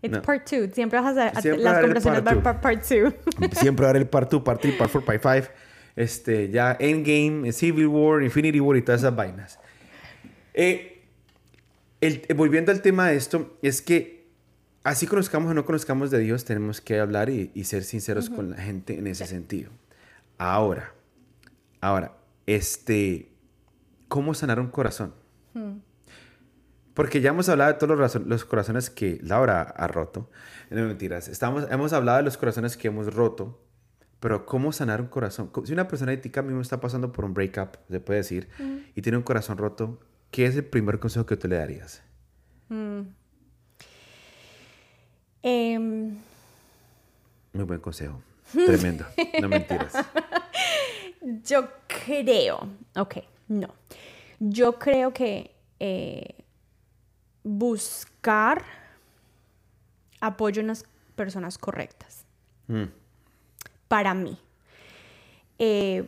It's 0.01 0.19
part 0.19 0.45
two. 0.45 0.67
Siempre 0.71 0.99
vas 0.99 1.17
a 1.17 1.29
hacer 1.29 1.57
las 1.57 1.79
conversaciones 1.81 2.21
part, 2.21 2.43
part, 2.43 2.61
part 2.61 2.83
two. 2.87 3.13
Siempre 3.59 3.85
dar 3.85 3.97
el 3.97 4.07
part 4.07 4.29
two, 4.29 4.43
part 4.43 4.61
three, 4.61 4.73
part 4.73 4.91
four, 4.91 5.03
part 5.03 5.21
five. 5.21 5.49
Este, 5.95 6.49
ya 6.49 6.75
Endgame, 6.79 7.51
Civil 7.51 7.87
War, 7.87 8.21
Infinity 8.21 8.59
War 8.59 8.77
y 8.77 8.81
todas 8.81 9.01
esas 9.01 9.15
vainas. 9.15 9.59
Eh, 10.53 11.03
el, 12.01 12.21
volviendo 12.35 12.71
al 12.71 12.81
tema 12.81 13.07
de 13.09 13.15
esto, 13.15 13.57
es 13.61 13.81
que 13.81 14.14
así 14.85 15.07
conozcamos 15.07 15.51
o 15.51 15.53
no 15.53 15.65
conozcamos 15.65 16.11
de 16.11 16.19
Dios, 16.19 16.45
tenemos 16.45 16.79
que 16.79 16.99
hablar 16.99 17.29
y, 17.29 17.63
ser 17.63 17.83
sinceros 17.83 18.29
con 18.29 18.51
la 18.51 18.57
gente 18.57 18.97
en 18.97 19.07
ese 19.07 19.25
sentido. 19.25 19.71
Ahora, 20.37 20.93
ahora, 21.81 22.15
este, 22.45 23.31
¿cómo 24.07 24.33
sanar 24.35 24.59
un 24.59 24.67
corazón? 24.67 25.13
Hmm. 25.53 25.79
Porque 26.93 27.19
ya 27.19 27.31
hemos 27.31 27.49
hablado 27.49 27.73
de 27.73 27.79
todos 27.79 28.15
los, 28.25 28.45
corazones 28.45 28.89
que 28.89 29.19
Laura 29.23 29.63
ha 29.63 29.87
roto. 29.87 30.29
No 30.69 30.85
mentiras. 30.85 31.27
Estamos, 31.27 31.67
hemos 31.69 31.91
hablado 31.91 32.19
de 32.19 32.23
los 32.23 32.37
corazones 32.37 32.77
que 32.77 32.87
hemos 32.87 33.13
roto. 33.13 33.61
Pero 34.19 34.45
¿cómo 34.45 34.71
sanar 34.71 35.01
un 35.01 35.07
corazón? 35.07 35.51
Si 35.65 35.73
una 35.73 35.87
persona 35.87 36.13
ética 36.13 36.41
mismo 36.41 36.61
está 36.61 36.79
pasando 36.79 37.11
por 37.11 37.25
un 37.25 37.33
breakup, 37.33 37.75
se 37.89 37.99
puede 37.99 38.19
decir, 38.19 38.47
hmm. 38.59 38.77
y 38.95 39.01
tiene 39.01 39.17
un 39.17 39.23
corazón 39.23 39.57
roto, 39.57 39.99
¿qué 40.31 40.45
es 40.45 40.55
el 40.55 40.63
primer 40.63 40.99
consejo 40.99 41.25
que 41.25 41.37
tú 41.37 41.47
le 41.47 41.57
darías? 41.57 42.03
Hmm. 42.69 43.01
Em, 45.47 46.17
Muy 47.53 47.65
buen 47.65 47.79
consejo. 47.79 48.19
Tremendo. 48.51 49.05
no 49.39 49.47
mentiras. 49.47 49.93
Yo 51.45 51.69
creo, 51.85 52.67
ok, 52.95 53.17
no. 53.47 53.67
Yo 54.39 54.79
creo 54.79 55.13
que 55.13 55.51
eh, 55.79 56.43
buscar 57.43 58.63
apoyo 60.19 60.61
en 60.61 60.67
las 60.67 60.83
personas 61.15 61.59
correctas. 61.59 62.25
Mm. 62.67 62.85
Para 63.87 64.15
mí. 64.15 64.39
Eh, 65.59 66.07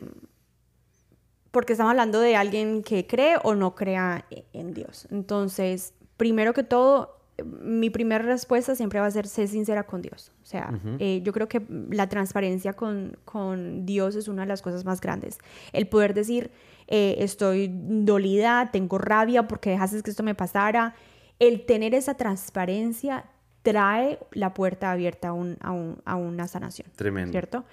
porque 1.51 1.73
estamos 1.73 1.91
hablando 1.91 2.19
de 2.21 2.35
alguien 2.35 2.81
que 2.81 3.05
cree 3.05 3.37
o 3.43 3.53
no 3.53 3.75
crea 3.75 4.25
en 4.53 4.73
Dios. 4.73 5.07
Entonces, 5.11 5.93
primero 6.17 6.53
que 6.53 6.63
todo, 6.63 7.16
mi 7.43 7.89
primera 7.89 8.23
respuesta 8.23 8.75
siempre 8.75 8.99
va 8.99 9.05
a 9.05 9.11
ser 9.11 9.27
ser 9.27 9.47
sincera 9.47 9.83
con 9.83 10.01
Dios. 10.01 10.31
O 10.41 10.45
sea, 10.45 10.79
eh, 10.99 11.21
yo 11.23 11.31
creo 11.33 11.47
que 11.47 11.61
la 11.89 12.09
transparencia 12.09 12.73
con, 12.73 13.17
con, 13.25 13.85
Dios 13.85 14.15
es 14.15 14.27
una 14.27 14.43
de 14.43 14.47
las 14.47 14.61
cosas 14.61 14.85
más 14.85 15.01
grandes. 15.01 15.37
El 15.71 15.87
poder 15.87 16.13
decir, 16.13 16.51
eh, 16.87 17.15
estoy 17.19 17.69
dolida, 17.71 18.69
tengo 18.71 18.97
rabia 18.97 19.47
porque 19.47 19.69
dejaste 19.69 20.01
que 20.01 20.09
esto 20.09 20.23
me 20.23 20.35
pasara. 20.35 20.95
El 21.39 21.65
tener 21.65 21.93
esa 21.93 22.15
transparencia 22.15 23.25
trae 23.61 24.17
la 24.31 24.53
puerta 24.53 24.91
abierta 24.91 25.29
a, 25.29 25.33
un, 25.33 25.57
a, 25.59 25.71
un, 25.71 26.01
a 26.05 26.15
una 26.15 26.47
sanación. 26.47 26.89
Tremendo. 26.95 27.31
¿Cierto? 27.31 27.65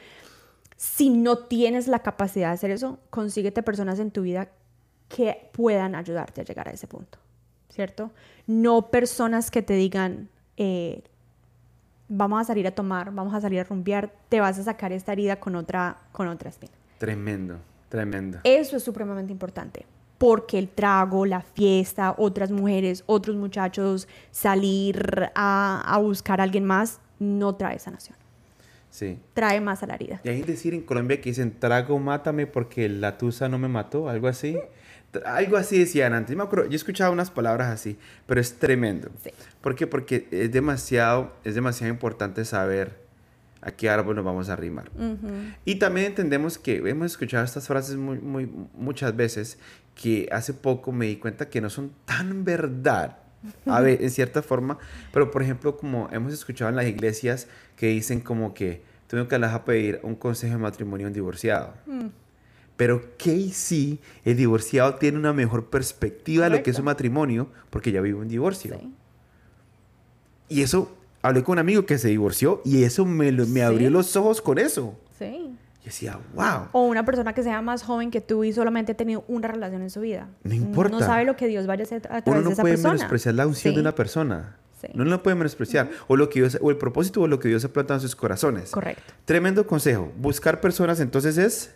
Si 0.77 1.09
no 1.09 1.39
tienes 1.39 1.89
la 1.89 2.01
capacidad 2.01 2.49
de 2.49 2.55
hacer 2.55 2.71
eso, 2.71 2.99
consíguete 3.11 3.63
personas 3.63 3.99
en 3.99 4.11
tu 4.11 4.23
vida 4.23 4.51
que 5.09 5.51
puedan 5.53 5.95
ayudarte 5.95 6.41
a 6.41 6.45
llegar 6.45 6.69
a 6.69 6.73
ese 6.73 6.87
punto. 6.87 7.19
¿Cierto? 7.75 8.13
No 8.47 8.91
personas 8.91 9.51
que 9.51 9.61
te 9.61 9.75
digan, 9.75 10.29
eh, 10.57 11.03
vamos 12.09 12.41
a 12.41 12.45
salir 12.45 12.67
a 12.69 12.71
tomar, 12.71 13.13
vamos 13.13 13.35
a 13.35 13.41
salir 13.41 13.59
a 13.61 13.65
rumbear, 13.65 14.13
te 14.29 14.41
vas 14.41 14.59
a 14.59 14.63
sacar 14.63 14.93
esta 14.93 15.13
herida 15.13 15.41
con 15.41 15.57
otra, 15.57 15.99
con 16.13 16.29
otra 16.29 16.51
espina. 16.51 16.73
Tremendo, 16.99 17.59
tremendo. 17.89 18.39
Eso 18.45 18.77
es 18.77 18.83
supremamente 18.85 19.33
importante, 19.33 19.87
porque 20.19 20.57
el 20.57 20.69
trago, 20.69 21.27
la 21.27 21.41
fiesta, 21.41 22.15
otras 22.17 22.53
mujeres, 22.53 23.03
otros 23.07 23.35
muchachos, 23.35 24.07
salir 24.31 25.31
a, 25.35 25.83
a 25.85 25.99
buscar 25.99 26.41
a 26.41 26.45
alguien 26.45 26.65
más, 26.65 27.01
no 27.19 27.57
trae 27.57 27.81
sanación. 27.81 28.17
Sí. 28.91 29.19
Trae 29.33 29.61
más 29.61 29.83
a 29.83 29.89
la 29.89 29.97
herida. 29.97 30.21
Y 30.23 30.29
ahí 30.29 30.43
decir 30.43 30.73
en 30.75 30.83
Colombia 30.83 31.21
que 31.21 31.31
dicen, 31.31 31.59
trago, 31.59 31.99
mátame 31.99 32.47
porque 32.47 32.89
la 32.89 33.19
tusa 33.19 33.49
no 33.49 33.59
me 33.59 33.67
mató, 33.67 34.09
algo 34.09 34.29
así. 34.29 34.57
Algo 35.25 35.57
así 35.57 35.79
decían 35.79 36.13
antes. 36.13 36.33
Yo, 36.33 36.39
me 36.39 36.45
acuerdo, 36.45 36.69
yo 36.69 36.77
escuchaba 36.77 37.11
unas 37.11 37.31
palabras 37.31 37.69
así, 37.69 37.97
pero 38.27 38.41
es 38.41 38.55
tremendo. 38.59 39.11
Sí. 39.23 39.31
¿Por 39.61 39.75
qué? 39.75 39.87
Porque 39.87 40.29
es 40.31 40.53
demasiado, 40.53 41.33
es 41.45 41.55
demasiado 41.55 41.93
importante 41.93 42.45
saber 42.45 43.05
a 43.65 43.71
qué 43.73 43.89
árbol 43.89 44.17
nos 44.17 44.25
vamos 44.25 44.51
a 44.51 44.53
arrimar. 44.53 44.91
Y 45.65 45.77
también 45.77 46.09
entendemos 46.09 46.59
que 46.59 46.77
hemos 46.77 47.13
escuchado 47.13 47.45
estas 47.45 47.67
frases 47.67 47.97
muy, 47.97 48.19
muy, 48.19 48.51
muchas 48.75 49.17
veces 49.17 49.59
que 49.95 50.29
hace 50.31 50.53
poco 50.53 50.93
me 50.93 51.07
di 51.07 51.17
cuenta 51.17 51.49
que 51.49 51.61
no 51.63 51.71
son 51.71 51.93
tan 52.05 52.45
verdad, 52.45 53.19
a 53.67 53.81
ver, 53.81 54.03
en 54.03 54.11
cierta 54.11 54.43
forma, 54.43 54.79
pero 55.13 55.31
por 55.31 55.43
ejemplo, 55.43 55.77
como 55.77 56.09
hemos 56.13 56.33
escuchado 56.33 56.69
en 56.69 56.77
las 56.77 56.87
iglesias 56.87 57.47
que 57.77 57.89
dicen 57.89 58.21
como 58.21 58.53
que 58.53 58.83
tengo 59.07 59.29
que 59.29 59.37
a 59.37 59.65
pedir 59.65 60.01
un 60.03 60.15
consejo 60.15 60.55
de 60.55 60.59
matrimonio 60.59 61.07
a 61.07 61.09
un 61.09 61.15
divorciado. 61.15 61.75
Mm. 61.87 62.07
Pero 62.77 63.03
Casey, 63.19 64.01
el 64.25 64.37
divorciado, 64.37 64.97
tiene 64.97 65.19
una 65.19 65.33
mejor 65.33 65.67
perspectiva 65.67 66.49
de 66.49 66.57
lo 66.57 66.63
que 66.63 66.71
es 66.71 66.79
un 66.79 66.87
matrimonio 66.87 67.49
porque 67.71 67.93
ya 67.93 68.01
vive 68.01 68.19
un 68.19 68.29
divorcio. 68.29 68.81
Y 70.49 70.63
eso, 70.63 70.97
hablé 71.23 71.43
con 71.43 71.55
un 71.55 71.59
amigo 71.61 71.87
que 71.87 71.99
se 71.99 72.09
divorció 72.09 72.61
y 72.65 72.83
eso 72.83 73.05
me, 73.05 73.31
me 73.31 73.63
abrió 73.63 73.91
los 73.91 74.17
ojos 74.17 74.43
con 74.43 74.59
eso. 74.59 74.99
Sí. 75.19 75.57
Y 75.83 75.85
decía, 75.85 76.19
wow. 76.35 76.69
O 76.73 76.87
una 76.87 77.05
persona 77.05 77.33
que 77.33 77.43
sea 77.43 77.61
más 77.63 77.83
joven 77.83 78.11
que 78.11 78.21
tú 78.21 78.43
y 78.43 78.53
solamente 78.53 78.93
ha 78.93 78.97
tenido 78.97 79.25
una 79.29 79.49
relación 79.49 79.83
en 79.83 79.91
su 79.91 80.01
vida. 80.01 80.29
No 80.43 80.55
importa. 80.55 80.97
No 80.97 81.01
sabe 81.01 81.25
lo 81.25 81.37
que 81.37 81.47
Dios 81.47 81.67
vaya 81.67 81.83
a 81.83 81.85
hacer 81.85 82.03
a 82.11 82.23
través 82.23 82.43
Uno 82.43 82.51
no 82.51 82.57
puede 82.57 82.77
menospreciar 82.77 83.35
la 83.35 83.47
unción 83.47 83.75
de 83.75 83.81
una 83.81 83.95
persona. 83.95 84.57
No 84.93 85.05
lo 85.05 85.23
puede 85.23 85.37
menospreciar. 85.37 85.91
o, 86.09 86.17
lo 86.17 86.29
que 86.29 86.41
Dios, 86.41 86.59
o 86.61 86.71
el 86.71 86.77
propósito 86.77 87.23
o 87.23 87.27
lo 87.27 87.39
que 87.39 87.49
Dios 87.49 87.65
ha 87.65 87.69
plantado 87.73 87.99
en 87.99 88.03
sus 88.03 88.17
corazones. 88.17 88.71
Correcto. 88.71 89.15
Tremendo 89.25 89.67
consejo. 89.67 90.13
Buscar 90.19 90.61
personas 90.61 91.01
entonces 91.01 91.39
es 91.39 91.75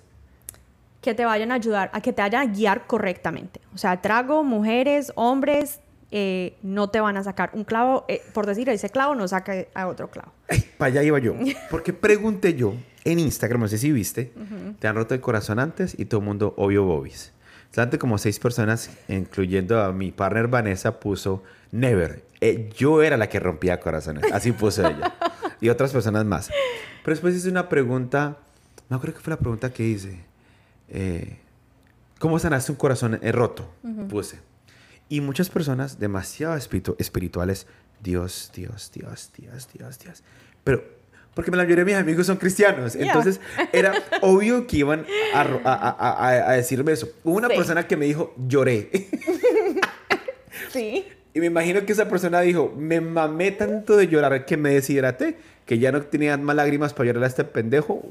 que 1.00 1.14
te 1.14 1.24
vayan 1.24 1.52
a 1.52 1.54
ayudar, 1.54 1.90
a 1.92 2.00
que 2.00 2.12
te 2.12 2.22
vayan 2.22 2.48
a 2.48 2.52
guiar 2.52 2.86
correctamente. 2.86 3.60
O 3.74 3.78
sea, 3.78 4.00
trago, 4.00 4.42
mujeres, 4.42 5.12
hombres, 5.14 5.80
eh, 6.10 6.56
no 6.62 6.88
te 6.88 7.00
van 7.00 7.16
a 7.16 7.22
sacar 7.22 7.50
un 7.52 7.64
clavo, 7.64 8.04
eh, 8.08 8.22
por 8.32 8.46
decir, 8.46 8.68
ese 8.68 8.88
clavo 8.88 9.14
no 9.14 9.28
saca 9.28 9.66
a 9.74 9.86
otro 9.86 10.10
clavo. 10.10 10.32
para 10.78 10.90
allá 10.90 11.02
iba 11.02 11.18
yo. 11.18 11.34
Porque 11.70 11.92
pregunté 11.92 12.54
yo 12.54 12.74
en 13.04 13.18
Instagram, 13.18 13.60
no 13.60 13.68
sé 13.68 13.78
si 13.78 13.92
viste, 13.92 14.32
te 14.78 14.88
han 14.88 14.96
roto 14.96 15.14
el 15.14 15.20
corazón 15.20 15.58
antes 15.58 15.98
y 15.98 16.06
todo 16.06 16.20
el 16.20 16.26
mundo 16.26 16.54
obvio 16.56 16.84
bobis. 16.84 17.32
Solamente 17.70 17.98
como 17.98 18.16
seis 18.16 18.38
personas, 18.38 18.90
incluyendo 19.08 19.82
a 19.82 19.92
mi 19.92 20.10
partner 20.10 20.48
Vanessa, 20.48 20.98
puso 21.00 21.42
never. 21.70 22.24
Eh, 22.40 22.70
yo 22.76 23.02
era 23.02 23.16
la 23.16 23.28
que 23.28 23.40
rompía 23.40 23.78
corazones. 23.78 24.24
Así 24.32 24.52
puso 24.52 24.86
ella. 24.86 25.14
y 25.60 25.68
otras 25.68 25.92
personas 25.92 26.24
más. 26.24 26.48
Pero 27.04 27.14
después 27.14 27.34
hice 27.34 27.50
una 27.50 27.68
pregunta. 27.68 28.38
No 28.88 29.00
creo 29.00 29.12
que 29.12 29.20
fue 29.20 29.32
la 29.32 29.38
pregunta 29.38 29.70
que 29.70 29.84
hice. 29.84 30.27
Eh, 30.88 31.38
¿Cómo 32.18 32.38
sanaste 32.38 32.72
un 32.72 32.78
corazón 32.78 33.18
eh, 33.22 33.32
roto? 33.32 33.70
Puse. 34.08 34.40
Y 35.08 35.20
muchas 35.20 35.48
personas 35.48 35.98
demasiado 35.98 36.56
espirituales. 36.56 37.66
Dios, 38.02 38.50
Dios, 38.54 38.90
Dios, 38.94 39.32
Dios, 39.36 39.68
Dios, 39.72 39.98
Dios. 39.98 40.22
Pero 40.64 40.82
porque 41.38 41.52
la 41.52 41.58
mayoría 41.58 41.84
de 41.84 41.92
mis 41.92 41.94
amigos 41.94 42.26
son 42.26 42.36
cristianos. 42.36 42.96
Entonces 42.96 43.40
era 43.72 43.94
obvio 44.22 44.66
que 44.66 44.78
iban 44.78 45.06
a, 45.32 46.52
decirme 46.56 46.90
eso. 46.90 47.08
Hubo 47.22 47.36
una 47.36 47.46
persona 47.46 47.86
que 47.86 47.96
me 47.96 48.06
dijo, 48.06 48.34
lloré. 48.36 48.90
sí. 50.72 51.06
Y 51.34 51.40
me 51.40 51.46
imagino 51.46 51.84
que 51.84 51.92
esa 51.92 52.08
persona 52.08 52.40
dijo, 52.40 52.74
me 52.76 53.00
mamé 53.00 53.52
tanto 53.52 53.96
de 53.96 54.08
llorar 54.08 54.44
que 54.44 54.56
me 54.56 54.70
deshidraté, 54.70 55.38
que 55.66 55.78
ya 55.78 55.92
no 55.92 56.02
tenía 56.02 56.36
más 56.36 56.56
lágrimas 56.56 56.94
para 56.94 57.08
llorar 57.08 57.24
a 57.24 57.26
este 57.26 57.44
pendejo 57.44 58.02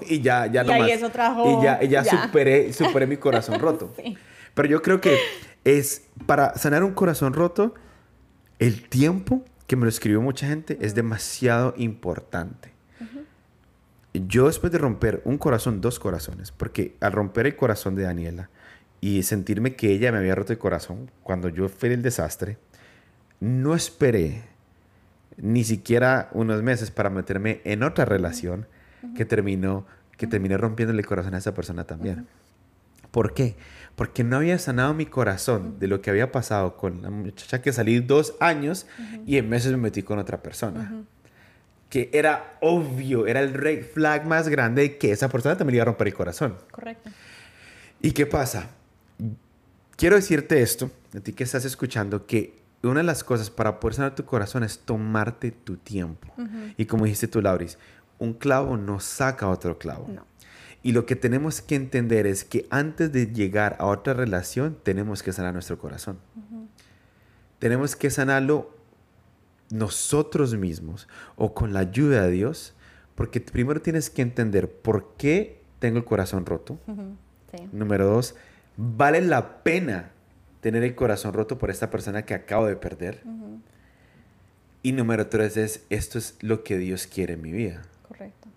y 0.08 0.20
ya, 0.20 0.46
ya 0.46 0.62
no 0.64 0.76
y 0.76 0.80
más. 0.80 0.90
Eso 0.90 1.10
trajo... 1.10 1.60
Y 1.60 1.64
ya, 1.64 1.82
ya, 1.82 2.04
Superé, 2.04 2.72
superé 2.72 3.06
mi 3.06 3.16
corazón 3.16 3.58
roto. 3.60 3.92
Pero 4.54 4.68
yo 4.68 4.82
creo 4.82 5.00
que 5.00 5.18
es 5.64 6.04
para 6.26 6.54
sanar 6.56 6.84
un 6.84 6.92
corazón 6.92 7.32
roto, 7.32 7.74
el 8.58 8.88
tiempo 8.88 9.44
que 9.66 9.76
me 9.76 9.84
lo 9.84 9.88
escribió 9.88 10.20
mucha 10.20 10.46
gente, 10.46 10.78
es 10.80 10.94
demasiado 10.94 11.74
importante. 11.76 12.70
Yo 14.12 14.48
después 14.48 14.72
de 14.72 14.78
romper 14.78 15.22
un 15.24 15.38
corazón, 15.38 15.80
dos 15.80 16.00
corazones, 16.00 16.50
porque 16.50 16.96
al 17.00 17.12
romper 17.12 17.46
el 17.46 17.54
corazón 17.54 17.94
de 17.94 18.02
Daniela 18.02 18.50
y 19.00 19.22
sentirme 19.22 19.76
que 19.76 19.90
ella 19.90 20.12
me 20.12 20.18
había 20.18 20.34
roto 20.34 20.52
el 20.52 20.58
corazón 20.58 21.10
cuando 21.22 21.48
yo 21.48 21.68
fui 21.68 21.90
el 21.90 22.02
desastre, 22.02 22.58
no 23.40 23.74
esperé 23.74 24.42
ni 25.36 25.64
siquiera 25.64 26.28
unos 26.32 26.62
meses 26.62 26.90
para 26.90 27.08
meterme 27.08 27.60
en 27.64 27.82
otra 27.82 28.04
relación 28.04 28.66
que 29.14 29.24
terminó 29.24 29.86
que 30.18 30.26
terminé 30.26 30.58
rompiéndole 30.58 31.00
el 31.00 31.06
corazón 31.06 31.32
a 31.34 31.38
esa 31.38 31.54
persona 31.54 31.84
también. 31.84 32.26
¿Por 33.10 33.32
qué? 33.32 33.56
porque 34.00 34.24
no 34.24 34.38
había 34.38 34.58
sanado 34.58 34.94
mi 34.94 35.04
corazón 35.04 35.78
de 35.78 35.86
lo 35.86 36.00
que 36.00 36.08
había 36.08 36.32
pasado 36.32 36.78
con 36.78 37.02
la 37.02 37.10
muchacha 37.10 37.60
que 37.60 37.70
salí 37.70 38.00
dos 38.00 38.34
años 38.40 38.86
y 39.26 39.36
en 39.36 39.46
meses 39.50 39.72
me 39.72 39.76
metí 39.76 40.02
con 40.02 40.18
otra 40.18 40.42
persona. 40.42 41.04
Que 41.90 42.08
era 42.14 42.56
obvio, 42.62 43.26
era 43.26 43.40
el 43.40 43.52
red 43.52 43.84
flag 43.84 44.24
más 44.24 44.48
grande 44.48 44.80
de 44.80 44.96
que 44.96 45.12
esa 45.12 45.28
persona 45.28 45.58
también 45.58 45.74
iba 45.74 45.82
a 45.82 45.84
romper 45.84 46.06
el 46.06 46.14
corazón. 46.14 46.56
Correcto. 46.70 47.10
¿Y 48.00 48.12
qué 48.12 48.24
pasa? 48.24 48.70
Quiero 50.00 50.16
decirte 50.16 50.62
esto, 50.62 50.90
a 51.14 51.20
ti 51.20 51.34
que 51.34 51.44
estás 51.44 51.66
escuchando, 51.66 52.24
que 52.24 52.58
una 52.82 53.00
de 53.00 53.04
las 53.04 53.22
cosas 53.22 53.50
para 53.50 53.80
poder 53.80 53.96
sanar 53.96 54.14
tu 54.14 54.24
corazón 54.24 54.64
es 54.64 54.78
tomarte 54.78 55.50
tu 55.50 55.76
tiempo. 55.76 56.32
Y 56.78 56.86
como 56.86 57.04
dijiste 57.04 57.28
tú, 57.28 57.42
Lauris, 57.42 57.76
un 58.18 58.32
clavo 58.32 58.78
no 58.78 58.98
saca 58.98 59.46
otro 59.50 59.78
clavo. 59.78 60.08
No. 60.08 60.24
Y 60.82 60.92
lo 60.92 61.04
que 61.04 61.16
tenemos 61.16 61.60
que 61.60 61.74
entender 61.74 62.26
es 62.26 62.44
que 62.44 62.66
antes 62.70 63.12
de 63.12 63.26
llegar 63.26 63.76
a 63.78 63.84
otra 63.84 64.14
relación, 64.14 64.78
tenemos 64.82 65.22
que 65.22 65.34
sanar 65.34 65.52
nuestro 65.52 65.78
corazón. 65.78 66.18
Tenemos 67.58 67.94
que 67.94 68.08
sanarlo 68.08 68.74
nosotros 69.68 70.54
mismos 70.54 71.08
o 71.36 71.52
con 71.52 71.74
la 71.74 71.80
ayuda 71.80 72.22
de 72.22 72.30
Dios, 72.30 72.72
porque 73.14 73.42
primero 73.42 73.82
tienes 73.82 74.08
que 74.08 74.22
entender 74.22 74.72
por 74.72 75.12
qué 75.18 75.60
tengo 75.78 75.98
el 75.98 76.06
corazón 76.06 76.46
roto. 76.46 76.78
Número 77.70 78.06
dos, 78.06 78.34
vale 78.80 79.20
la 79.20 79.62
pena 79.62 80.10
tener 80.60 80.82
el 80.82 80.94
corazón 80.94 81.34
roto 81.34 81.58
por 81.58 81.70
esta 81.70 81.90
persona 81.90 82.24
que 82.24 82.34
acabo 82.34 82.66
de 82.66 82.76
perder. 82.76 83.22
Y 84.82 84.92
número 84.92 85.26
tres 85.26 85.56
es, 85.56 85.84
esto 85.90 86.18
es 86.18 86.36
lo 86.40 86.64
que 86.64 86.78
Dios 86.78 87.06
quiere 87.06 87.34
en 87.34 87.42
mi 87.42 87.52
vida. 87.52 87.82
Correcto 88.08 88.48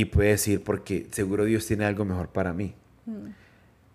y 0.00 0.06
puede 0.06 0.30
decir, 0.30 0.64
porque 0.64 1.08
seguro 1.10 1.44
Dios 1.44 1.66
tiene 1.66 1.84
algo 1.84 2.06
mejor 2.06 2.28
para 2.28 2.54
mí. 2.54 2.74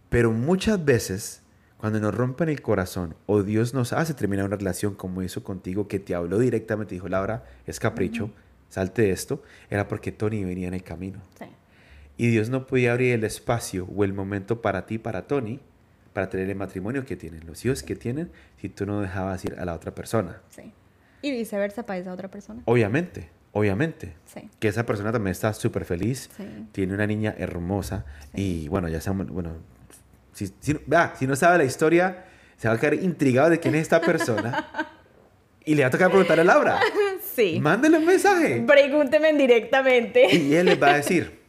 Pero 0.10 0.32
muchas 0.32 0.86
veces, 0.86 1.42
cuando 1.78 2.00
nos 2.00 2.14
rompen 2.14 2.48
el 2.48 2.62
corazón 2.62 3.16
o 3.26 3.42
Dios 3.42 3.74
nos 3.74 3.92
hace 3.92 4.14
terminar 4.14 4.46
una 4.46 4.56
relación 4.56 4.94
como 4.94 5.24
hizo 5.24 5.44
contigo, 5.44 5.88
que 5.88 5.98
te 5.98 6.14
habló 6.14 6.38
directamente, 6.38 6.94
dijo, 6.94 7.08
Laura, 7.10 7.46
es 7.66 7.80
capricho, 7.80 8.30
salte 8.70 9.02
de 9.02 9.12
esto, 9.14 9.42
era 9.72 9.88
porque 9.88 10.12
Tony 10.12 10.44
venía 10.44 10.68
en 10.68 10.76
el 10.76 10.84
camino. 10.84 11.20
Y 12.18 12.28
Dios 12.28 12.50
no 12.50 12.66
podía 12.66 12.94
abrir 12.94 13.14
el 13.14 13.24
espacio 13.24 13.88
o 13.96 14.04
el 14.04 14.14
momento 14.14 14.62
para 14.62 14.86
ti, 14.86 14.98
para 14.98 15.28
Tony, 15.28 15.60
para 16.14 16.30
tener 16.30 16.50
el 16.50 16.56
matrimonio 16.56 17.06
que 17.06 17.18
tienen, 17.18 17.46
los 17.46 17.66
hijos 17.66 17.84
que 17.84 17.96
tienen, 17.96 18.32
si 18.62 18.70
tú 18.70 18.86
no 18.86 19.02
dejabas 19.02 19.44
ir 19.44 19.56
a 19.60 19.66
la 19.66 19.74
otra 19.74 19.94
persona. 19.94 20.42
Sí. 20.50 20.72
Y 21.22 21.32
viceversa 21.32 21.86
para 21.86 22.00
esa 22.00 22.14
otra 22.14 22.30
persona. 22.30 22.62
Obviamente. 22.66 23.30
Obviamente. 23.52 24.14
Que 24.60 24.68
esa 24.68 24.86
persona 24.86 25.14
también 25.14 25.32
está 25.32 25.54
súper 25.54 25.86
feliz. 25.86 26.30
Tiene 26.74 26.94
una 26.94 27.08
niña 27.08 27.34
hermosa. 27.38 28.06
Y 28.34 28.68
bueno, 28.68 28.90
ya 28.90 29.00
sabemos, 29.00 29.30
bueno, 29.30 29.54
si, 30.34 30.48
si, 30.60 30.78
si, 31.18 31.28
no 31.28 31.36
sabe 31.38 31.58
la 31.58 31.64
historia, 31.64 32.26
se 32.58 32.68
va 32.68 32.74
a 32.74 32.78
quedar 32.78 32.96
intrigado 32.96 33.50
de 33.50 33.62
quién 33.62 33.76
es 33.76 33.84
esta 33.84 34.02
persona. 34.02 34.90
y 35.66 35.74
le 35.74 35.84
va 35.84 35.88
a 35.88 35.90
tocar 35.90 36.10
preguntarle 36.10 36.42
a 36.42 36.46
Laura. 36.46 36.80
Sí. 37.34 37.58
Mándele 37.62 37.98
un 37.98 38.06
mensaje. 38.06 38.62
Pregúnteme 38.68 39.32
directamente. 39.34 40.36
Y 40.36 40.54
él 40.54 40.66
les 40.66 40.82
va 40.82 40.92
a 40.92 40.98
decir. 40.98 41.45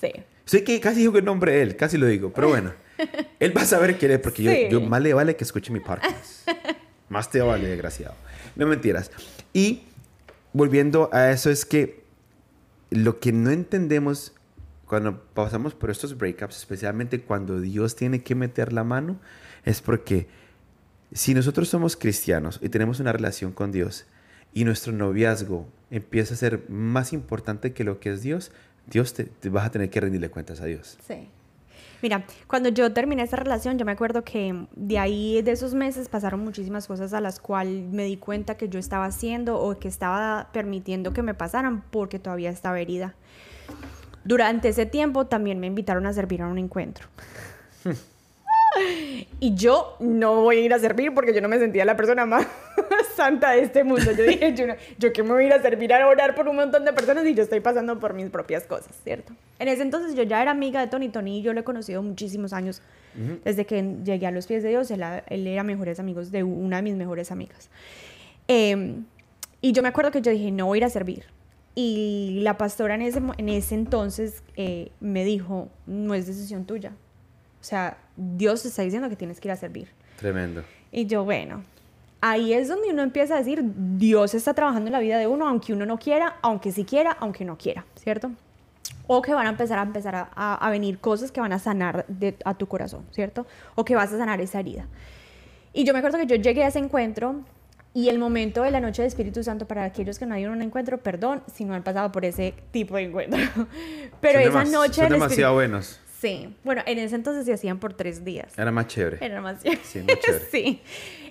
Sí. 0.00 0.12
Sé 0.44 0.64
que 0.64 0.80
casi 0.80 1.00
dijo 1.00 1.12
que 1.12 1.18
el 1.18 1.24
nombre 1.24 1.52
de 1.52 1.62
él, 1.62 1.76
casi 1.76 1.98
lo 1.98 2.06
digo, 2.06 2.32
pero 2.32 2.48
bueno. 2.48 2.72
Él 3.40 3.54
va 3.54 3.62
a 3.62 3.66
saber 3.66 3.98
quién 3.98 4.12
es, 4.12 4.20
porque 4.20 4.42
yo, 4.42 4.52
yo, 4.70 4.80
más 4.80 5.02
le 5.02 5.12
vale 5.12 5.36
que 5.36 5.44
escuche 5.44 5.70
mi 5.70 5.80
podcast. 5.80 6.48
más 7.10 7.30
te 7.30 7.42
vale, 7.42 7.68
desgraciado. 7.68 8.14
No 8.54 8.66
mentiras. 8.66 9.10
Y 9.52 9.82
volviendo 10.54 11.10
a 11.12 11.30
eso 11.30 11.50
es 11.50 11.66
que 11.66 12.02
lo 12.90 13.20
que 13.20 13.32
no 13.32 13.50
entendemos 13.50 14.32
cuando 14.86 15.20
pasamos 15.34 15.74
por 15.74 15.90
estos 15.90 16.16
breakups, 16.16 16.56
especialmente 16.56 17.20
cuando 17.20 17.60
Dios 17.60 17.96
tiene 17.96 18.22
que 18.22 18.34
meter 18.34 18.72
la 18.72 18.84
mano, 18.84 19.20
es 19.64 19.82
porque 19.82 20.28
si 21.12 21.34
nosotros 21.34 21.68
somos 21.68 21.96
cristianos 21.96 22.60
y 22.62 22.68
tenemos 22.68 23.00
una 23.00 23.12
relación 23.12 23.52
con 23.52 23.72
Dios 23.72 24.06
y 24.54 24.64
nuestro 24.64 24.92
noviazgo 24.92 25.68
empieza 25.90 26.34
a 26.34 26.36
ser 26.36 26.64
más 26.68 27.12
importante 27.12 27.72
que 27.72 27.84
lo 27.84 28.00
que 28.00 28.10
es 28.10 28.22
Dios, 28.22 28.52
Dios 28.86 29.14
te, 29.14 29.24
te 29.24 29.48
vas 29.48 29.66
a 29.66 29.70
tener 29.70 29.90
que 29.90 30.00
rendirle 30.00 30.30
cuentas 30.30 30.60
a 30.60 30.66
Dios. 30.66 30.98
Sí. 31.06 31.28
Mira, 32.02 32.24
cuando 32.46 32.68
yo 32.68 32.92
terminé 32.92 33.22
esa 33.22 33.36
relación, 33.36 33.78
yo 33.78 33.84
me 33.84 33.92
acuerdo 33.92 34.22
que 34.22 34.66
de 34.74 34.98
ahí, 34.98 35.40
de 35.42 35.52
esos 35.52 35.74
meses, 35.74 36.08
pasaron 36.08 36.40
muchísimas 36.40 36.86
cosas 36.86 37.12
a 37.14 37.20
las 37.20 37.40
cuales 37.40 37.84
me 37.90 38.04
di 38.04 38.16
cuenta 38.16 38.56
que 38.56 38.68
yo 38.68 38.78
estaba 38.78 39.06
haciendo 39.06 39.58
o 39.58 39.78
que 39.78 39.88
estaba 39.88 40.50
permitiendo 40.52 41.12
que 41.12 41.22
me 41.22 41.34
pasaran 41.34 41.82
porque 41.90 42.18
todavía 42.18 42.50
estaba 42.50 42.78
herida. 42.78 43.14
Durante 44.24 44.68
ese 44.68 44.86
tiempo 44.86 45.26
también 45.26 45.58
me 45.58 45.66
invitaron 45.66 46.06
a 46.06 46.12
servir 46.12 46.42
a 46.42 46.48
un 46.48 46.58
encuentro. 46.58 47.08
Y 49.40 49.54
yo 49.54 49.96
no 50.00 50.42
voy 50.42 50.58
a 50.58 50.60
ir 50.60 50.74
a 50.74 50.78
servir 50.78 51.14
porque 51.14 51.34
yo 51.34 51.40
no 51.40 51.48
me 51.48 51.58
sentía 51.58 51.86
la 51.86 51.96
persona 51.96 52.26
más 52.26 52.46
santa 53.16 53.52
de 53.52 53.62
este 53.62 53.84
mundo. 53.84 54.12
Yo 54.12 54.24
dije, 54.24 54.54
yo, 54.54 54.66
yo 54.98 55.12
que 55.12 55.22
me 55.22 55.30
voy 55.30 55.44
a 55.44 55.46
ir 55.46 55.52
a 55.52 55.62
servir 55.62 55.92
a 55.92 56.06
orar 56.06 56.34
por 56.34 56.48
un 56.48 56.56
montón 56.56 56.84
de 56.84 56.92
personas 56.92 57.26
y 57.26 57.34
yo 57.34 57.42
estoy 57.42 57.60
pasando 57.60 57.98
por 57.98 58.14
mis 58.14 58.30
propias 58.30 58.64
cosas, 58.64 58.94
¿cierto? 59.02 59.32
En 59.58 59.68
ese 59.68 59.82
entonces 59.82 60.14
yo 60.14 60.22
ya 60.22 60.42
era 60.42 60.50
amiga 60.50 60.80
de 60.80 60.86
Tony. 60.86 61.08
Tony 61.08 61.42
yo 61.42 61.52
lo 61.52 61.60
he 61.60 61.64
conocido 61.64 62.02
muchísimos 62.02 62.52
años. 62.52 62.82
Desde 63.44 63.64
que 63.64 63.82
llegué 64.04 64.26
a 64.26 64.30
los 64.30 64.46
pies 64.46 64.62
de 64.62 64.68
Dios, 64.68 64.90
él, 64.90 65.02
era 65.46 65.62
mejores 65.62 65.98
amigos 65.98 66.30
de 66.30 66.42
una 66.42 66.76
de 66.76 66.82
mis 66.82 66.96
mejores 66.96 67.32
amigas. 67.32 67.70
Em, 68.46 69.06
y 69.62 69.72
yo 69.72 69.82
me 69.82 69.88
acuerdo 69.88 70.10
que 70.10 70.20
yo 70.20 70.30
dije, 70.30 70.50
no 70.50 70.66
voy 70.66 70.76
a 70.76 70.80
ir 70.80 70.84
a 70.84 70.90
servir. 70.90 71.24
Y 71.74 72.40
la 72.42 72.58
pastora 72.58 72.94
en 72.94 73.00
ese, 73.02 73.22
en 73.38 73.48
ese 73.48 73.74
entonces 73.74 74.42
eh, 74.56 74.90
me 75.00 75.24
dijo, 75.24 75.70
no 75.86 76.14
es 76.14 76.26
decisión 76.26 76.66
tuya. 76.66 76.92
O 77.60 77.64
sea, 77.64 77.96
Dios 78.16 78.62
te 78.62 78.68
está 78.68 78.82
diciendo 78.82 79.08
que 79.08 79.16
tienes 79.16 79.40
que 79.40 79.48
ir 79.48 79.52
a 79.52 79.56
servir. 79.56 79.88
Tremendo. 80.18 80.62
Y 80.92 81.06
yo, 81.06 81.24
bueno, 81.24 81.64
ahí 82.20 82.52
es 82.52 82.68
donde 82.68 82.90
uno 82.90 83.02
empieza 83.02 83.34
a 83.34 83.38
decir, 83.38 83.62
Dios 83.64 84.34
está 84.34 84.54
trabajando 84.54 84.88
en 84.88 84.92
la 84.92 85.00
vida 85.00 85.18
de 85.18 85.26
uno, 85.26 85.48
aunque 85.48 85.72
uno 85.72 85.86
no 85.86 85.98
quiera, 85.98 86.36
aunque 86.42 86.72
sí 86.72 86.84
quiera, 86.84 87.16
aunque 87.20 87.44
no 87.44 87.56
quiera, 87.56 87.84
¿cierto? 87.96 88.30
O 89.06 89.22
que 89.22 89.34
van 89.34 89.46
a 89.46 89.50
empezar 89.50 89.78
a 89.78 89.82
empezar 89.82 90.28
a, 90.34 90.70
venir 90.70 90.98
cosas 90.98 91.30
que 91.30 91.40
van 91.40 91.52
a 91.52 91.58
sanar 91.58 92.06
a 92.44 92.54
tu 92.54 92.66
corazón, 92.66 93.04
¿cierto? 93.12 93.46
O 93.74 93.84
que 93.84 93.94
vas 93.94 94.12
a 94.12 94.18
sanar 94.18 94.40
esa 94.40 94.60
herida. 94.60 94.86
Y 95.72 95.84
yo 95.84 95.92
me 95.92 96.00
acuerdo 96.00 96.18
que 96.18 96.26
yo 96.26 96.36
llegué 96.36 96.64
a 96.64 96.68
ese 96.68 96.78
encuentro 96.78 97.42
y 97.94 98.08
el 98.08 98.18
momento 98.18 98.62
de 98.62 98.70
la 98.70 98.80
noche 98.80 99.02
de 99.02 99.08
Espíritu 99.08 99.42
Santo, 99.42 99.66
para 99.66 99.84
aquellos 99.84 100.18
que 100.18 100.26
no 100.26 100.34
hayan 100.34 100.50
un 100.50 100.60
encuentro, 100.60 100.98
perdón 100.98 101.42
si 101.54 101.64
no 101.64 101.74
han 101.74 101.82
pasado 101.82 102.12
por 102.12 102.24
ese 102.24 102.52
tipo 102.70 102.96
de 102.96 103.04
encuentro. 103.04 103.38
Pero 104.20 104.38
esa 104.38 104.64
noche... 104.64 105.02
Son 105.02 105.08
demasiado 105.08 105.54
buenos. 105.54 106.00
Sí, 106.20 106.54
bueno, 106.64 106.82
en 106.86 106.98
ese 106.98 107.14
entonces 107.14 107.44
se 107.44 107.52
hacían 107.52 107.78
por 107.78 107.94
tres 107.94 108.24
días. 108.24 108.52
Era 108.58 108.70
más 108.70 108.86
chévere. 108.88 109.24
Era 109.24 109.40
más 109.40 109.62
chévere. 109.62 109.80
Sí, 109.84 110.00
más 110.00 110.18
chévere. 110.18 110.44
sí. 110.50 110.82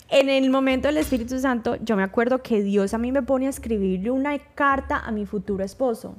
En 0.09 0.29
el 0.29 0.49
momento 0.49 0.87
del 0.87 0.97
Espíritu 0.97 1.39
Santo, 1.39 1.77
yo 1.81 1.95
me 1.95 2.03
acuerdo 2.03 2.43
que 2.43 2.61
Dios 2.61 2.93
a 2.93 2.97
mí 2.97 3.11
me 3.11 3.23
pone 3.23 3.47
a 3.47 3.49
escribirle 3.49 4.11
una 4.11 4.37
carta 4.37 4.99
a 4.99 5.11
mi 5.11 5.25
futuro 5.25 5.63
esposo. 5.63 6.15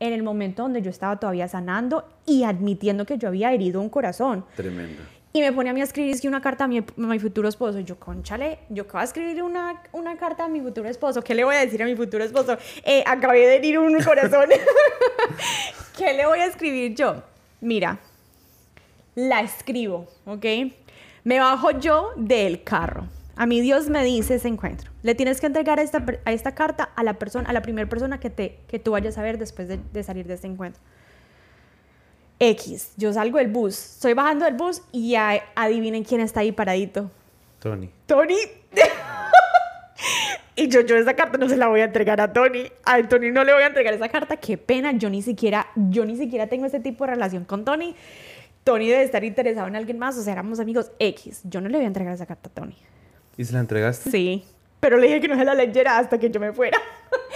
en 0.00 0.12
el 0.12 0.24
momento 0.24 0.64
donde 0.64 0.82
yo 0.82 0.90
estaba 0.90 1.20
todavía 1.20 1.46
sanando 1.46 2.08
y 2.26 2.42
admitiendo 2.42 3.06
que 3.06 3.18
yo 3.18 3.28
había 3.28 3.52
herido 3.52 3.80
un 3.80 3.88
corazón. 3.88 4.44
Tremendo. 4.56 5.00
Y 5.32 5.40
me 5.40 5.52
pone 5.52 5.70
a 5.70 5.72
mí 5.72 5.80
a 5.80 5.84
escribir 5.84 6.16
una 6.26 6.40
carta 6.40 6.64
a 6.64 6.66
mi, 6.66 6.78
a 6.78 6.84
mi 6.96 7.18
futuro 7.20 7.48
esposo. 7.48 7.78
Y 7.78 7.84
yo, 7.84 8.00
conchale, 8.00 8.58
yo 8.68 8.82
acabo 8.82 8.98
de 8.98 9.04
escribir 9.04 9.42
una, 9.44 9.80
una 9.92 10.16
carta 10.16 10.46
a 10.46 10.48
mi 10.48 10.60
futuro 10.60 10.88
esposo. 10.88 11.22
¿Qué 11.22 11.36
le 11.36 11.44
voy 11.44 11.54
a 11.54 11.60
decir 11.60 11.80
a 11.80 11.86
mi 11.86 11.94
futuro 11.94 12.24
esposo? 12.24 12.58
Eh, 12.84 13.04
acabé 13.06 13.46
de 13.46 13.56
herir 13.56 13.78
un 13.78 13.96
corazón. 14.02 14.46
¿Qué 15.96 16.14
le 16.14 16.26
voy 16.26 16.40
a 16.40 16.46
escribir 16.46 16.96
yo? 16.96 17.22
Mira, 17.60 18.00
la 19.14 19.40
escribo, 19.40 20.08
¿ok? 20.26 20.44
Me 21.24 21.38
bajo 21.38 21.70
yo 21.70 22.10
del 22.16 22.64
carro. 22.64 23.06
A 23.36 23.46
mí 23.46 23.60
Dios 23.60 23.88
me 23.88 24.04
dice 24.04 24.34
ese 24.34 24.48
encuentro. 24.48 24.90
Le 25.02 25.14
tienes 25.14 25.40
que 25.40 25.46
entregar 25.46 25.78
esta, 25.78 26.04
a 26.24 26.32
esta 26.32 26.54
carta 26.54 26.84
a 26.94 27.02
la 27.02 27.14
persona, 27.14 27.48
a 27.48 27.52
la 27.52 27.62
primera 27.62 27.88
persona 27.88 28.20
que, 28.20 28.30
te, 28.30 28.58
que 28.68 28.78
tú 28.78 28.92
vayas 28.92 29.16
a 29.18 29.22
ver 29.22 29.38
después 29.38 29.68
de, 29.68 29.78
de 29.92 30.02
salir 30.02 30.26
de 30.26 30.34
este 30.34 30.46
encuentro. 30.46 30.82
X, 32.38 32.94
yo 32.96 33.12
salgo 33.12 33.38
del 33.38 33.48
bus, 33.48 33.78
estoy 33.94 34.14
bajando 34.14 34.44
del 34.44 34.54
bus 34.54 34.82
y 34.90 35.12
ya 35.12 35.42
adivinen 35.54 36.02
quién 36.02 36.20
está 36.20 36.40
ahí 36.40 36.50
paradito. 36.50 37.10
Tony. 37.60 37.88
Tony. 38.06 38.36
y 40.56 40.66
yo, 40.68 40.80
yo 40.80 40.96
esa 40.96 41.14
carta 41.14 41.38
no 41.38 41.48
se 41.48 41.56
la 41.56 41.68
voy 41.68 41.80
a 41.80 41.84
entregar 41.84 42.20
a 42.20 42.32
Tony. 42.32 42.64
A 42.84 43.00
Tony 43.06 43.30
no 43.30 43.44
le 43.44 43.52
voy 43.52 43.62
a 43.62 43.66
entregar 43.66 43.94
esa 43.94 44.08
carta. 44.08 44.36
Qué 44.36 44.58
pena, 44.58 44.90
yo 44.90 45.08
ni 45.08 45.22
siquiera, 45.22 45.68
yo 45.76 46.04
ni 46.04 46.16
siquiera 46.16 46.48
tengo 46.48 46.66
ese 46.66 46.80
tipo 46.80 47.04
de 47.04 47.12
relación 47.12 47.44
con 47.44 47.64
Tony. 47.64 47.94
Tony 48.64 48.88
debe 48.88 49.02
estar 49.02 49.24
interesado 49.24 49.66
en 49.66 49.76
alguien 49.76 49.98
más, 49.98 50.16
o 50.16 50.22
sea, 50.22 50.32
éramos 50.32 50.60
amigos 50.60 50.92
X. 50.98 51.42
Yo 51.44 51.60
no 51.60 51.68
le 51.68 51.78
voy 51.78 51.84
a 51.84 51.88
entregar 51.88 52.14
esa 52.14 52.26
carta 52.26 52.48
a 52.48 52.52
Tony. 52.52 52.76
¿Y 53.36 53.44
se 53.44 53.52
la 53.52 53.60
entregaste? 53.60 54.10
Sí, 54.10 54.44
pero 54.80 54.98
le 54.98 55.06
dije 55.06 55.20
que 55.20 55.28
no 55.28 55.36
se 55.36 55.44
la 55.44 55.54
leyera 55.54 55.98
hasta 55.98 56.18
que 56.18 56.30
yo 56.30 56.38
me 56.38 56.52
fuera. 56.52 56.78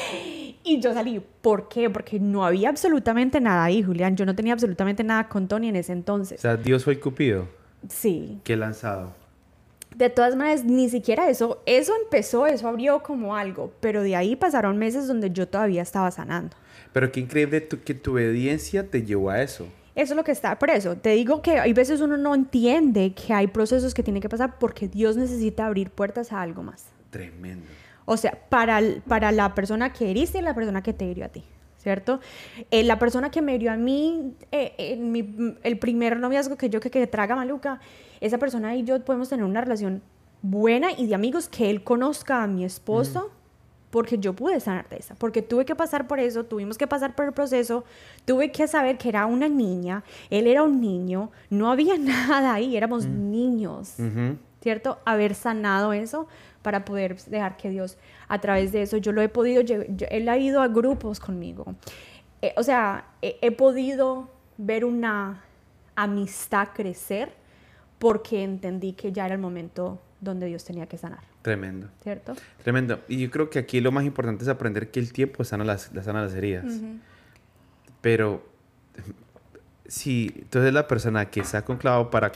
y 0.65 0.81
yo 0.81 0.93
salí. 0.93 1.23
¿Por 1.41 1.69
qué? 1.69 1.89
Porque 1.91 2.21
no 2.21 2.45
había 2.45 2.69
absolutamente 2.69 3.41
nada 3.41 3.65
ahí, 3.65 3.83
Julián. 3.83 4.17
Yo 4.17 4.27
no 4.27 4.35
tenía 4.35 4.53
absolutamente 4.53 5.05
nada 5.05 5.29
con 5.29 5.49
Tony 5.49 5.69
en 5.69 5.77
ese 5.77 5.93
entonces. 5.93 6.39
O 6.41 6.43
sea, 6.43 6.57
Dios 6.57 6.85
fue 6.85 6.95
el 6.95 7.01
cupido. 7.01 7.49
Sí. 7.89 8.41
Qué 8.45 8.57
lanzado. 8.57 9.15
De 9.95 10.11
todas 10.11 10.37
maneras, 10.37 10.65
ni 10.65 10.91
siquiera 10.91 11.31
eso, 11.31 11.63
eso 11.65 11.93
empezó, 12.03 12.47
eso 12.47 12.69
abrió 12.69 13.03
como 13.03 13.35
algo, 13.35 13.73
pero 13.81 14.03
de 14.03 14.15
ahí 14.15 14.37
pasaron 14.37 14.77
meses 14.77 15.09
donde 15.09 15.31
yo 15.31 15.49
todavía 15.49 15.81
estaba 15.81 16.11
sanando. 16.11 16.55
Pero 16.93 17.11
qué 17.11 17.21
increíble 17.21 17.63
tu, 17.63 17.81
que 17.81 17.95
tu 17.95 18.13
obediencia 18.13 18.91
te 18.91 19.05
llevó 19.05 19.31
a 19.31 19.41
eso. 19.41 19.67
Eso 19.97 20.13
es 20.13 20.17
lo 20.17 20.25
que 20.25 20.33
está, 20.33 20.59
por 20.59 20.69
eso, 20.69 20.95
te 20.97 21.11
digo 21.11 21.41
que 21.41 21.59
hay 21.59 21.73
veces 21.73 22.03
uno 22.03 22.19
no 22.19 22.35
entiende 22.35 23.15
que 23.15 23.33
hay 23.33 23.47
procesos 23.47 23.95
que 23.95 24.03
tiene 24.03 24.21
que 24.21 24.29
pasar 24.29 24.59
porque 24.59 24.89
Dios 24.89 25.17
necesita 25.17 25.65
abrir 25.65 25.91
puertas 25.91 26.33
a 26.33 26.43
algo 26.43 26.63
más. 26.63 26.91
Tremendo. 27.09 27.65
O 28.05 28.19
sea, 28.19 28.39
para, 28.51 28.79
para 29.09 29.33
la 29.33 29.55
persona 29.55 29.95
que 29.95 30.11
heriste 30.11 30.39
y 30.39 30.43
la 30.43 30.55
persona 30.55 30.83
que 30.83 30.93
te 30.93 31.07
hirió 31.07 31.25
a 31.25 31.29
ti, 31.29 31.45
¿cierto? 31.79 32.21
Eh, 32.71 32.85
la 32.85 32.99
persona 32.99 33.31
que 33.31 33.41
me 33.41 33.55
hirió 33.55 33.73
a 33.73 33.77
mí, 33.77 34.35
eh, 34.53 34.99
mi, 35.01 35.57
el 35.63 35.79
primer 35.79 36.21
noviazgo 36.21 36.57
que 36.57 36.69
yo 36.69 36.79
que, 36.79 36.91
que 36.91 37.07
traga 37.07 37.35
maluca, 37.35 37.81
esa 38.21 38.37
persona 38.37 38.77
y 38.77 38.85
yo 38.85 39.03
podemos 39.03 39.31
tener 39.31 39.47
una 39.47 39.63
relación 39.63 40.03
buena 40.43 40.93
y 40.93 41.07
de 41.07 41.15
amigos 41.15 41.49
que 41.49 41.71
él 41.71 41.83
conozca 41.83 42.43
a 42.43 42.47
mi 42.47 42.67
esposo. 42.67 43.31
Porque 43.97 44.19
yo 44.19 44.35
pude 44.35 44.61
sanar 44.61 44.87
de 44.91 44.99
esa, 44.99 45.15
porque 45.15 45.41
tuve 45.41 45.65
que 45.65 45.75
pasar 45.75 46.07
por 46.07 46.21
eso, 46.21 46.45
tuvimos 46.45 46.77
que 46.77 46.87
pasar 46.87 47.15
por 47.15 47.25
el 47.25 47.33
proceso, 47.33 47.83
tuve 48.27 48.53
que 48.53 48.69
saber 48.69 48.99
que 48.99 49.09
era 49.09 49.25
una 49.25 49.49
niña, 49.49 50.05
él 50.29 50.47
era 50.47 50.65
un 50.65 50.83
niño, 50.83 51.31
no 51.49 51.71
había 51.71 51.97
nada 51.99 52.53
ahí, 52.53 52.77
éramos 52.77 53.07
niños, 53.07 53.95
¿cierto? 54.61 54.99
Haber 55.07 55.35
sanado 55.35 55.95
eso 55.95 56.29
para 56.61 56.85
poder 56.85 57.17
dejar 57.23 57.57
que 57.57 57.71
Dios, 57.71 57.97
a 58.29 58.39
través 58.39 58.71
de 58.71 58.83
eso, 58.83 58.99
yo 58.99 59.13
lo 59.13 59.23
he 59.23 59.31
podido, 59.31 59.63
yo, 59.63 59.77
él 60.11 60.29
ha 60.29 60.37
ido 60.37 60.61
a 60.61 60.69
grupos 60.69 61.19
conmigo. 61.19 61.65
Eh, 62.43 62.53
o 62.59 62.63
sea, 62.63 63.07
he, 63.23 63.39
he 63.41 63.51
podido 63.51 64.29
ver 64.59 64.85
una 64.85 65.43
amistad 65.95 66.69
crecer 66.75 67.33
porque 67.99 68.43
entendí 68.43 68.93
que 68.93 69.11
ya 69.11 69.25
era 69.25 69.37
el 69.37 69.41
momento 69.41 69.99
donde 70.21 70.45
Dios 70.49 70.65
tenía 70.65 70.85
que 70.85 70.99
sanar. 70.99 71.25
Tremendo. 71.47 71.89
¿Cierto? 72.03 72.35
Tremendo. 72.65 72.99
Y 73.07 73.19
yo 73.19 73.31
creo 73.31 73.51
que 73.51 73.61
aquí 73.61 73.81
lo 73.81 73.93
más 73.93 74.05
importante 74.05 74.43
es 74.43 74.49
aprender 74.49 74.91
que 74.91 74.99
el 74.99 75.13
tiempo 75.13 75.45
sana 75.45 75.63
las, 75.63 75.93
sana 76.03 76.23
las 76.23 76.35
heridas. 76.35 76.65
Pero 78.01 78.45
si 79.87 80.45
tú 80.51 80.59
eres 80.59 80.75
la 80.75 80.89
persona 80.89 81.31
que 81.31 81.45
saca 81.45 81.73
un 81.73 81.79
clavo 81.79 82.11
para... 82.11 82.33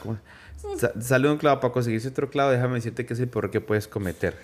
sale 1.00 1.28
un 1.28 1.38
clavo 1.38 1.58
para 1.58 1.72
conseguirse 1.72 2.06
otro 2.06 2.30
clavo, 2.30 2.52
déjame 2.52 2.76
decirte 2.76 3.04
que 3.04 3.14
es 3.14 3.18
el 3.18 3.26
peor 3.26 3.50
que 3.50 3.60
puedes 3.60 3.88
cometer. 3.88 4.36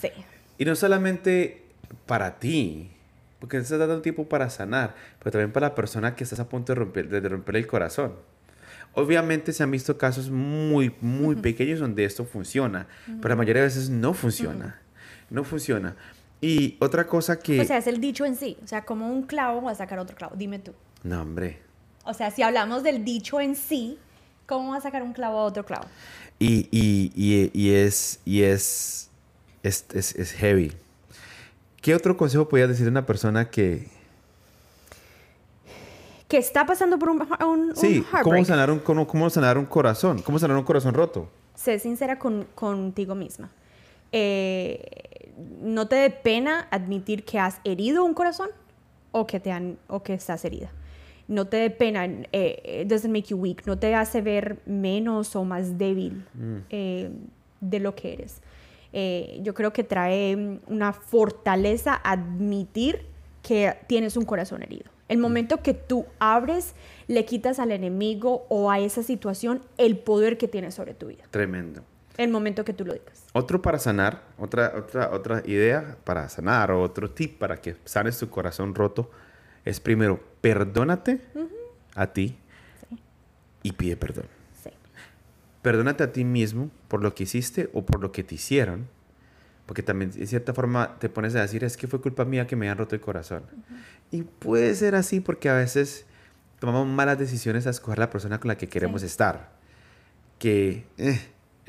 Sí. 0.00 0.10
Y 0.58 0.64
no 0.64 0.74
solamente 0.74 1.62
para 2.06 2.40
ti, 2.40 2.90
porque 3.38 3.58
estás 3.58 3.78
dando 3.78 4.02
tiempo 4.02 4.28
para 4.28 4.50
sanar, 4.50 4.96
pero 5.20 5.30
también 5.30 5.52
para 5.52 5.68
la 5.68 5.74
persona 5.76 6.16
que 6.16 6.24
estás 6.24 6.40
a 6.40 6.48
punto 6.48 6.72
de 6.72 6.80
romper, 6.80 7.08
de 7.08 7.28
romper 7.28 7.54
el 7.54 7.68
corazón. 7.68 8.14
Obviamente 8.94 9.52
se 9.52 9.62
han 9.62 9.70
visto 9.70 9.96
casos 9.96 10.30
muy, 10.30 10.94
muy 11.00 11.36
pequeños 11.36 11.78
donde 11.78 12.04
esto 12.04 12.24
funciona, 12.24 12.88
pero 13.06 13.28
la 13.28 13.36
mayoría 13.36 13.62
de 13.62 13.68
veces 13.68 13.90
no 13.90 14.12
funciona. 14.12 14.80
No 15.30 15.44
funciona. 15.44 15.94
Y 16.40 16.76
otra 16.80 17.06
cosa 17.06 17.38
que... 17.38 17.60
O 17.60 17.64
sea, 17.64 17.78
es 17.78 17.86
el 17.86 18.00
dicho 18.00 18.24
en 18.24 18.34
sí. 18.36 18.56
O 18.62 18.66
sea, 18.66 18.84
como 18.84 19.12
un 19.12 19.22
clavo 19.22 19.62
va 19.62 19.72
a 19.72 19.74
sacar 19.74 19.98
otro 19.98 20.16
clavo. 20.16 20.34
Dime 20.36 20.58
tú. 20.58 20.72
No, 21.02 21.22
hombre. 21.22 21.60
O 22.04 22.14
sea, 22.14 22.30
si 22.30 22.42
hablamos 22.42 22.82
del 22.82 23.04
dicho 23.04 23.40
en 23.40 23.54
sí, 23.54 23.98
¿cómo 24.46 24.70
va 24.70 24.78
a 24.78 24.80
sacar 24.80 25.02
un 25.02 25.12
clavo 25.12 25.38
a 25.38 25.44
otro 25.44 25.64
clavo? 25.64 25.86
Y, 26.38 26.68
y, 26.70 27.12
y, 27.14 27.50
y 27.52 27.74
es, 27.74 28.20
y 28.24 28.42
es, 28.42 29.10
es, 29.62 29.84
es, 29.92 30.14
es 30.14 30.32
heavy. 30.32 30.72
¿Qué 31.82 31.94
otro 31.94 32.16
consejo 32.16 32.48
podías 32.48 32.68
decir 32.68 32.86
a 32.86 32.90
una 32.90 33.06
persona 33.06 33.50
que, 33.50 33.88
que 36.28 36.36
está 36.36 36.66
pasando 36.66 36.98
por 36.98 37.08
un, 37.08 37.26
un, 37.44 37.76
sí, 37.76 38.04
¿cómo 38.22 38.44
sanar 38.44 38.70
un, 38.70 38.78
cómo, 38.80 39.06
cómo, 39.06 39.30
sanar 39.30 39.56
un 39.56 39.64
corazón? 39.64 40.20
¿Cómo 40.22 40.38
sanar 40.38 40.56
un 40.56 40.64
corazón 40.64 40.94
roto? 40.94 41.30
Sé 41.54 41.78
sincera 41.78 42.18
con, 42.18 42.46
contigo 42.54 43.14
misma. 43.14 43.50
Eh, 44.12 45.32
¿No 45.60 45.88
te 45.88 45.96
dé 45.96 46.10
pena 46.10 46.68
admitir 46.70 47.24
que 47.24 47.38
has 47.38 47.60
herido 47.64 48.04
un 48.04 48.12
corazón 48.12 48.50
o 49.12 49.26
que, 49.26 49.40
te 49.40 49.52
han, 49.52 49.78
o 49.88 50.02
que 50.02 50.14
estás 50.14 50.44
herida? 50.44 50.70
No 51.28 51.46
te 51.46 51.58
dé 51.58 51.70
pena, 51.70 52.06
eh, 52.32 52.82
it 52.82 52.88
doesn't 52.88 53.12
make 53.12 53.28
you 53.28 53.36
weak, 53.36 53.66
no 53.66 53.78
te 53.78 53.94
hace 53.94 54.20
ver 54.20 54.60
menos 54.66 55.36
o 55.36 55.44
más 55.44 55.78
débil 55.78 56.24
mm. 56.34 56.56
eh, 56.70 57.10
de 57.60 57.80
lo 57.80 57.94
que 57.94 58.14
eres. 58.14 58.40
Eh, 58.92 59.40
yo 59.42 59.54
creo 59.54 59.72
que 59.72 59.84
trae 59.84 60.60
una 60.66 60.92
fortaleza 60.92 62.00
admitir 62.02 63.06
que 63.42 63.76
tienes 63.86 64.16
un 64.16 64.24
corazón 64.24 64.62
herido. 64.62 64.90
El 65.08 65.18
momento 65.18 65.62
que 65.62 65.74
tú 65.74 66.06
abres, 66.18 66.74
le 67.06 67.24
quitas 67.24 67.58
al 67.58 67.72
enemigo 67.72 68.46
o 68.48 68.70
a 68.70 68.78
esa 68.78 69.02
situación 69.02 69.62
el 69.78 69.98
poder 69.98 70.36
que 70.36 70.48
tiene 70.48 70.70
sobre 70.70 70.94
tu 70.94 71.06
vida. 71.06 71.24
Tremendo. 71.30 71.82
El 72.18 72.30
momento 72.30 72.64
que 72.64 72.72
tú 72.74 72.84
lo 72.84 72.92
digas. 72.92 73.24
Otro 73.32 73.62
para 73.62 73.78
sanar, 73.78 74.22
otra, 74.38 74.74
otra, 74.76 75.10
otra 75.12 75.42
idea 75.46 75.96
para 76.04 76.28
sanar 76.28 76.70
o 76.70 76.82
otro 76.82 77.10
tip 77.10 77.38
para 77.38 77.56
que 77.56 77.76
sanes 77.84 78.18
tu 78.18 78.28
corazón 78.28 78.74
roto 78.74 79.10
es 79.64 79.80
primero, 79.80 80.20
perdónate 80.40 81.20
a 81.94 82.08
ti 82.08 82.36
y 83.62 83.72
pide 83.72 83.96
perdón. 83.96 84.26
Sí. 84.62 84.70
Perdónate 85.62 86.04
a 86.04 86.12
ti 86.12 86.24
mismo 86.24 86.70
por 86.88 87.02
lo 87.02 87.14
que 87.14 87.22
hiciste 87.24 87.70
o 87.72 87.86
por 87.86 88.00
lo 88.00 88.12
que 88.12 88.24
te 88.24 88.34
hicieron 88.34 88.88
porque 89.68 89.82
también 89.82 90.10
de 90.10 90.26
cierta 90.26 90.54
forma 90.54 90.98
te 90.98 91.10
pones 91.10 91.36
a 91.36 91.42
decir, 91.42 91.62
es 91.62 91.76
que 91.76 91.86
fue 91.86 92.00
culpa 92.00 92.24
mía 92.24 92.46
que 92.46 92.56
me 92.56 92.64
hayan 92.66 92.78
roto 92.78 92.94
el 92.94 93.02
corazón. 93.02 93.42
Y 94.10 94.22
puede 94.22 94.74
ser 94.74 94.94
así 94.94 95.20
porque 95.20 95.50
a 95.50 95.54
veces 95.54 96.06
tomamos 96.58 96.88
malas 96.88 97.18
decisiones 97.18 97.66
a 97.66 97.70
escoger 97.70 97.98
la 97.98 98.08
persona 98.08 98.40
con 98.40 98.48
la 98.48 98.56
que 98.56 98.66
queremos 98.66 99.02
estar, 99.02 99.50
que 100.38 100.86
eh, 100.96 101.20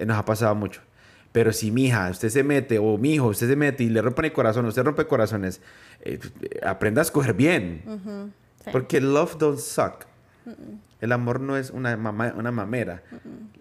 nos 0.06 0.18
ha 0.18 0.24
pasado 0.24 0.56
mucho. 0.56 0.80
Pero 1.34 1.52
si 1.52 1.72
mi 1.72 1.88
hija, 1.88 2.10
usted 2.10 2.30
se 2.30 2.42
mete, 2.42 2.80
o 2.80 2.98
mi 2.98 3.16
hijo, 3.16 3.28
usted 3.28 3.50
se 3.50 3.58
mete 3.58 3.84
y 3.84 3.90
le 3.90 4.02
rompe 4.02 4.26
el 4.26 4.32
corazón, 4.32 4.66
usted 4.66 4.82
rompe 4.82 5.06
corazones, 5.06 5.60
eh, 6.00 6.22
aprenda 6.64 7.02
a 7.02 7.04
escoger 7.04 7.34
bien. 7.34 8.32
Porque 8.72 9.02
love 9.02 9.38
don't 9.38 9.60
suck. 9.60 10.06
El 11.02 11.12
amor 11.12 11.42
no 11.42 11.58
es 11.58 11.70
una, 11.70 11.98
una 11.98 12.52
mamera. 12.52 13.04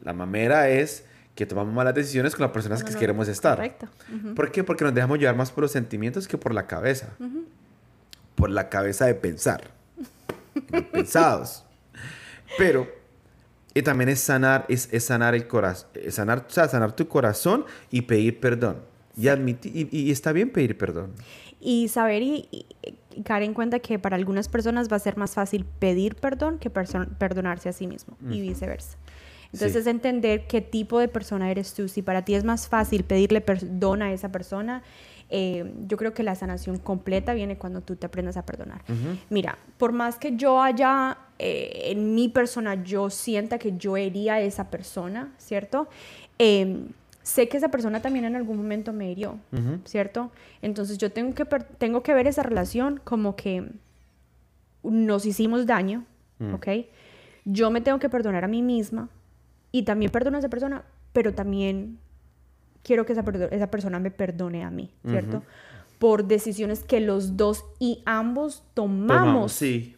La 0.04 0.12
mamera 0.12 0.68
es 0.68 1.04
que 1.38 1.46
tomamos 1.46 1.72
malas 1.72 1.94
decisiones 1.94 2.34
con 2.34 2.42
las 2.42 2.50
personas 2.50 2.82
que 2.82 2.92
queremos 2.96 3.28
estar. 3.28 3.54
Correcto. 3.54 3.86
¿Por 4.34 4.50
qué? 4.50 4.64
Porque 4.64 4.82
nos 4.82 4.92
dejamos 4.92 5.20
llevar 5.20 5.36
más 5.36 5.52
por 5.52 5.62
los 5.62 5.70
sentimientos 5.70 6.26
que 6.26 6.36
por 6.36 6.52
la 6.52 6.66
cabeza. 6.66 7.10
Por 8.34 8.50
la 8.50 8.68
cabeza 8.68 9.06
de 9.06 9.14
pensar. 9.14 9.70
pensados. 10.90 11.64
Pero, 12.58 12.88
y 13.72 13.82
también 13.82 14.08
es 14.08 14.18
sanar, 14.18 14.66
es, 14.68 14.88
sanar 14.98 15.36
el 15.36 15.46
corazón, 15.46 15.88
sanar, 16.10 16.44
o 16.48 16.50
sea, 16.50 16.66
sanar 16.66 16.90
tu 16.96 17.06
corazón 17.06 17.64
y 17.88 18.02
pedir 18.02 18.40
perdón. 18.40 18.78
Y, 19.16 19.28
admitir, 19.28 19.88
y, 19.92 20.10
está 20.10 20.32
bien 20.32 20.50
pedir 20.50 20.76
perdón. 20.76 21.12
Y 21.60 21.86
saber 21.86 22.20
y, 22.20 22.66
caer 23.24 23.44
en 23.44 23.54
cuenta 23.54 23.78
que 23.78 24.00
para 24.00 24.16
algunas 24.16 24.48
personas 24.48 24.90
va 24.90 24.96
a 24.96 24.98
ser 24.98 25.16
más 25.16 25.34
fácil 25.34 25.64
pedir 25.78 26.16
perdón 26.16 26.58
que 26.58 26.68
perdonarse 26.68 27.68
a 27.68 27.72
sí 27.72 27.86
mismo 27.86 28.16
y 28.28 28.40
viceversa. 28.40 28.98
Entonces, 29.52 29.86
entender 29.86 30.46
qué 30.46 30.60
tipo 30.60 30.98
de 30.98 31.08
persona 31.08 31.50
eres 31.50 31.72
tú. 31.74 31.88
Si 31.88 32.02
para 32.02 32.24
ti 32.24 32.34
es 32.34 32.44
más 32.44 32.68
fácil 32.68 33.04
pedirle 33.04 33.40
perdón 33.40 34.02
a 34.02 34.12
esa 34.12 34.30
persona, 34.30 34.82
Eh, 35.30 35.74
yo 35.86 35.98
creo 35.98 36.14
que 36.14 36.22
la 36.22 36.34
sanación 36.34 36.78
completa 36.78 37.34
viene 37.34 37.58
cuando 37.58 37.82
tú 37.82 37.96
te 37.96 38.06
aprendas 38.06 38.38
a 38.38 38.46
perdonar. 38.46 38.80
Mira, 39.28 39.58
por 39.76 39.92
más 39.92 40.16
que 40.16 40.36
yo 40.36 40.62
haya, 40.62 41.18
eh, 41.38 41.90
en 41.90 42.14
mi 42.14 42.30
persona, 42.30 42.82
yo 42.82 43.10
sienta 43.10 43.58
que 43.58 43.76
yo 43.76 43.98
hería 43.98 44.36
a 44.36 44.40
esa 44.40 44.70
persona, 44.70 45.34
¿cierto? 45.36 45.86
Em, 46.38 46.88
sé 47.22 47.46
que 47.46 47.58
esa 47.58 47.68
persona 47.68 48.00
también 48.00 48.24
en 48.24 48.36
algún 48.36 48.56
momento 48.56 48.94
me 48.94 49.10
hirió, 49.10 49.36
¿cierto? 49.84 50.30
Entonces 50.62 50.96
yo 50.96 51.12
tengo 51.12 51.34
que, 51.34 51.44
tengo 51.76 52.02
que 52.02 52.14
ver 52.14 52.26
esa 52.26 52.42
relación 52.42 52.98
como 53.04 53.36
que 53.36 53.70
nos 54.82 55.26
hicimos 55.26 55.66
daño, 55.66 56.06
mm. 56.38 56.54
¿ok? 56.54 56.68
Yo 57.44 57.70
me 57.70 57.82
tengo 57.82 57.98
que 57.98 58.08
perdonar 58.08 58.44
a 58.44 58.48
mí 58.48 58.62
misma 58.62 59.10
y 59.72 59.82
también 59.82 60.10
perdono 60.10 60.36
a 60.36 60.40
esa 60.40 60.48
persona, 60.48 60.84
pero 61.12 61.34
también 61.34 61.98
quiero 62.82 63.04
que 63.04 63.12
esa, 63.12 63.24
esa 63.50 63.70
persona 63.70 63.98
me 63.98 64.10
perdone 64.10 64.64
a 64.64 64.70
mí, 64.70 64.92
¿cierto? 65.06 65.42
Por 65.98 66.26
decisiones 66.26 66.84
que 66.84 67.00
los 67.00 67.36
dos 67.36 67.64
y 67.78 68.02
ambos 68.06 68.64
tomamos. 68.74 69.52
sí. 69.52 69.94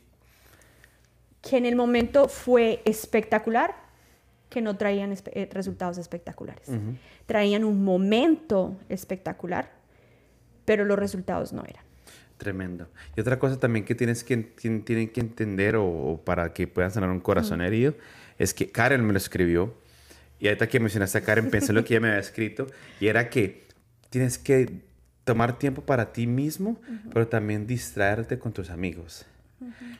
Que 1.42 1.56
en 1.56 1.64
el 1.64 1.74
momento 1.74 2.28
fue 2.28 2.82
espectacular, 2.84 3.74
que 4.50 4.60
no 4.60 4.76
traían 4.76 5.14
eh, 5.32 5.48
resultados 5.50 5.96
espectaculares. 5.96 6.68
Traían 7.24 7.64
un 7.64 7.82
momento 7.82 8.76
espectacular, 8.90 9.70
pero 10.66 10.84
los 10.84 10.98
resultados 10.98 11.54
no 11.54 11.64
eran. 11.64 11.82
Tremendo. 12.36 12.88
Y 13.16 13.20
otra 13.20 13.38
cosa 13.38 13.58
también 13.58 13.84
que 13.84 13.94
tienes 13.94 14.24
que, 14.24 14.36
tienen 14.36 15.08
que 15.10 15.20
entender 15.20 15.76
o, 15.76 16.20
para 16.24 16.52
que 16.52 16.66
puedan 16.66 16.90
sanar 16.90 17.10
un 17.10 17.20
corazón 17.20 17.60
herido 17.60 17.94
es 18.40 18.54
que 18.54 18.70
Karen 18.72 19.04
me 19.06 19.12
lo 19.12 19.18
escribió 19.18 19.74
y 20.40 20.48
ahorita 20.48 20.68
que 20.68 20.80
mencionaste 20.80 21.18
a 21.18 21.20
Karen 21.20 21.50
pensé 21.50 21.72
en 21.72 21.76
lo 21.76 21.84
que 21.84 21.94
ella 21.94 22.00
me 22.00 22.08
había 22.08 22.20
escrito 22.20 22.66
y 22.98 23.08
era 23.08 23.28
que 23.28 23.64
tienes 24.08 24.38
que 24.38 24.80
tomar 25.24 25.58
tiempo 25.58 25.82
para 25.82 26.12
ti 26.12 26.26
mismo, 26.26 26.80
pero 27.12 27.28
también 27.28 27.66
distraerte 27.66 28.38
con 28.38 28.52
tus 28.52 28.70
amigos. 28.70 29.26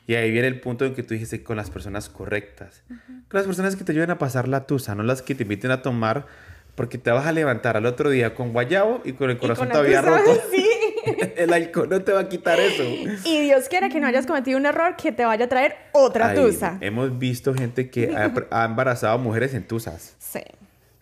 Y 0.07 0.15
ahí 0.15 0.31
viene 0.31 0.47
el 0.47 0.59
punto 0.59 0.85
en 0.85 0.95
que 0.95 1.03
tú 1.03 1.13
dijiste 1.13 1.43
con 1.43 1.55
las 1.55 1.69
personas 1.69 2.09
correctas. 2.09 2.81
Con 2.87 3.37
las 3.37 3.45
personas 3.45 3.75
que 3.75 3.83
te 3.83 3.91
ayuden 3.91 4.09
a 4.09 4.17
pasar 4.17 4.47
la 4.47 4.65
tusa, 4.65 4.95
no 4.95 5.03
las 5.03 5.21
que 5.21 5.35
te 5.35 5.43
inviten 5.43 5.69
a 5.69 5.83
tomar 5.83 6.25
porque 6.73 6.97
te 6.97 7.11
vas 7.11 7.27
a 7.27 7.31
levantar 7.31 7.77
al 7.77 7.85
otro 7.85 8.09
día 8.09 8.33
con 8.33 8.53
guayabo 8.53 9.01
y 9.05 9.13
con 9.13 9.29
el 9.29 9.37
corazón 9.37 9.69
todavía 9.69 10.01
roto. 10.01 10.41
Sí. 10.51 10.70
el 11.37 11.53
alcohol 11.53 11.89
no 11.89 12.01
te 12.01 12.11
va 12.11 12.21
a 12.21 12.29
quitar 12.29 12.59
eso. 12.59 12.83
Y 12.83 13.41
Dios 13.41 13.67
quiera 13.69 13.89
que 13.89 13.99
no 13.99 14.07
hayas 14.07 14.25
cometido 14.25 14.57
un 14.57 14.65
error 14.65 14.95
que 14.95 15.11
te 15.11 15.25
vaya 15.25 15.45
a 15.45 15.49
traer 15.49 15.75
otra 15.91 16.33
tusa. 16.33 16.77
Hemos 16.81 17.17
visto 17.17 17.53
gente 17.53 17.89
que 17.89 18.15
ha, 18.15 18.65
embarazado 18.65 19.17
mujeres 19.17 19.53
en 19.53 19.67
tusas. 19.67 20.15
Sí. 20.19 20.41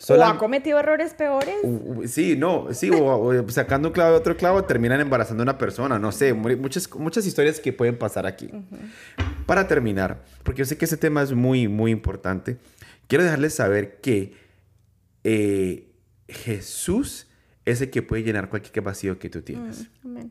¿O 0.08 0.24
ha 0.24 0.38
cometido 0.38 0.80
errores 0.80 1.14
peores? 1.14 1.56
sí, 2.06 2.38
no, 2.38 2.74
sí, 2.74 2.90
o, 2.90 3.50
sacando 3.50 3.90
un 3.90 3.94
clavo 3.94 4.12
de 4.12 4.18
otro 4.18 4.38
clavo 4.38 4.64
terminan 4.64 5.02
embarazando 5.02 5.42
a 5.42 5.44
una 5.44 5.58
persona, 5.58 6.00
no 6.00 6.14
sé, 6.14 6.34
muchas, 6.34 6.90
muchas 6.96 7.26
historias 7.26 7.60
que 7.60 7.74
pueden 7.74 7.98
pasar 7.98 8.26
aquí. 8.26 8.50
Para 9.46 9.68
terminar, 9.68 10.24
porque 10.44 10.60
yo 10.60 10.66
sé 10.66 10.78
que 10.78 10.86
ese 10.86 10.96
tema 10.96 11.22
es 11.22 11.34
muy, 11.34 11.68
muy 11.68 11.92
importante, 11.92 12.58
quiero 13.08 13.26
dejarles 13.26 13.56
saber 13.56 14.00
que 14.00 14.36
eh, 15.26 15.92
Jesús 16.30 17.29
es 17.72 17.82
el 17.82 17.90
que 17.90 18.02
puede 18.02 18.24
llenar 18.24 18.50
cualquier 18.50 18.84
vacío 18.84 19.20
que 19.20 19.30
tú 19.30 19.42
tienes. 19.42 19.90
Mm, 20.04 20.28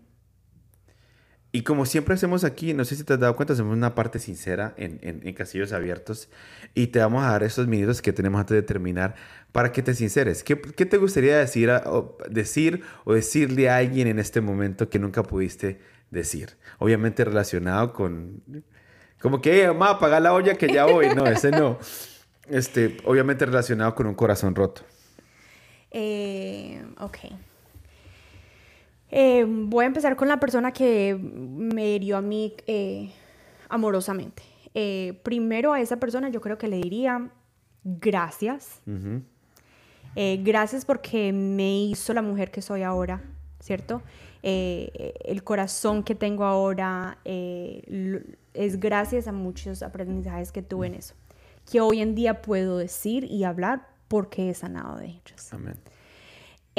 y 1.50 1.62
como 1.62 1.86
siempre 1.86 2.14
hacemos 2.14 2.44
aquí, 2.44 2.74
no 2.74 2.84
sé 2.84 2.94
si 2.94 3.04
te 3.04 3.14
has 3.14 3.20
dado 3.20 3.34
cuenta, 3.34 3.54
hacemos 3.54 3.74
una 3.74 3.94
parte 3.94 4.18
sincera 4.18 4.74
en, 4.76 4.98
en, 5.02 5.32
Casillos 5.32 5.72
Abiertos 5.72 6.28
y 6.74 6.88
te 6.88 6.98
vamos 6.98 7.24
a 7.24 7.30
dar 7.30 7.42
esos 7.42 7.66
minutos 7.66 8.02
que 8.02 8.12
tenemos 8.12 8.38
antes 8.38 8.54
de 8.54 8.62
terminar 8.62 9.14
para 9.50 9.72
que 9.72 9.82
te 9.82 9.94
sinceres. 9.94 10.44
¿Qué, 10.44 10.60
qué 10.60 10.84
te 10.84 10.98
gustaría 10.98 11.38
decir, 11.38 11.70
o 11.70 12.18
decir 12.28 12.82
o 13.04 13.14
decirle 13.14 13.70
a 13.70 13.78
alguien 13.78 14.08
en 14.08 14.18
este 14.18 14.42
momento 14.42 14.90
que 14.90 14.98
nunca 14.98 15.22
pudiste 15.22 15.80
decir? 16.10 16.58
Obviamente 16.78 17.24
relacionado 17.24 17.94
con... 17.94 18.42
Como 19.18 19.40
que, 19.40 19.66
vamos 19.68 19.88
a 19.88 19.90
apagar 19.92 20.20
la 20.20 20.34
olla 20.34 20.54
que 20.54 20.68
ya 20.68 20.84
voy. 20.84 21.08
No, 21.14 21.26
ese 21.26 21.50
no. 21.50 21.78
Este, 22.50 22.96
obviamente 23.04 23.44
relacionado 23.44 23.94
con 23.94 24.06
un 24.06 24.14
corazón 24.14 24.54
roto. 24.54 24.80
Eh, 25.90 26.84
ok. 27.00 27.18
Eh, 29.10 29.46
voy 29.48 29.84
a 29.84 29.86
empezar 29.86 30.16
con 30.16 30.28
la 30.28 30.38
persona 30.38 30.72
que 30.72 31.18
me 31.18 31.92
hirió 31.92 32.18
a 32.18 32.20
mí 32.20 32.54
eh, 32.66 33.10
amorosamente. 33.68 34.42
Eh, 34.74 35.18
primero 35.22 35.72
a 35.72 35.80
esa 35.80 35.96
persona 35.96 36.28
yo 36.28 36.40
creo 36.40 36.58
que 36.58 36.68
le 36.68 36.76
diría 36.76 37.30
gracias. 37.84 38.82
gracias 40.14 40.84
porque 40.84 41.32
me 41.32 41.84
hizo 41.84 42.12
la 42.12 42.22
mujer 42.22 42.50
que 42.50 42.60
soy 42.60 42.82
ahora, 42.82 43.22
¿cierto? 43.60 44.02
el 44.40 45.42
corazón 45.42 46.04
que 46.04 46.14
tengo 46.14 46.44
ahora 46.44 47.18
es 47.24 48.80
gracias 48.80 49.26
a 49.26 49.32
muchos 49.32 49.82
aprendizajes 49.82 50.52
que 50.52 50.62
tuve 50.62 50.86
en 50.88 50.94
eso, 50.94 51.14
que 51.70 51.80
hoy 51.80 52.00
en 52.00 52.14
día 52.14 52.40
puedo 52.42 52.78
decir 52.78 53.24
y 53.24 53.44
hablar 53.44 53.87
porque 54.08 54.50
he 54.50 54.54
sanado 54.54 54.96
de 54.96 55.06
ellos. 55.06 55.52
Amén. 55.52 55.76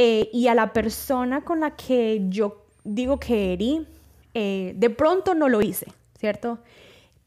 Eh, 0.02 0.30
y 0.32 0.48
a 0.48 0.56
la 0.56 0.72
persona 0.72 1.42
con 1.42 1.60
la 1.60 1.76
que 1.76 2.26
yo 2.30 2.66
digo 2.86 3.20
que 3.20 3.52
herí, 3.52 3.86
eh, 4.34 4.74
de 4.78 4.90
pronto 4.90 5.36
no 5.36 5.50
lo 5.50 5.62
hice, 5.62 5.88
¿cierto? 6.18 6.60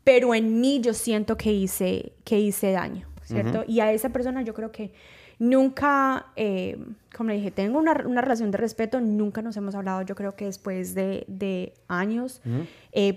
Pero 0.04 0.34
en 0.34 0.58
mí 0.58 0.80
yo 0.80 0.94
siento 0.94 1.36
que 1.36 1.52
hice, 1.52 2.14
que 2.24 2.40
hice 2.40 2.72
daño, 2.72 3.06
¿cierto? 3.24 3.64
Y 3.68 3.80
a 3.80 3.92
esa 3.92 4.08
persona 4.08 4.40
yo 4.40 4.54
creo 4.54 4.72
que 4.72 4.94
nunca, 5.38 6.28
eh, 6.34 6.82
como 7.14 7.28
le 7.28 7.36
dije, 7.36 7.50
tengo 7.50 7.78
una, 7.78 7.92
una, 8.06 8.22
relación 8.22 8.50
de 8.50 8.56
respeto, 8.56 9.02
nunca 9.02 9.42
nos 9.42 9.54
hemos 9.58 9.74
hablado, 9.74 10.00
yo 10.00 10.14
creo 10.14 10.34
que 10.34 10.46
después 10.46 10.94
de, 10.94 11.26
de 11.28 11.74
años, 11.88 12.40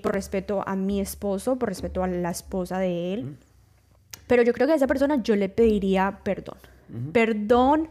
por 0.04 0.14
respeto 0.14 0.68
a 0.68 0.76
mi 0.76 1.00
esposo, 1.00 1.58
por 1.58 1.70
respeto 1.70 2.04
a 2.04 2.08
la 2.08 2.32
esposa 2.32 2.78
de 2.78 3.14
él. 3.14 3.38
Pero 4.28 4.44
yo 4.44 4.52
creo 4.52 4.68
que 4.68 4.74
a 4.74 4.76
esa 4.76 4.88
persona 4.88 5.24
yo 5.24 5.38
le 5.38 5.48
pediría 5.48 6.20
perdón. 6.26 6.58
Perdón 7.12 7.90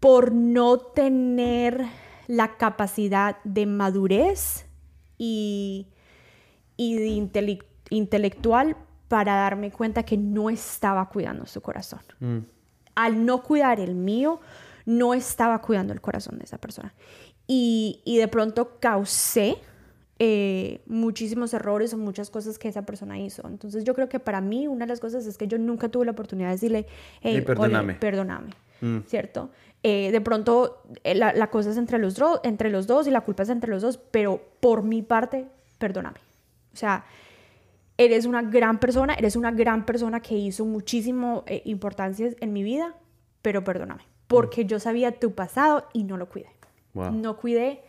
por 0.00 0.32
no 0.32 0.78
tener 0.78 1.86
la 2.26 2.56
capacidad 2.56 3.36
de 3.44 3.66
madurez 3.66 4.66
y, 5.18 5.86
y 6.76 7.28
intelectual 7.90 8.76
para 9.08 9.34
darme 9.34 9.70
cuenta 9.70 10.02
que 10.02 10.16
no 10.16 10.50
estaba 10.50 11.08
cuidando 11.08 11.46
su 11.46 11.60
corazón. 11.60 12.00
Mm. 12.20 12.38
Al 12.94 13.26
no 13.26 13.42
cuidar 13.42 13.80
el 13.80 13.94
mío, 13.94 14.40
no 14.86 15.14
estaba 15.14 15.60
cuidando 15.60 15.92
el 15.92 16.00
corazón 16.00 16.38
de 16.38 16.44
esa 16.44 16.58
persona. 16.58 16.94
Y, 17.46 18.00
y 18.04 18.16
de 18.16 18.28
pronto 18.28 18.78
causé 18.80 19.58
eh, 20.18 20.82
muchísimos 20.86 21.54
errores 21.54 21.94
o 21.94 21.98
muchas 21.98 22.30
cosas 22.30 22.58
que 22.58 22.68
esa 22.68 22.82
persona 22.82 23.18
hizo. 23.18 23.46
Entonces 23.48 23.84
yo 23.84 23.94
creo 23.94 24.08
que 24.08 24.20
para 24.20 24.40
mí 24.40 24.68
una 24.68 24.84
de 24.84 24.90
las 24.90 25.00
cosas 25.00 25.26
es 25.26 25.38
que 25.38 25.48
yo 25.48 25.58
nunca 25.58 25.88
tuve 25.88 26.04
la 26.04 26.12
oportunidad 26.12 26.48
de 26.48 26.54
decirle, 26.54 26.86
hey, 27.22 27.40
perdóname. 27.40 27.94
perdóname, 27.94 28.50
mm. 28.80 28.98
¿cierto? 29.06 29.50
Eh, 29.82 30.12
de 30.12 30.20
pronto 30.20 30.82
eh, 31.02 31.14
la, 31.14 31.50
cosa 31.50 31.70
es 31.70 31.76
entre 31.76 31.98
los, 31.98 32.14
entre 32.44 32.70
los 32.70 32.86
dos 32.86 33.08
y 33.08 33.10
la 33.10 33.22
culpa 33.22 33.42
es 33.42 33.48
entre 33.48 33.70
los 33.70 33.82
dos, 33.82 33.98
pero 33.98 34.40
por 34.60 34.84
mi 34.84 35.02
parte, 35.02 35.46
perdóname. 35.78 36.20
O 36.72 36.76
sea, 36.76 37.04
eres 37.98 38.26
una 38.26 38.42
gran 38.42 38.78
persona, 38.78 39.14
eres 39.14 39.34
una 39.34 39.50
gran 39.50 39.84
persona 39.84 40.20
que 40.20 40.36
hizo 40.36 40.64
muchísimo 40.64 41.42
eh, 41.46 41.62
importancia 41.64 42.30
en 42.38 42.52
mi 42.52 42.62
vida, 42.62 42.94
pero 43.42 43.64
perdóname, 43.64 44.02
porque 44.28 44.66
yo 44.66 44.78
sabía 44.78 45.18
tu 45.18 45.34
pasado 45.34 45.88
y 45.92 46.04
no 46.04 46.16
lo 46.16 46.28
cuidé. 46.28 46.50
No 46.94 47.38
cuidé 47.38 47.82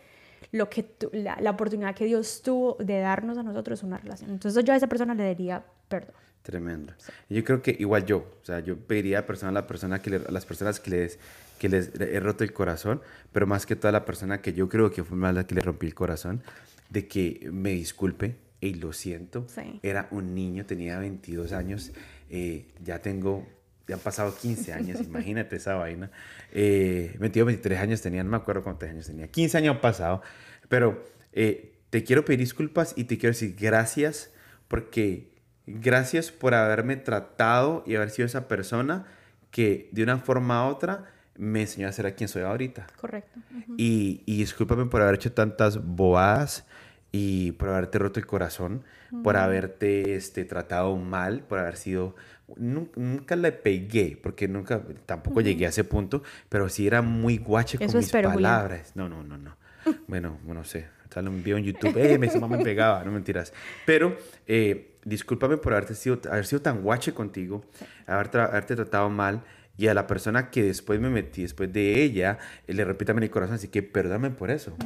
lo 0.52 0.68
que 0.70 0.86
la, 1.12 1.36
la, 1.40 1.50
oportunidad 1.50 1.94
que 1.94 2.04
Dios 2.04 2.42
tuvo 2.42 2.76
de 2.80 3.00
darnos 3.00 3.38
a 3.38 3.42
nosotros 3.42 3.82
una 3.82 3.98
relación. 3.98 4.30
Entonces 4.30 4.64
yo 4.64 4.72
a 4.72 4.76
esa 4.76 4.86
persona 4.86 5.14
le 5.14 5.28
diría 5.28 5.64
perdón. 5.88 6.14
Tremendo. 6.42 6.92
Yo 7.30 7.42
creo 7.42 7.62
que 7.62 7.74
igual 7.78 8.04
yo, 8.04 8.18
o 8.18 8.44
sea, 8.44 8.60
yo 8.60 8.76
pediría 8.76 9.20
a, 9.20 9.26
persona, 9.26 9.48
a, 9.48 9.52
la 9.54 9.66
persona 9.66 10.02
que 10.02 10.14
a 10.14 10.30
las 10.30 10.44
personas 10.44 10.78
que 10.78 10.90
les 10.90 11.18
que 11.58 11.68
les 11.68 11.92
he 11.98 12.20
roto 12.20 12.44
el 12.44 12.52
corazón, 12.52 13.00
pero 13.32 13.46
más 13.46 13.64
que 13.64 13.76
toda 13.76 13.92
la 13.92 14.04
persona 14.04 14.42
que 14.42 14.52
yo 14.52 14.68
creo 14.68 14.90
que 14.90 15.02
fue 15.04 15.16
la 15.32 15.46
que 15.46 15.54
le 15.54 15.62
rompí 15.62 15.86
el 15.86 15.94
corazón, 15.94 16.42
de 16.90 17.08
que 17.08 17.48
me 17.50 17.70
disculpe 17.70 18.36
y 18.60 18.74
lo 18.74 18.92
siento. 18.92 19.46
Era 19.82 20.08
un 20.10 20.34
niño, 20.34 20.66
tenía 20.66 20.98
22 20.98 21.52
años, 21.52 21.92
eh, 22.30 22.66
ya 22.82 23.00
tengo, 23.00 23.46
ya 23.86 23.96
han 23.96 24.00
pasado 24.00 24.34
15 24.34 24.72
años, 24.72 25.00
imagínate 25.00 25.56
esa 25.56 25.74
vaina. 25.74 26.10
Eh, 26.52 27.14
22, 27.18 27.46
23 27.46 27.80
años 27.80 28.00
tenía, 28.00 28.24
no 28.24 28.30
me 28.30 28.36
acuerdo 28.36 28.62
cuántos 28.62 28.88
años 28.88 29.06
tenía, 29.06 29.28
15 29.28 29.58
años 29.58 29.74
han 29.76 29.80
pasado, 29.80 30.22
pero 30.68 31.04
eh, 31.32 31.74
te 31.90 32.04
quiero 32.04 32.24
pedir 32.24 32.40
disculpas 32.40 32.94
y 32.96 33.04
te 33.04 33.18
quiero 33.18 33.32
decir 33.32 33.56
gracias 33.58 34.32
porque 34.68 35.30
gracias 35.66 36.30
por 36.30 36.54
haberme 36.54 36.96
tratado 36.96 37.84
y 37.86 37.94
haber 37.94 38.10
sido 38.10 38.26
esa 38.26 38.48
persona 38.48 39.06
que 39.50 39.88
de 39.92 40.02
una 40.02 40.18
forma 40.18 40.66
u 40.66 40.70
otra 40.70 41.12
me 41.36 41.62
enseñó 41.62 41.88
a 41.88 41.92
ser 41.92 42.06
a 42.06 42.14
quien 42.14 42.28
soy 42.28 42.42
ahorita. 42.42 42.86
Correcto. 43.00 43.40
y, 43.76 44.22
y, 44.26 44.38
discúlpame 44.38 44.86
por 44.86 45.02
haber 45.02 45.16
hecho 45.16 45.32
tantas 45.32 45.84
bobadas 45.84 46.64
y 47.12 47.52
por 47.52 47.68
haberte 47.68 47.98
roto 47.98 48.18
el 48.18 48.26
corazón, 48.26 48.82
por 49.22 49.36
haberte 49.36 50.16
este, 50.16 50.44
tratado 50.44 50.96
mal, 50.96 51.44
por 51.44 51.60
haber 51.60 51.76
sido... 51.76 52.16
Nunca, 52.56 53.36
le 53.36 53.52
pegué, 53.52 54.18
porque 54.22 54.48
nunca, 54.48 54.82
tampoco 55.06 55.40
llegué 55.40 55.66
a 55.66 55.70
ese 55.70 55.84
punto, 55.84 56.22
pero 56.48 56.68
sí 56.68 56.86
era 56.86 57.00
muy 57.00 57.38
guache 57.38 57.78
con 57.78 57.96
mis 57.96 58.10
palabras. 58.10 58.92
No, 58.94 59.08
no, 59.08 59.22
no, 59.22 59.38
no. 59.38 59.56
Bueno, 60.06 60.38
no 60.46 60.64
sé. 60.64 60.86
Sale 61.10 61.28
un 61.28 61.44
video 61.44 61.58
en 61.58 61.64
YouTube. 61.64 61.96
¡Eh, 61.96 62.18
mi 62.18 62.26
mamá 62.40 62.56
me 62.56 62.64
pegaba! 62.64 63.04
No 63.04 63.12
mentiras. 63.12 63.52
Pero, 63.86 64.16
eh, 64.48 64.96
discúlpame 65.04 65.58
por 65.58 65.72
haberte 65.72 65.94
sido, 65.94 66.20
haber 66.28 66.44
sido 66.44 66.60
tan 66.60 66.82
guache 66.82 67.14
contigo, 67.14 67.64
haber 68.06 68.36
haberte 68.36 68.74
tratado 68.74 69.08
mal. 69.10 69.42
Y 69.76 69.86
a 69.88 69.94
la 69.94 70.06
persona 70.06 70.50
que 70.50 70.62
después 70.62 71.00
me 71.00 71.10
metí, 71.10 71.42
después 71.42 71.72
de 71.72 72.02
ella, 72.02 72.38
le 72.66 72.84
repito 72.84 73.12
en 73.12 73.20
mi 73.20 73.28
corazón, 73.28 73.56
así 73.56 73.68
que 73.68 73.82
perdóname 73.82 74.30
por 74.30 74.50
eso. 74.50 74.76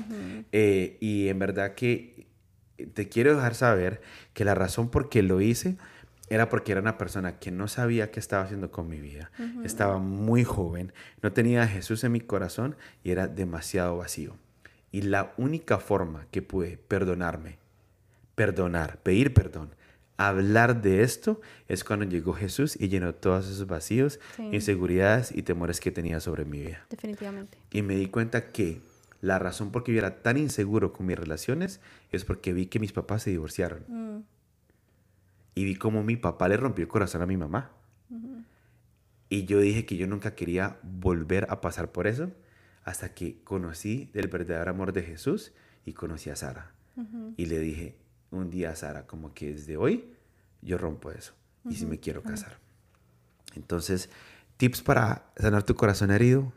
Eh, 0.52 0.96
y 1.00 1.28
en 1.28 1.38
verdad 1.38 1.74
que 1.74 2.26
te 2.94 3.08
quiero 3.08 3.34
dejar 3.34 3.54
saber 3.54 4.00
que 4.32 4.44
la 4.44 4.54
razón 4.54 4.90
por 4.90 5.08
qué 5.08 5.22
lo 5.22 5.40
hice 5.40 5.76
era 6.30 6.48
porque 6.48 6.72
era 6.72 6.80
una 6.80 6.98
persona 6.98 7.38
que 7.38 7.50
no 7.50 7.68
sabía 7.68 8.10
qué 8.10 8.20
estaba 8.20 8.44
haciendo 8.44 8.70
con 8.70 8.88
mi 8.88 9.00
vida. 9.00 9.30
Estaba 9.64 9.98
muy 9.98 10.44
joven, 10.44 10.92
no 11.22 11.32
tenía 11.32 11.62
a 11.62 11.66
Jesús 11.66 12.04
en 12.04 12.12
mi 12.12 12.20
corazón 12.20 12.76
y 13.02 13.10
era 13.10 13.28
demasiado 13.28 13.96
vacío. 13.96 14.36
Y 14.90 15.02
la 15.02 15.34
única 15.36 15.78
forma 15.78 16.26
que 16.30 16.42
pude 16.42 16.78
perdonarme, 16.78 17.58
perdonar, 18.34 18.98
pedir 19.02 19.34
perdón, 19.34 19.74
hablar 20.16 20.82
de 20.82 21.02
esto 21.02 21.40
es 21.68 21.84
cuando 21.84 22.06
llegó 22.06 22.32
Jesús 22.32 22.76
y 22.78 22.88
llenó 22.88 23.14
todos 23.14 23.48
esos 23.48 23.66
vacíos, 23.66 24.18
inseguridades 24.38 25.32
y 25.32 25.42
temores 25.42 25.80
que 25.80 25.90
tenía 25.90 26.20
sobre 26.20 26.44
mi 26.44 26.60
vida. 26.60 26.86
Definitivamente. 26.90 27.58
Y 27.70 27.82
me 27.82 27.96
di 27.96 28.08
cuenta 28.08 28.50
que 28.50 28.80
la 29.20 29.38
razón 29.38 29.70
por 29.70 29.84
qué 29.84 29.92
yo 29.92 29.98
era 29.98 30.22
tan 30.22 30.36
inseguro 30.36 30.92
con 30.92 31.06
mis 31.06 31.18
relaciones 31.18 31.80
es 32.12 32.24
porque 32.24 32.52
vi 32.52 32.66
que 32.66 32.78
mis 32.78 32.92
papás 32.92 33.22
se 33.22 33.30
divorciaron. 33.30 33.84
Mm 33.88 34.37
y 35.58 35.64
vi 35.64 35.74
cómo 35.74 36.04
mi 36.04 36.14
papá 36.14 36.46
le 36.46 36.56
rompió 36.56 36.84
el 36.84 36.88
corazón 36.88 37.20
a 37.20 37.26
mi 37.26 37.36
mamá. 37.36 37.72
Y 39.28 39.44
yo 39.44 39.58
dije 39.58 39.84
que 39.86 39.96
yo 39.96 40.06
nunca 40.06 40.36
quería 40.36 40.78
volver 40.84 41.48
a 41.50 41.60
pasar 41.60 41.90
por 41.90 42.06
eso 42.06 42.30
hasta 42.84 43.12
que 43.12 43.42
conocí 43.42 44.08
del 44.14 44.28
verdadero 44.28 44.70
amor 44.70 44.92
de 44.92 45.02
Jesús 45.02 45.50
y 45.84 45.94
conocí 45.94 46.30
a 46.30 46.36
Sara. 46.36 46.70
Y 47.36 47.46
le 47.46 47.58
dije 47.58 47.96
un 48.30 48.50
día 48.50 48.70
a 48.70 48.76
Sara, 48.76 49.08
como 49.08 49.34
que 49.34 49.52
desde 49.52 49.76
hoy 49.76 50.14
yo 50.62 50.78
rompo 50.78 51.10
eso 51.10 51.34
y 51.68 51.74
si 51.74 51.86
me 51.86 51.98
quiero 51.98 52.22
casar. 52.22 52.58
Entonces, 53.56 54.10
tips 54.58 54.80
para 54.80 55.24
sanar 55.36 55.64
tu 55.64 55.74
corazón 55.74 56.12
herido 56.12 56.52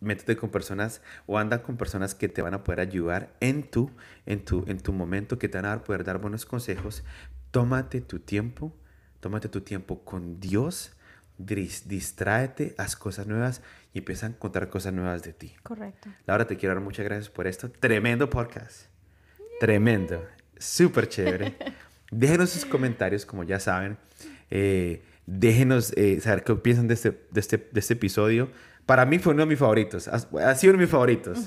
métete 0.00 0.36
con 0.36 0.50
personas 0.50 1.02
o 1.26 1.38
anda 1.38 1.62
con 1.62 1.76
personas 1.76 2.14
que 2.14 2.28
te 2.28 2.42
van 2.42 2.54
a 2.54 2.64
poder 2.64 2.80
ayudar 2.80 3.34
en 3.40 3.62
tu, 3.62 3.90
en 4.26 4.44
tu, 4.44 4.64
en 4.66 4.80
tu 4.80 4.92
momento, 4.92 5.38
que 5.38 5.48
te 5.48 5.60
van 5.60 5.66
a 5.66 5.84
poder 5.84 6.04
dar 6.04 6.18
buenos 6.18 6.46
consejos. 6.46 7.04
Tómate 7.50 8.00
tu 8.00 8.20
tiempo, 8.20 8.76
tómate 9.20 9.48
tu 9.48 9.60
tiempo 9.60 10.04
con 10.04 10.40
Dios, 10.40 10.92
distráete, 11.38 12.74
haz 12.78 12.96
cosas 12.96 13.26
nuevas 13.26 13.62
y 13.92 13.98
empieza 13.98 14.26
a 14.26 14.30
encontrar 14.30 14.68
cosas 14.68 14.92
nuevas 14.92 15.22
de 15.22 15.32
ti. 15.32 15.54
Correcto. 15.62 16.10
Laura, 16.26 16.46
te 16.46 16.56
quiero 16.56 16.74
dar 16.74 16.84
muchas 16.84 17.04
gracias 17.04 17.28
por 17.28 17.46
esto. 17.46 17.70
Tremendo 17.70 18.30
podcast. 18.30 18.86
Tremendo. 19.58 20.24
Súper 20.58 21.08
chévere. 21.08 21.56
Déjenos 22.10 22.50
sus 22.50 22.64
comentarios, 22.64 23.24
como 23.24 23.44
ya 23.44 23.58
saben. 23.60 23.96
Eh, 24.50 25.02
déjenos 25.26 25.92
eh, 25.96 26.20
saber 26.20 26.42
qué 26.42 26.54
piensan 26.56 26.88
de 26.88 26.94
este, 26.94 27.10
de 27.30 27.40
este, 27.40 27.58
de 27.58 27.80
este 27.80 27.94
episodio 27.94 28.50
para 28.90 29.06
mí 29.06 29.20
fue 29.20 29.34
uno 29.34 29.42
de 29.42 29.50
mis 29.50 29.58
favoritos. 29.60 30.08
Ha, 30.08 30.18
sido 30.56 30.72
uno 30.72 30.80
de 30.80 30.84
mis 30.86 30.90
favoritos. 30.90 31.38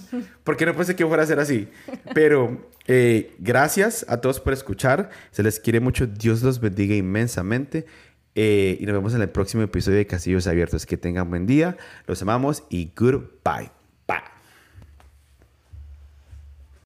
Porque 0.45 0.65
no 0.65 0.73
pensé 0.73 0.95
que 0.95 1.05
fuera 1.05 1.23
a 1.23 1.25
ser 1.25 1.41
así. 1.41 1.67
Pero 2.13 2.69
eh, 2.87 3.35
gracias 3.37 4.05
a 4.07 4.21
todos 4.21 4.39
por 4.39 4.53
escuchar. 4.53 5.09
Se 5.31 5.43
les 5.43 5.59
quiere 5.59 5.81
mucho. 5.81 6.07
Dios 6.07 6.41
los 6.41 6.61
bendiga 6.61 6.95
inmensamente. 6.95 7.85
Eh, 8.33 8.77
y 8.79 8.85
nos 8.85 8.95
vemos 8.95 9.13
en 9.13 9.23
el 9.23 9.29
próximo 9.29 9.61
episodio 9.61 9.97
de 9.97 10.07
Castillos 10.07 10.47
Abiertos. 10.47 10.85
Que 10.85 10.95
tengan 10.95 11.29
buen 11.29 11.45
día. 11.45 11.75
Los 12.07 12.21
amamos 12.21 12.63
y 12.69 12.93
goodbye. 12.95 13.82